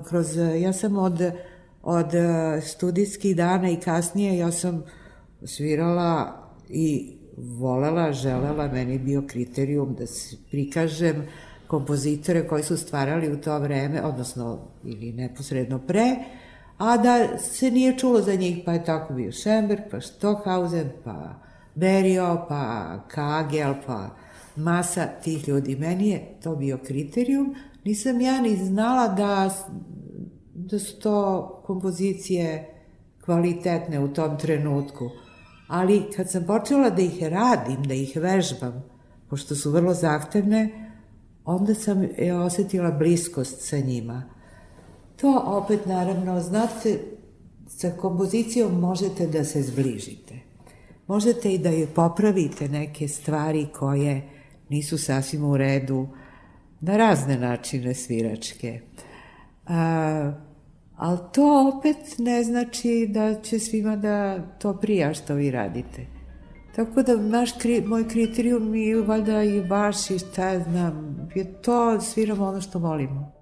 Kroz, 0.09 0.37
ja 0.37 0.73
sam 0.73 0.97
od, 0.97 1.21
od 1.83 2.15
e, 2.15 2.61
studijskih 2.61 3.37
dana 3.37 3.71
i 3.71 3.77
kasnije, 3.77 4.39
ja 4.39 4.53
sam 4.53 4.83
svirala 5.45 6.33
i 6.69 7.17
volela, 7.37 8.13
želela, 8.13 8.69
meni 8.69 8.99
bio 8.99 9.23
kriterijum 9.27 9.95
da 9.95 10.07
se 10.07 10.37
prikažem 10.51 11.27
kompozitore 11.67 12.49
koji 12.49 12.63
su 12.63 12.77
stvarali 12.77 13.33
u 13.33 13.41
to 13.41 13.59
vreme, 13.59 14.03
odnosno 14.03 14.59
ili 14.85 15.13
neposredno 15.13 15.79
pre, 15.79 16.17
a 16.83 16.97
da 16.97 17.39
se 17.39 17.71
nije 17.71 17.99
čulo 17.99 18.21
za 18.23 18.35
njih, 18.35 18.59
pa 18.65 18.73
je 18.73 18.85
tako 18.85 19.15
bio 19.15 19.33
Schemberg, 19.33 19.83
pa 19.91 20.01
Stockhausen, 20.01 20.91
pa 21.05 21.35
Berio, 21.75 22.47
pa 22.49 22.99
Kagel, 23.09 23.75
pa 23.87 24.11
masa 24.57 25.07
tih 25.07 25.49
ljudi. 25.49 25.77
Meni 25.77 26.09
je 26.09 26.39
to 26.43 26.57
bio 26.57 26.79
kriterijum. 26.87 27.55
Nisam 27.85 28.21
ja 28.21 28.41
ni 28.41 28.57
znala 28.57 29.09
da, 29.09 29.51
da 30.55 30.79
su 30.79 31.01
to 31.01 31.47
kompozicije 31.67 32.75
kvalitetne 33.25 34.01
u 34.01 34.13
tom 34.15 34.39
trenutku. 34.39 35.11
Ali 35.69 36.11
kad 36.17 36.31
sam 36.31 36.47
počela 36.47 36.91
da 36.91 37.03
ih 37.03 37.23
radim, 37.23 37.83
da 37.83 37.95
ih 37.95 38.17
vežbam, 38.17 38.85
pošto 39.31 39.55
su 39.55 39.71
vrlo 39.71 39.95
zahtevne, 39.95 40.91
onda 41.45 41.75
sam 41.75 42.09
osetila 42.45 42.91
bliskost 42.91 43.69
sa 43.69 43.79
njima. 43.79 44.42
To 45.23 45.43
opet 45.47 45.87
naravno, 45.87 46.41
znate, 46.41 46.99
sa 47.69 47.91
kompozicijom 47.91 48.81
možete 48.81 49.27
da 49.27 49.45
se 49.45 49.63
zbližite. 49.63 50.35
Možete 51.07 51.53
i 51.53 51.59
da 51.59 51.69
je 51.69 51.87
popravite 51.87 52.69
neke 52.69 53.09
stvari 53.09 53.67
koje 53.79 54.23
nisu 54.69 54.99
sasvim 54.99 55.45
u 55.45 55.57
redu 55.57 56.09
na 56.81 56.97
razne 56.97 57.39
načine 57.39 57.95
sviračke. 57.95 58.81
A, 59.67 60.33
ali 60.97 61.19
to 61.35 61.73
opet 61.77 62.19
ne 62.19 62.45
znači 62.45 63.07
da 63.11 63.41
će 63.41 63.59
svima 63.59 63.97
da 63.97 64.47
to 64.59 64.75
prija 64.75 65.15
što 65.15 65.35
vi 65.35 65.51
radite. 65.51 66.07
Tako 66.77 67.03
da 67.03 67.17
naš, 67.17 67.53
kri, 67.59 67.81
moj 67.87 68.09
kriterijum 68.09 68.75
i 68.75 68.95
valjda 68.95 69.43
i 69.43 69.61
baš 69.61 70.11
i 70.11 70.19
šta 70.19 70.61
znam, 70.61 71.29
je 71.35 71.63
to 71.63 72.01
sviramo 72.01 72.45
ono 72.45 72.61
što 72.61 72.79
volimo. 72.79 73.42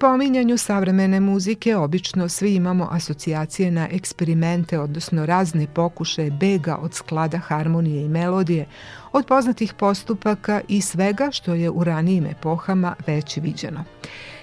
Pominjanju 0.00 0.58
savremene 0.58 1.20
muzike 1.20 1.76
obično 1.76 2.28
svi 2.28 2.54
imamo 2.54 2.88
asocijacije 2.90 3.70
na 3.70 3.88
eksperimente, 3.90 4.78
odnosno 4.78 5.26
razne 5.26 5.66
pokušaje 5.74 6.30
bega 6.30 6.76
od 6.76 6.94
sklada 6.94 7.38
harmonije 7.38 8.04
i 8.04 8.08
melodije, 8.08 8.66
od 9.12 9.26
poznatih 9.26 9.74
postupaka 9.74 10.60
i 10.68 10.80
svega 10.80 11.28
što 11.32 11.54
je 11.54 11.70
u 11.70 11.84
ranijim 11.84 12.26
epohama 12.26 12.94
već 13.06 13.36
viđeno. 13.36 13.84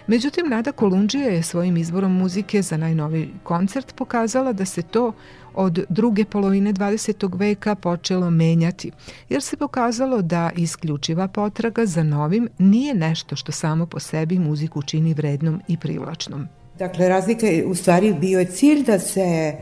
Međutim, 0.08 0.50
Nada 0.50 0.72
Kolundžija 0.72 1.30
je 1.30 1.44
svojim 1.44 1.78
izborom 1.78 2.12
muzike 2.12 2.62
za 2.62 2.78
najnoviji 2.78 3.30
koncert 3.44 3.96
pokazala 3.96 4.54
da 4.54 4.66
se 4.66 4.82
to 4.82 5.14
od 5.58 5.86
druge 5.90 6.26
polovine 6.26 6.74
20. 6.74 7.40
veka 7.40 7.76
počelo 7.76 8.30
menjati, 8.30 8.92
jer 9.30 9.42
se 9.42 9.58
pokazalo 9.58 10.22
da 10.22 10.52
isključiva 10.56 11.28
potraga 11.28 11.86
za 11.86 12.04
novim 12.04 12.50
nije 12.58 12.94
nešto 12.94 13.36
što 13.36 13.52
samo 13.52 13.86
po 13.86 14.00
sebi 14.00 14.40
muziku 14.40 14.82
čini 14.82 15.14
vrednom 15.14 15.62
i 15.68 15.78
privlačnom. 15.78 16.48
Dakle, 16.80 17.10
razlika 17.10 17.48
je 17.48 17.66
u 17.66 17.76
stvari 17.76 18.14
bio 18.14 18.40
je 18.40 18.46
cilj 18.46 18.84
da 18.84 19.00
se, 19.00 19.54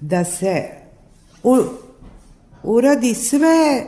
da 0.00 0.24
se 0.24 0.64
u, 1.42 1.56
uradi 2.62 3.14
sve 3.14 3.84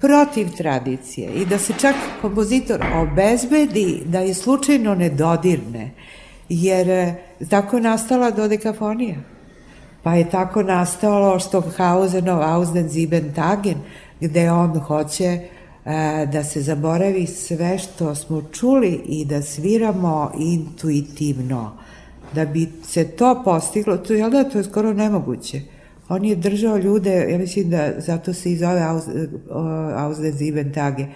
protiv 0.00 0.48
tradicije 0.56 1.32
i 1.32 1.46
da 1.46 1.58
se 1.58 1.72
čak 1.80 1.94
kompozitor 2.20 2.80
obezbedi 2.94 4.02
da 4.06 4.18
je 4.18 4.34
slučajno 4.34 4.94
ne 4.94 5.10
dodirne, 5.10 5.90
jer 6.48 7.14
tako 7.50 7.76
je 7.76 7.82
nastala 7.82 8.30
dodekafonija. 8.30 9.16
Pa 10.02 10.14
je 10.14 10.30
tako 10.30 10.62
nastalo 10.62 11.38
Stockhausenov 11.38 12.42
Ausden 12.42 12.90
Sieben 12.90 13.32
Tagen, 13.34 13.76
gde 14.20 14.50
on 14.50 14.78
hoće 14.78 15.24
e, 15.24 15.48
da 16.32 16.44
se 16.44 16.62
zaboravi 16.62 17.26
sve 17.26 17.78
što 17.78 18.14
smo 18.14 18.42
čuli 18.52 19.00
i 19.06 19.24
da 19.24 19.42
sviramo 19.42 20.32
intuitivno. 20.38 21.72
Da 22.34 22.44
bi 22.44 22.68
se 22.84 23.04
to 23.04 23.42
postiglo, 23.44 23.96
to, 23.96 24.12
jel 24.12 24.30
da, 24.30 24.44
to 24.44 24.58
je 24.58 24.64
skoro 24.64 24.92
nemoguće. 24.92 25.60
On 26.08 26.24
je 26.24 26.36
držao 26.36 26.76
ljude, 26.76 27.26
ja 27.30 27.38
mislim 27.38 27.70
da 27.70 27.92
zato 27.98 28.32
se 28.32 28.52
i 28.52 28.56
zove 28.56 28.82
Aus, 28.82 29.04
Ausden 29.96 30.38
Sieben 30.38 30.72
Tage, 30.72 31.06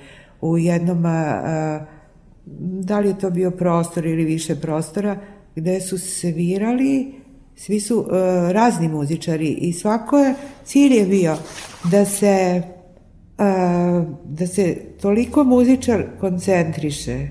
u 0.41 0.59
jednom, 0.59 1.07
a, 1.07 1.87
da 2.81 2.99
li 2.99 3.09
je 3.09 3.19
to 3.19 3.31
bio 3.31 3.51
prostor 3.51 4.07
ili 4.07 4.25
više 4.25 4.61
prostora, 4.61 5.17
gde 5.57 5.81
su 5.81 5.99
svirali 5.99 7.15
svi 7.57 7.81
su 7.81 7.99
uh, 7.99 8.07
razni 8.51 8.89
muzičari 8.89 9.49
i 9.49 9.73
svako 9.73 10.19
je, 10.19 10.35
cilj 10.65 10.95
je 10.95 11.07
bio 11.07 11.37
da 11.91 12.05
se 12.05 12.63
uh, 13.39 14.05
da 14.25 14.47
se 14.47 14.77
toliko 15.01 15.45
muzičar 15.45 16.05
koncentriše 16.21 17.29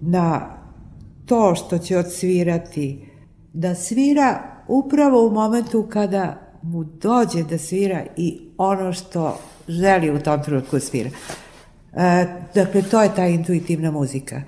na 0.00 0.56
to 1.26 1.54
što 1.54 1.78
će 1.78 1.98
odsvirati, 1.98 3.08
da 3.52 3.74
svira 3.74 4.42
upravo 4.68 5.26
u 5.26 5.30
momentu 5.30 5.86
kada 5.90 6.38
mu 6.62 6.84
dođe 6.84 7.42
da 7.42 7.58
svira 7.58 8.04
i 8.16 8.40
ono 8.58 8.92
što 8.92 9.38
želi 9.68 10.10
u 10.10 10.18
tom 10.18 10.42
trenutku 10.42 10.76
da 10.76 10.80
svira. 10.80 11.10
E, 11.92 12.26
dakle, 12.54 12.82
to 12.82 13.02
je 13.02 13.14
ta 13.14 13.26
intuitivna 13.26 13.90
muzika. 13.90 14.42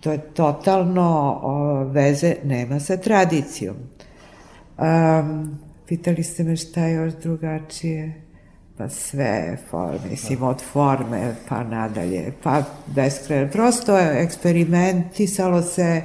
To 0.00 0.12
je 0.12 0.18
totalno 0.18 1.40
o, 1.42 1.84
veze 1.84 2.34
nema 2.44 2.80
sa 2.80 2.96
tradicijom. 2.96 3.76
Um, 4.78 5.58
pitali 5.86 6.22
ste 6.22 6.44
me 6.44 6.56
šta 6.56 6.80
je 6.80 6.94
još 6.94 7.12
drugačije? 7.12 8.22
Pa 8.78 8.88
sve, 8.88 9.58
for, 9.70 9.98
mislim, 10.10 10.42
od 10.42 10.62
forme 10.72 11.34
pa 11.48 11.64
nadalje, 11.64 12.32
pa 12.42 12.62
beskreno. 12.86 13.50
Prosto 13.52 13.96
je 13.96 14.22
eksperimentisalo 14.22 15.62
se 15.62 16.02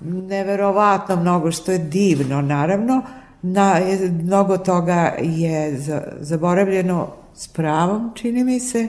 neverovatno 0.00 1.16
mnogo, 1.16 1.52
što 1.52 1.72
je 1.72 1.78
divno, 1.78 2.40
naravno. 2.40 3.02
Na, 3.42 3.80
mnogo 4.22 4.58
toga 4.58 5.14
je 5.20 5.78
zaboravljeno 6.20 7.08
s 7.34 7.48
pravom, 7.48 8.12
čini 8.14 8.44
mi 8.44 8.60
se, 8.60 8.88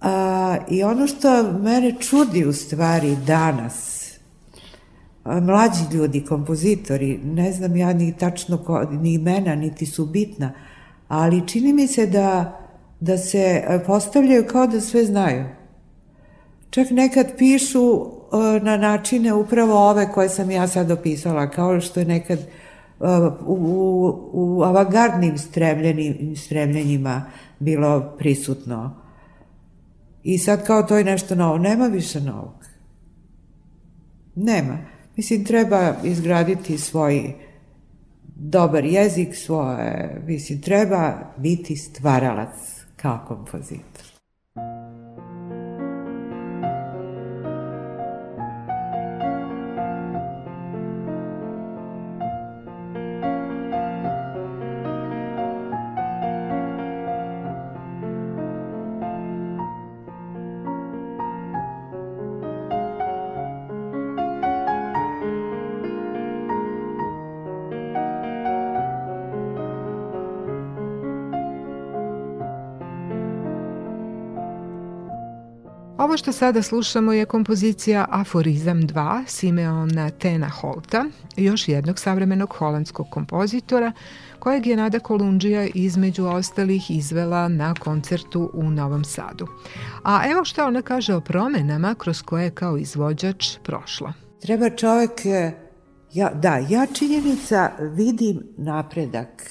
A, 0.00 0.56
I 0.68 0.82
ono 0.82 1.06
što 1.06 1.52
mene 1.52 1.94
čudi 2.00 2.44
u 2.44 2.52
stvari 2.52 3.16
danas, 3.26 4.00
mlađi 5.24 5.96
ljudi, 5.96 6.24
kompozitori, 6.24 7.20
ne 7.24 7.52
znam 7.52 7.76
ja 7.76 7.92
ni 7.92 8.16
tačno 8.18 8.58
ko, 8.58 8.84
ni 8.90 9.14
imena, 9.14 9.54
niti 9.54 9.86
su 9.86 10.06
bitna, 10.06 10.52
ali 11.08 11.48
čini 11.48 11.72
mi 11.72 11.86
se 11.86 12.06
da, 12.06 12.60
da 13.00 13.18
se 13.18 13.64
postavljaju 13.86 14.46
kao 14.46 14.66
da 14.66 14.80
sve 14.80 15.04
znaju. 15.04 15.44
Čak 16.70 16.90
nekad 16.90 17.26
pišu 17.38 18.06
na 18.62 18.76
načine 18.76 19.34
upravo 19.34 19.90
ove 19.90 20.12
koje 20.12 20.28
sam 20.28 20.50
ja 20.50 20.68
sad 20.68 20.90
opisala, 20.90 21.50
kao 21.50 21.80
što 21.80 22.00
je 22.00 22.06
nekad 22.06 22.38
u, 23.46 23.54
u, 23.54 24.30
u 24.32 24.62
avangardnim 24.62 25.38
stremljenjima 26.36 27.24
bilo 27.58 28.14
prisutno 28.18 28.99
I 30.22 30.38
sad 30.38 30.66
kao 30.66 30.82
to 30.82 30.98
je 30.98 31.04
nešto 31.04 31.34
novo. 31.34 31.58
Nema 31.58 31.86
više 31.86 32.20
novog. 32.20 32.64
Nema. 34.34 34.78
Mislim, 35.16 35.44
treba 35.44 35.94
izgraditi 36.04 36.78
svoj 36.78 37.34
dobar 38.36 38.84
jezik, 38.84 39.36
svoje, 39.36 40.22
mislim, 40.26 40.60
treba 40.60 41.32
biti 41.36 41.76
stvaralac 41.76 42.54
kao 42.96 43.24
kompozitor. 43.28 44.09
Što 76.20 76.32
sada 76.32 76.62
slušamo 76.62 77.12
je 77.12 77.24
kompozicija 77.24 78.06
Aforizam 78.10 78.82
2 78.82 79.26
Simeona 79.26 80.10
Tena 80.10 80.48
Holta, 80.48 81.04
još 81.36 81.68
jednog 81.68 81.98
savremenog 81.98 82.52
holandskog 82.52 83.06
kompozitora, 83.10 83.92
kojeg 84.38 84.66
je 84.66 84.76
Nada 84.76 84.98
Kolundžija 84.98 85.68
između 85.74 86.26
ostalih 86.26 86.90
izvela 86.90 87.48
na 87.48 87.74
koncertu 87.74 88.50
u 88.54 88.70
Novom 88.70 89.04
Sadu. 89.04 89.46
A 90.04 90.30
evo 90.30 90.44
što 90.44 90.66
ona 90.66 90.82
kaže 90.82 91.14
o 91.14 91.20
promenama 91.20 91.94
kroz 91.94 92.22
koje 92.22 92.44
je 92.44 92.50
kao 92.50 92.78
izvođač 92.78 93.46
prošla. 93.64 94.12
Treba 94.40 94.70
čovek, 94.70 95.10
ja, 96.12 96.30
da, 96.34 96.56
ja 96.68 96.86
činjenica 96.86 97.70
vidim 97.80 98.42
napredak, 98.56 99.50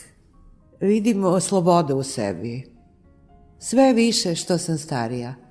vidim 0.80 1.24
slobodu 1.41 1.96
u 1.96 2.04
sebi. 2.04 2.68
Sve 3.60 3.94
više 3.94 4.36
što 4.36 4.58
sam 4.58 4.78
starija– 4.78 5.36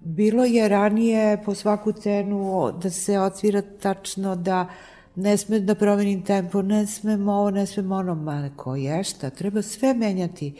Bilo 0.00 0.44
je 0.44 0.68
ranije 0.68 1.42
po 1.44 1.54
svaku 1.54 1.92
cenu 1.92 2.72
da 2.82 2.90
se 2.90 3.18
odsvira 3.18 3.62
tačno 3.62 4.36
da 4.36 4.66
ne 5.16 5.36
sme 5.36 5.60
da 5.60 5.74
promenim 5.74 6.22
tempo, 6.22 6.62
ne 6.62 6.86
smem 6.86 7.28
ovo, 7.28 7.50
ne 7.50 7.66
smem 7.66 7.92
ono, 7.92 8.14
ma 8.14 8.50
ko 8.56 8.76
je 8.76 9.04
šta, 9.04 9.30
treba 9.30 9.62
sve 9.62 9.94
menjati 9.94 10.54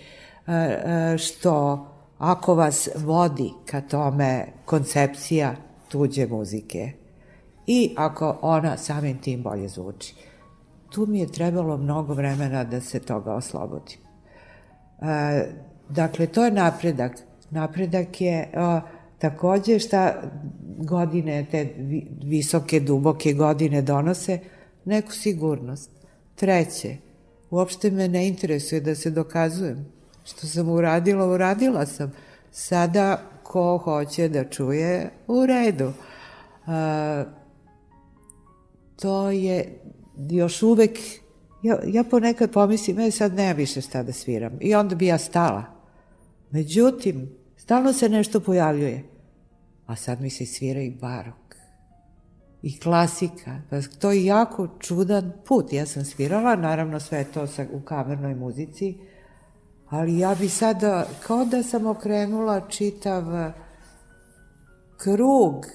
e, 0.46 0.52
e, 0.52 1.18
što 1.18 1.86
ako 2.18 2.54
vas 2.54 2.88
vodi 2.96 3.52
ka 3.66 3.80
tome 3.80 4.46
koncepcija 4.64 5.54
tuđe 5.88 6.26
muzike 6.26 6.92
i 7.66 7.94
ako 7.96 8.38
ona 8.42 8.76
samim 8.76 9.18
tim 9.18 9.42
bolje 9.42 9.68
zvuči. 9.68 10.14
Tu 10.90 11.06
mi 11.06 11.20
je 11.20 11.32
trebalo 11.32 11.76
mnogo 11.76 12.14
vremena 12.14 12.64
da 12.64 12.80
se 12.80 13.00
toga 13.00 13.34
oslobodim. 13.34 13.98
E, 15.02 15.46
dakle, 15.88 16.26
to 16.26 16.44
je 16.44 16.50
napredak. 16.50 17.12
Napredak 17.50 18.20
je... 18.20 18.50
Uh, 18.54 18.97
Takođe 19.18 19.78
šta 19.78 20.22
godine, 20.78 21.46
te 21.50 21.74
visoke, 22.22 22.80
duboke 22.80 23.32
godine 23.32 23.82
donose, 23.82 24.38
neku 24.84 25.12
sigurnost. 25.12 25.90
Treće, 26.34 26.96
uopšte 27.50 27.90
me 27.90 28.08
ne 28.08 28.28
interesuje 28.28 28.80
da 28.80 28.94
se 28.94 29.10
dokazujem. 29.10 29.86
Što 30.24 30.46
sam 30.46 30.68
uradila, 30.68 31.26
uradila 31.26 31.86
sam. 31.86 32.12
Sada, 32.52 33.22
ko 33.42 33.78
hoće 33.78 34.28
da 34.28 34.44
čuje, 34.44 35.10
u 35.26 35.46
redu. 35.46 35.92
A, 36.66 37.24
to 39.00 39.30
je 39.30 39.78
još 40.30 40.62
uvek, 40.62 40.98
ja, 41.62 41.78
ja 41.86 42.04
ponekad 42.04 42.50
pomislim, 42.50 42.98
e 42.98 43.10
sad 43.10 43.34
nema 43.34 43.52
više 43.52 43.80
šta 43.80 44.02
da 44.02 44.12
sviram. 44.12 44.52
I 44.60 44.74
onda 44.74 44.94
bi 44.94 45.06
ja 45.06 45.18
stala. 45.18 45.64
Međutim, 46.50 47.37
Stalno 47.68 47.92
se 47.92 48.08
nešto 48.08 48.40
pojavljuje. 48.40 49.04
A 49.86 49.96
sad 49.96 50.20
mi 50.20 50.30
se 50.30 50.46
svira 50.46 50.80
i 50.80 50.90
barok. 50.90 51.54
i 52.62 52.80
klasika. 52.80 53.60
Pa 53.70 53.76
to 53.98 54.12
je 54.12 54.24
jako 54.24 54.68
čudan 54.78 55.32
put. 55.46 55.72
Ja 55.72 55.86
sam 55.86 56.04
svirala, 56.04 56.56
naravno 56.56 57.00
sve 57.00 57.24
to 57.24 57.46
sa, 57.46 57.66
u 57.72 57.80
kamernoj 57.80 58.34
muzici, 58.34 58.98
ali 59.88 60.18
ja 60.18 60.34
bi 60.34 60.48
sada, 60.48 61.06
kao 61.26 61.44
da 61.44 61.62
sam 61.62 61.86
okrenula 61.86 62.68
čitav 62.68 63.24
krug 64.96 65.66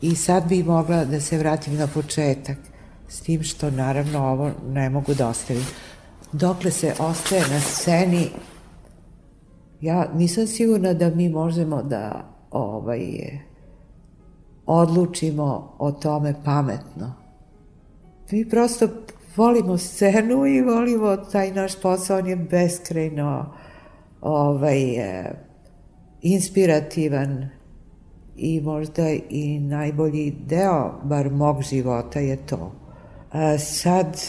i 0.00 0.16
sad 0.16 0.48
bi 0.48 0.62
mogla 0.62 1.04
da 1.04 1.20
se 1.20 1.38
vratim 1.38 1.76
na 1.76 1.86
početak. 1.86 2.58
S 3.08 3.20
tim 3.20 3.42
što 3.42 3.70
naravno 3.70 4.18
ovo 4.18 4.50
ne 4.66 4.90
mogu 4.90 5.14
da 5.14 5.28
ostavim. 5.28 5.66
Dokle 6.32 6.70
se 6.70 6.94
ostaje 6.98 7.42
na 7.50 7.60
sceni, 7.60 8.30
ja 9.84 10.08
nisam 10.14 10.46
sigurna 10.46 10.92
da 10.92 11.10
mi 11.10 11.28
možemo 11.28 11.82
da 11.82 12.24
ovaj, 12.50 13.02
odlučimo 14.66 15.74
o 15.78 15.92
tome 15.92 16.34
pametno. 16.44 17.12
Mi 18.30 18.48
prosto 18.48 18.88
volimo 19.36 19.78
scenu 19.78 20.46
i 20.46 20.60
volimo 20.60 21.16
taj 21.16 21.52
naš 21.52 21.80
posao, 21.80 22.18
on 22.18 22.26
je 22.26 22.36
beskrajno 22.36 23.54
ovaj, 24.20 24.80
inspirativan 26.22 27.48
i 28.36 28.60
možda 28.60 29.10
i 29.30 29.60
najbolji 29.60 30.34
deo, 30.46 31.00
bar 31.02 31.30
mog 31.30 31.62
života 31.62 32.20
je 32.20 32.36
to. 32.46 32.72
Sad, 33.58 34.20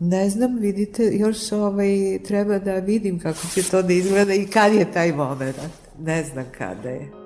ne 0.00 0.30
znam, 0.30 0.58
vidite, 0.58 1.10
još 1.12 1.52
ovaj, 1.52 2.18
treba 2.26 2.58
da 2.58 2.74
vidim 2.74 3.18
kako 3.18 3.38
će 3.54 3.62
to 3.62 3.82
da 3.82 3.92
izgleda 3.92 4.34
i 4.34 4.46
kad 4.46 4.74
je 4.74 4.92
taj 4.92 5.12
moment. 5.12 5.56
Ne 5.98 6.24
znam 6.24 6.44
kada 6.58 6.88
je. 6.88 7.20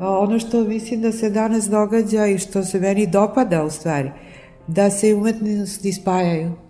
ono 0.00 0.38
što 0.38 0.64
mislim 0.64 1.02
da 1.02 1.12
se 1.12 1.30
danas 1.30 1.64
događa 1.64 2.26
i 2.26 2.38
što 2.38 2.64
se 2.64 2.80
meni 2.80 3.06
dopada 3.06 3.64
u 3.64 3.70
stvari, 3.70 4.10
da 4.66 4.90
se 4.90 5.14
umetnosti 5.14 5.92
spajaju. 5.92 6.63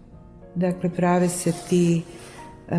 Dakle, 0.55 0.91
prave 0.91 1.29
se 1.29 1.53
ti 1.69 2.03
uh, 2.69 2.77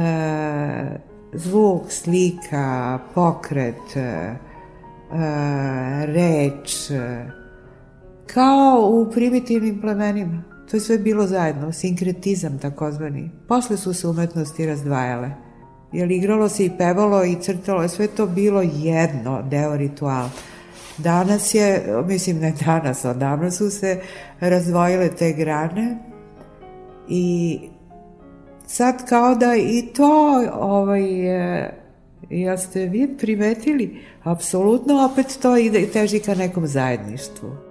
zvuk, 1.33 1.91
slika, 1.91 2.99
pokret, 3.13 3.95
uh, 3.95 4.37
reč, 6.05 6.89
uh, 6.89 6.97
kao 8.33 8.89
u 8.91 9.11
primitivnim 9.11 9.81
plemenima. 9.81 10.43
To 10.71 10.77
je 10.77 10.81
sve 10.81 10.97
bilo 10.97 11.27
zajedno, 11.27 11.71
sinkretizam 11.71 12.59
takozvani. 12.59 13.31
Posle 13.47 13.77
su 13.77 13.93
se 13.93 14.07
umetnosti 14.07 14.65
razdvajale. 14.65 15.31
Jer 15.91 16.11
igralo 16.11 16.49
se 16.49 16.65
i 16.65 16.71
pevalo 16.77 17.23
i 17.23 17.35
crtalo, 17.41 17.87
sve 17.87 18.07
to 18.07 18.25
bilo 18.25 18.61
jedno, 18.61 19.41
deo 19.41 19.77
rituala. 19.77 20.29
Danas 20.97 21.53
je, 21.53 21.83
mislim 22.07 22.39
ne 22.39 22.53
danas, 22.65 23.05
odavno 23.05 23.51
su 23.51 23.69
se 23.69 24.01
razvojile 24.39 25.09
te 25.09 25.33
grane 25.33 26.14
i 27.09 27.59
sad 28.65 29.09
kao 29.09 29.35
da 29.35 29.55
i 29.55 29.81
to 29.95 30.43
ovaj, 30.53 31.03
ja 32.29 32.57
ste 32.57 32.85
vi 32.85 33.17
primetili, 33.17 33.97
apsolutno 34.23 35.09
opet 35.11 35.37
to 35.41 35.57
ide 35.57 35.87
teži 35.87 36.19
ka 36.19 36.35
nekom 36.35 36.67
zajedništvu. 36.67 37.64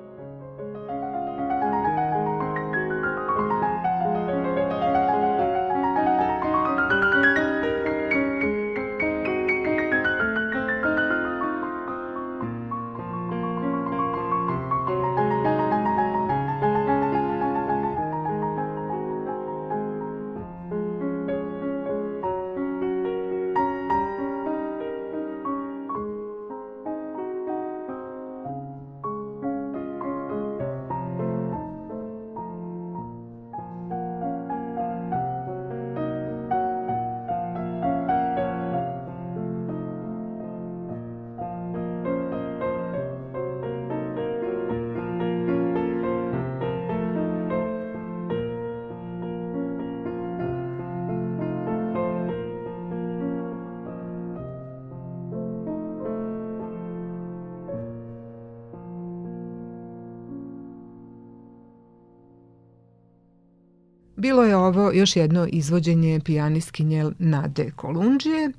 Bilo 64.24 64.42
je 64.42 64.56
ovo 64.56 64.92
još 64.92 65.16
jedno 65.16 65.46
izvođenje 65.52 66.20
pijanistkinje 66.24 67.04
Nade 67.18 67.70
Kolundžije, 67.76 68.50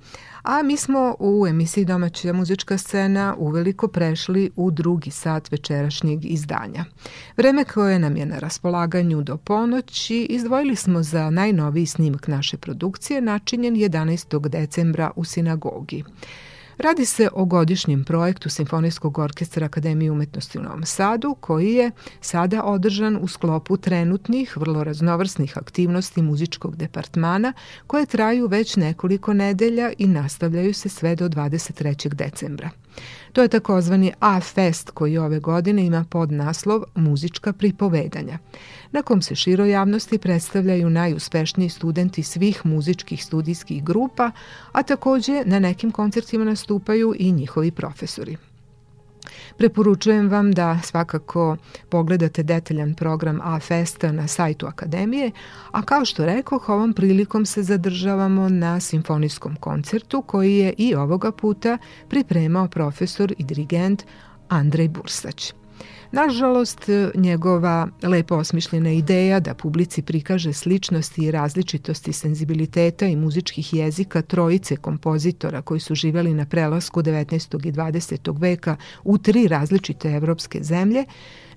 a 0.43 0.63
mi 0.63 0.77
smo 0.77 1.15
u 1.19 1.47
emisiji 1.47 1.85
Domaća 1.85 2.33
muzička 2.33 2.77
scena 2.77 3.35
uveliko 3.37 3.87
prešli 3.87 4.51
u 4.55 4.71
drugi 4.71 5.11
sat 5.11 5.51
večerašnjeg 5.51 6.25
izdanja. 6.25 6.85
Vreme 7.37 7.63
koje 7.63 7.99
nam 7.99 8.17
je 8.17 8.25
na 8.25 8.39
raspolaganju 8.39 9.21
do 9.21 9.37
ponoći 9.37 10.27
izdvojili 10.29 10.75
smo 10.75 11.03
za 11.03 11.29
najnoviji 11.29 11.85
snimak 11.85 12.27
naše 12.27 12.57
produkcije 12.57 13.21
načinjen 13.21 13.75
11. 13.75 14.49
decembra 14.49 15.11
u 15.15 15.23
sinagogi. 15.23 16.03
Radi 16.77 17.06
se 17.06 17.30
o 17.34 17.45
godišnjem 17.45 18.03
projektu 18.03 18.49
Simfonijskog 18.49 19.18
orkestra 19.18 19.65
Akademije 19.65 20.11
umetnosti 20.11 20.60
u 20.60 20.61
Novom 20.61 20.85
Sadu, 20.85 21.35
koji 21.39 21.73
je 21.73 21.91
sada 22.22 22.64
održan 22.64 23.18
u 23.22 23.27
sklopu 23.27 23.77
trenutnih, 23.77 24.57
vrlo 24.57 24.84
raznovrsnih 24.84 25.57
aktivnosti 25.57 26.22
muzičkog 26.22 26.76
departmana, 26.76 27.53
koje 27.88 28.06
traju 28.06 28.47
već 28.47 28.76
nekoliko 28.76 29.34
nedelja 29.34 29.91
i 29.97 30.07
nastavljaju 30.07 30.73
se 30.73 30.89
sve 30.89 31.15
do 31.15 31.30
23. 31.30 32.14
decembra. 32.14 32.69
To 33.34 33.41
je 33.41 33.47
takozvani 33.47 34.14
A-Fest 34.19 34.91
koji 34.91 35.18
ove 35.18 35.39
godine 35.39 35.85
ima 35.85 36.06
pod 36.10 36.31
naslov 36.31 36.84
Muzička 36.95 37.53
pripovedanja, 37.53 38.38
na 38.95 39.01
kom 39.01 39.22
se 39.22 39.35
široj 39.35 39.72
javnosti 39.72 40.17
predstavljaju 40.17 40.89
najuspešniji 40.89 41.69
studenti 41.69 42.23
svih 42.23 42.65
muzičkih 42.65 43.23
studijskih 43.23 43.84
grupa, 43.84 44.31
a 44.72 44.84
takođe 44.84 45.43
na 45.45 45.59
nekim 45.59 45.91
koncertima 45.91 46.45
nastupaju 46.45 47.15
i 47.19 47.31
njihovi 47.31 47.72
profesori. 47.72 48.38
Preporučujem 49.57 50.30
vam 50.30 50.51
da 50.51 50.80
svakako 50.84 51.57
pogledate 51.89 52.43
detaljan 52.43 52.93
program 52.93 53.39
A-Festa 53.43 54.11
na 54.11 54.27
sajtu 54.27 54.67
Akademije, 54.67 55.31
a 55.72 55.81
kao 55.81 56.05
što 56.05 56.26
rekoh, 56.26 56.69
ovom 56.69 56.93
prilikom 56.93 57.45
se 57.45 57.63
zadržavamo 57.63 58.49
na 58.49 58.80
simfonijskom 58.80 59.55
koncertu 59.55 60.22
koji 60.22 60.55
je 60.55 60.73
i 60.77 60.95
ovoga 60.95 61.31
puta 61.31 61.77
pripremao 62.09 62.67
profesor 62.67 63.34
i 63.38 63.43
dirigent 63.43 64.03
Andrej 64.49 64.88
Bursać. 64.88 65.64
Nažalost, 66.15 66.89
njegova 67.15 67.87
lepo 68.03 68.35
osmišljena 68.35 68.91
ideja 68.91 69.39
da 69.39 69.53
publici 69.53 70.01
prikaže 70.01 70.53
sličnosti 70.53 71.21
i 71.21 71.31
različitosti 71.31 72.13
senzibiliteta 72.13 73.05
i 73.05 73.15
muzičkih 73.15 73.73
jezika 73.73 74.21
trojice 74.21 74.75
kompozitora 74.75 75.61
koji 75.61 75.79
su 75.79 75.95
živeli 75.95 76.33
na 76.33 76.45
prelasku 76.45 77.01
19. 77.01 77.67
i 77.67 77.71
20. 77.71 78.39
veka 78.41 78.75
u 79.03 79.17
tri 79.17 79.47
različite 79.47 80.09
evropske 80.09 80.63
zemlje, 80.63 81.05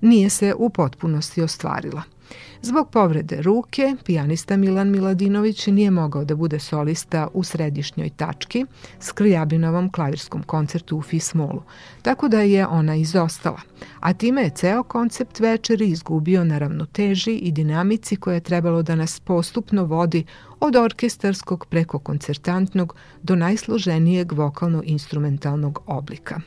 nije 0.01 0.29
se 0.29 0.53
u 0.57 0.69
potpunosti 0.69 1.41
ostvarila– 1.41 2.01
Zbog 2.61 2.89
povrede 2.91 3.41
ruke, 3.41 3.95
pijanista 4.05 4.57
Milan 4.57 4.89
Miladinović 4.89 5.67
nije 5.67 5.91
mogao 5.91 6.25
da 6.25 6.35
bude 6.35 6.59
solista 6.59 7.27
u 7.33 7.43
središnjoj 7.43 8.09
tački 8.09 8.65
Skrijabinovom 8.99 9.91
klavirskom 9.91 10.43
koncertu 10.43 10.97
u 10.97 11.01
Fismolu, 11.01 11.61
tako 12.01 12.27
da 12.27 12.41
je 12.41 12.67
ona 12.67 12.95
izostala, 12.95 13.61
a 13.99 14.13
time 14.13 14.41
je 14.41 14.49
ceo 14.49 14.83
koncept 14.83 15.39
večeri 15.39 15.87
izgubio 15.87 16.43
na 16.43 16.57
ravnoteži 16.57 17.31
i 17.31 17.51
dinamici 17.51 18.15
koja 18.15 18.33
je 18.33 18.39
trebalo 18.39 18.83
da 18.83 18.95
nas 18.95 19.19
postupno 19.19 19.83
vodi 19.83 20.25
od 20.59 20.75
orkestarskog 20.75 21.65
preko 21.65 21.99
koncertantnog 21.99 22.95
do 23.23 23.35
najsloženijeg 23.35 24.31
vokalno-instrumentalnog 24.31 25.79
oblika. 25.85 26.41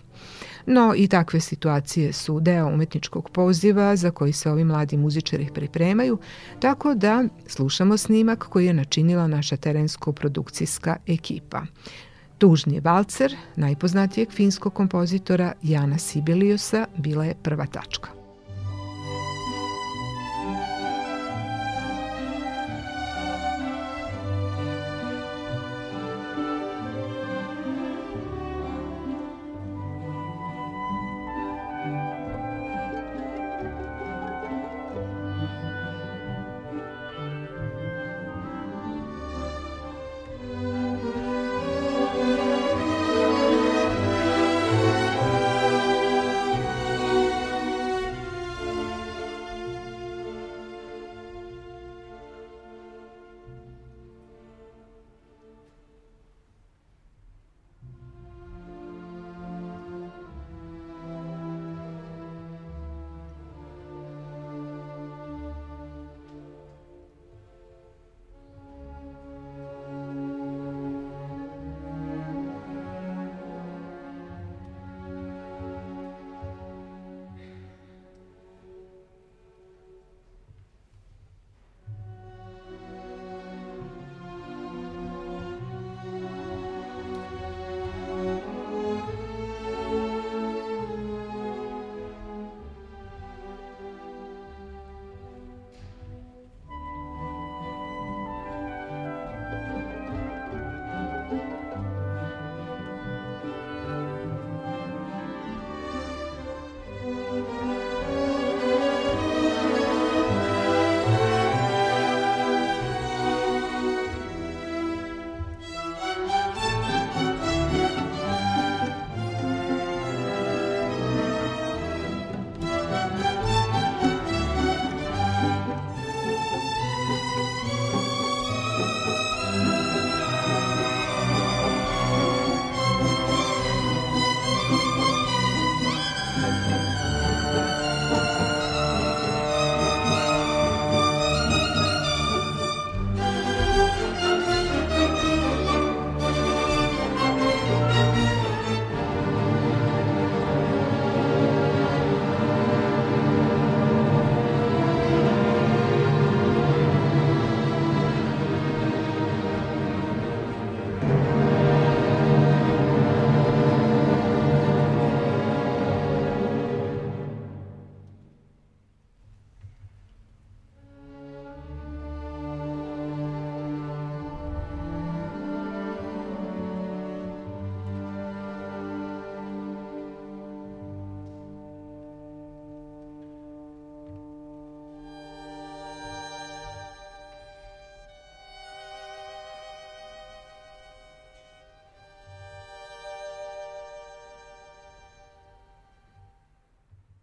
No 0.67 0.95
i 0.97 1.09
takve 1.09 1.41
situacije 1.41 2.13
su 2.13 2.41
deo 2.41 2.67
umetničkog 2.67 3.31
poziva 3.31 3.97
za 3.97 4.11
koji 4.11 4.33
se 4.33 4.51
ovi 4.51 4.65
mladi 4.65 4.97
muzičari 4.97 5.49
pripremaju, 5.55 6.19
tako 6.61 6.95
da 6.95 7.25
slušamo 7.47 7.97
snimak 7.97 8.39
koji 8.39 8.67
je 8.67 8.75
načinila 8.75 9.27
naša 9.27 9.57
terensko-produkcijska 9.57 10.97
ekipa. 11.07 11.63
Tužni 12.39 12.81
valcer, 12.81 13.37
najpoznatijeg 13.57 14.31
finskog 14.31 14.75
kompozitora 14.75 15.53
Jana 15.63 15.99
Sibeliusa, 15.99 16.87
bila 16.97 17.25
je 17.25 17.35
prva 17.43 17.67
tačka. 17.67 18.22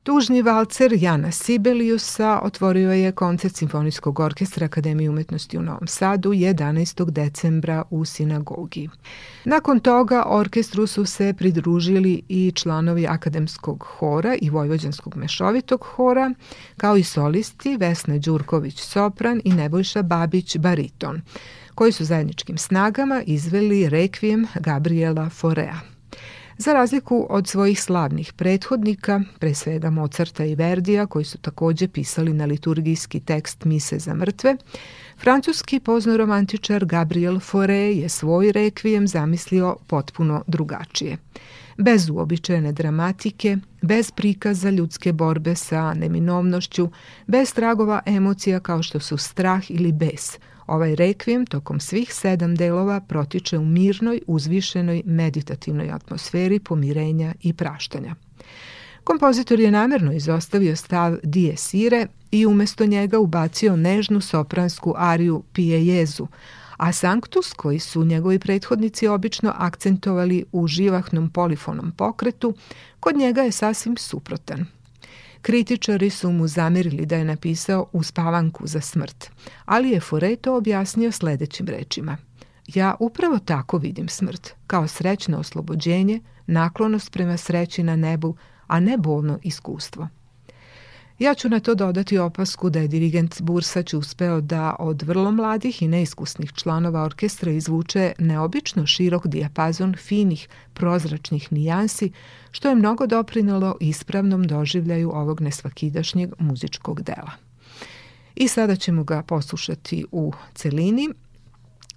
Tužni 0.09 0.41
valcer 0.41 0.93
Jana 0.93 1.31
Sibeliusa 1.31 2.39
otvorio 2.43 2.91
je 2.91 3.11
koncert 3.11 3.55
Simfonijskog 3.55 4.19
orkestra 4.19 4.65
Akademije 4.65 5.09
umetnosti 5.09 5.57
u 5.57 5.61
Novom 5.61 5.87
Sadu 5.87 6.29
11. 6.29 7.11
decembra 7.11 7.83
u 7.89 8.05
sinagogi. 8.05 8.89
Nakon 9.45 9.79
toga 9.79 10.23
orkestru 10.27 10.87
su 10.87 11.05
se 11.05 11.33
pridružili 11.37 12.21
i 12.29 12.51
članovi 12.55 13.07
Akademskog 13.07 13.83
hora 13.89 14.35
i 14.41 14.49
Vojvođanskog 14.49 15.15
mešovitog 15.15 15.83
hora, 15.83 16.33
kao 16.77 16.97
i 16.97 17.03
solisti 17.03 17.77
Vesna 17.77 18.17
Đurković 18.17 18.81
sopran 18.81 19.41
i 19.43 19.53
Nebojša 19.53 20.01
Babić 20.01 20.57
bariton, 20.57 21.21
koji 21.75 21.91
su 21.91 22.05
zajedničkim 22.05 22.57
snagama 22.57 23.21
izveli 23.25 23.89
rekvijem 23.89 24.47
Gabriela 24.55 25.29
Forea. 25.29 25.98
Za 26.61 26.73
razliku 26.73 27.27
od 27.29 27.47
svojih 27.47 27.81
slavnih 27.81 28.33
prethodnika, 28.33 29.21
pre 29.39 29.53
svega 29.53 29.89
Mozarta 29.89 30.45
i 30.45 30.55
Verdija, 30.55 31.05
koji 31.05 31.25
su 31.25 31.37
takođe 31.37 31.87
pisali 31.87 32.33
na 32.33 32.45
liturgijski 32.45 33.19
tekst 33.19 33.65
Mise 33.65 33.99
za 33.99 34.13
mrtve, 34.13 34.55
francuski 35.17 35.79
poznoromantičar 35.79 36.85
Gabriel 36.85 37.35
Fauré 37.35 38.01
je 38.01 38.09
svoj 38.09 38.51
rekvijem 38.51 39.07
zamislio 39.07 39.75
potpuno 39.87 40.43
drugačije. 40.47 41.17
Bez 41.77 42.09
uobičajene 42.09 42.71
dramatike, 42.71 43.57
bez 43.81 44.11
prikaza 44.11 44.69
ljudske 44.69 45.13
borbe 45.13 45.55
sa 45.55 45.93
neminovnošću, 45.93 46.89
bez 47.27 47.53
tragova 47.53 48.01
emocija 48.05 48.59
kao 48.59 48.83
što 48.83 48.99
su 48.99 49.17
strah 49.17 49.71
ili 49.71 49.91
bes– 49.91 50.37
Ovaj 50.69 50.95
rekvijem 50.95 51.45
tokom 51.45 51.79
svih 51.79 52.13
sedam 52.13 52.55
delova 52.55 52.99
protiče 52.99 53.57
u 53.57 53.65
mirnoj, 53.65 54.21
uzvišenoj, 54.27 55.01
meditativnoj 55.05 55.91
atmosferi 55.91 56.59
pomirenja 56.59 57.33
i 57.41 57.53
praštanja. 57.53 58.15
Kompozitor 59.03 59.59
je 59.59 59.71
namerno 59.71 60.11
izostavio 60.11 60.75
stav 60.75 61.17
dies 61.23 61.73
ire 61.73 62.07
i 62.31 62.45
umesto 62.45 62.85
njega 62.85 63.19
ubacio 63.19 63.75
nežnu 63.75 64.21
sopransku 64.21 64.93
ariju 64.97 65.43
Pije 65.53 65.87
Jezu, 65.87 66.27
a 66.77 66.91
Sanctus, 66.91 67.53
koji 67.53 67.79
su 67.79 68.03
njegovi 68.03 68.39
prethodnici 68.39 69.07
obično 69.07 69.53
akcentovali 69.57 70.45
u 70.51 70.67
živahnom 70.67 71.29
polifonom 71.29 71.91
pokretu, 71.91 72.53
kod 72.99 73.17
njega 73.17 73.41
je 73.41 73.51
sasvim 73.51 73.97
suprotan– 73.97 74.65
Kritičari 75.41 76.09
su 76.09 76.31
mu 76.31 76.47
zamerili 76.47 77.05
da 77.05 77.15
je 77.15 77.25
napisao 77.25 77.89
uspavanku 77.91 78.67
za 78.67 78.81
smrt, 78.81 79.31
ali 79.65 79.89
je 79.89 79.99
Foreto 79.99 80.55
objasnio 80.55 81.11
sledećim 81.11 81.67
rečima. 81.67 82.17
Ja 82.67 82.95
upravo 82.99 83.39
tako 83.39 83.77
vidim 83.77 84.07
smrt, 84.07 84.53
kao 84.67 84.87
srećno 84.87 85.39
oslobođenje, 85.39 86.21
naklonost 86.47 87.11
prema 87.11 87.37
sreći 87.37 87.83
na 87.83 87.95
nebu, 87.95 88.35
a 88.67 88.79
ne 88.79 88.97
bolno 88.97 89.39
iskustvo. 89.43 90.07
Ja 91.19 91.33
ću 91.33 91.49
na 91.49 91.59
to 91.59 91.75
dodati 91.75 92.17
opasku 92.17 92.69
da 92.69 92.79
je 92.79 92.87
dirigent 92.87 93.41
Bursać 93.41 93.93
uspeo 93.93 94.41
da 94.41 94.75
od 94.79 95.01
vrlo 95.01 95.31
mladih 95.31 95.81
i 95.81 95.87
neiskusnih 95.87 96.53
članova 96.53 97.03
orkestra 97.03 97.51
izvuče 97.51 98.13
neobično 98.19 98.85
širok 98.85 99.27
dijapazon 99.27 99.95
finih, 99.95 100.47
prozračnih 100.73 101.51
nijansi, 101.51 102.11
što 102.51 102.69
je 102.69 102.75
mnogo 102.75 103.07
doprinelo 103.07 103.75
ispravnom 103.79 104.43
doživljaju 104.43 105.11
ovog 105.13 105.41
nesvakidašnjeg 105.41 106.33
muzičkog 106.39 107.01
dela. 107.01 107.31
I 108.35 108.47
sada 108.47 108.75
ćemo 108.75 109.03
ga 109.03 109.23
poslušati 109.23 110.05
u 110.11 110.33
celini. 110.55 111.09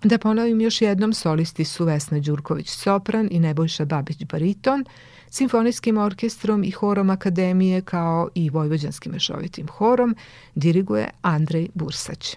Da 0.05 0.19
ponovim 0.19 0.61
još 0.61 0.83
jednom, 0.83 1.13
solisti 1.15 1.65
su 1.65 1.85
Vesna 1.85 2.21
Đurković 2.21 2.71
sopran 2.71 3.29
i 3.31 3.41
Nebojša 3.41 3.85
Babić 3.85 4.25
bariton, 4.25 4.85
simfonijskim 5.33 5.99
orkestrom 5.99 6.65
i 6.65 6.71
horom 6.71 7.11
akademije 7.11 7.81
kao 7.81 8.29
i 8.35 8.51
vojvođanskim 8.51 9.13
mešovitim 9.13 9.69
horom 9.69 10.17
diriguje 10.55 11.11
Andrej 11.23 11.69
Bursać. 11.75 12.37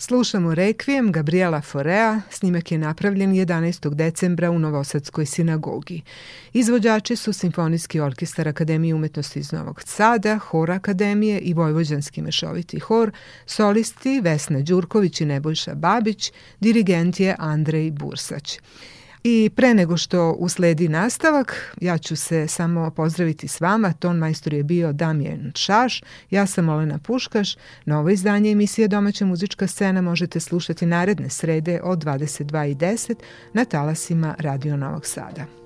Slušamo 0.00 0.54
Rekvijem 0.54 1.12
Gabriela 1.12 1.60
Forea, 1.60 2.20
snimak 2.30 2.72
je 2.72 2.78
napravljen 2.78 3.32
11. 3.32 3.94
decembra 3.94 4.50
u 4.50 4.58
Novosadskoj 4.58 5.26
sinagogi. 5.26 6.02
Izvođači 6.52 7.16
su 7.16 7.32
Simfonijski 7.32 8.00
orkestar 8.00 8.48
Akademije 8.48 8.94
umetnosti 8.94 9.38
iz 9.38 9.52
Novog 9.52 9.82
Sada, 9.82 10.38
Hor 10.38 10.70
Akademije 10.70 11.38
i 11.38 11.54
Vojvođanski 11.54 12.22
mešoviti 12.22 12.78
hor, 12.78 13.12
solisti 13.46 14.20
Vesna 14.20 14.60
Đurković 14.60 15.20
i 15.20 15.24
Nebojša 15.24 15.74
Babić, 15.74 16.32
dirigent 16.60 17.20
je 17.20 17.36
Andrej 17.38 17.90
Bursać. 17.90 18.58
I 19.30 19.50
pre 19.56 19.74
nego 19.74 19.96
što 19.96 20.32
usledi 20.38 20.88
nastavak, 20.88 21.76
ja 21.80 21.98
ću 21.98 22.16
se 22.16 22.48
samo 22.48 22.90
pozdraviti 22.90 23.48
s 23.48 23.60
vama. 23.60 23.92
Ton 23.92 24.16
majstor 24.16 24.54
je 24.54 24.62
bio 24.62 24.92
Damjen 24.92 25.52
Šaš, 25.54 26.02
ja 26.30 26.46
sam 26.46 26.68
Olena 26.68 26.98
Puškaš. 26.98 27.56
Novo 27.84 28.10
izdanje 28.10 28.50
emisije 28.50 28.88
Domaća 28.88 29.24
muzička 29.24 29.66
scena 29.66 30.02
možete 30.02 30.40
slušati 30.40 30.86
naredne 30.86 31.30
srede 31.30 31.80
od 31.82 32.04
22.10 32.04 33.14
na 33.52 33.64
talasima 33.64 34.34
Radio 34.38 34.76
Novog 34.76 35.06
Sada. 35.06 35.57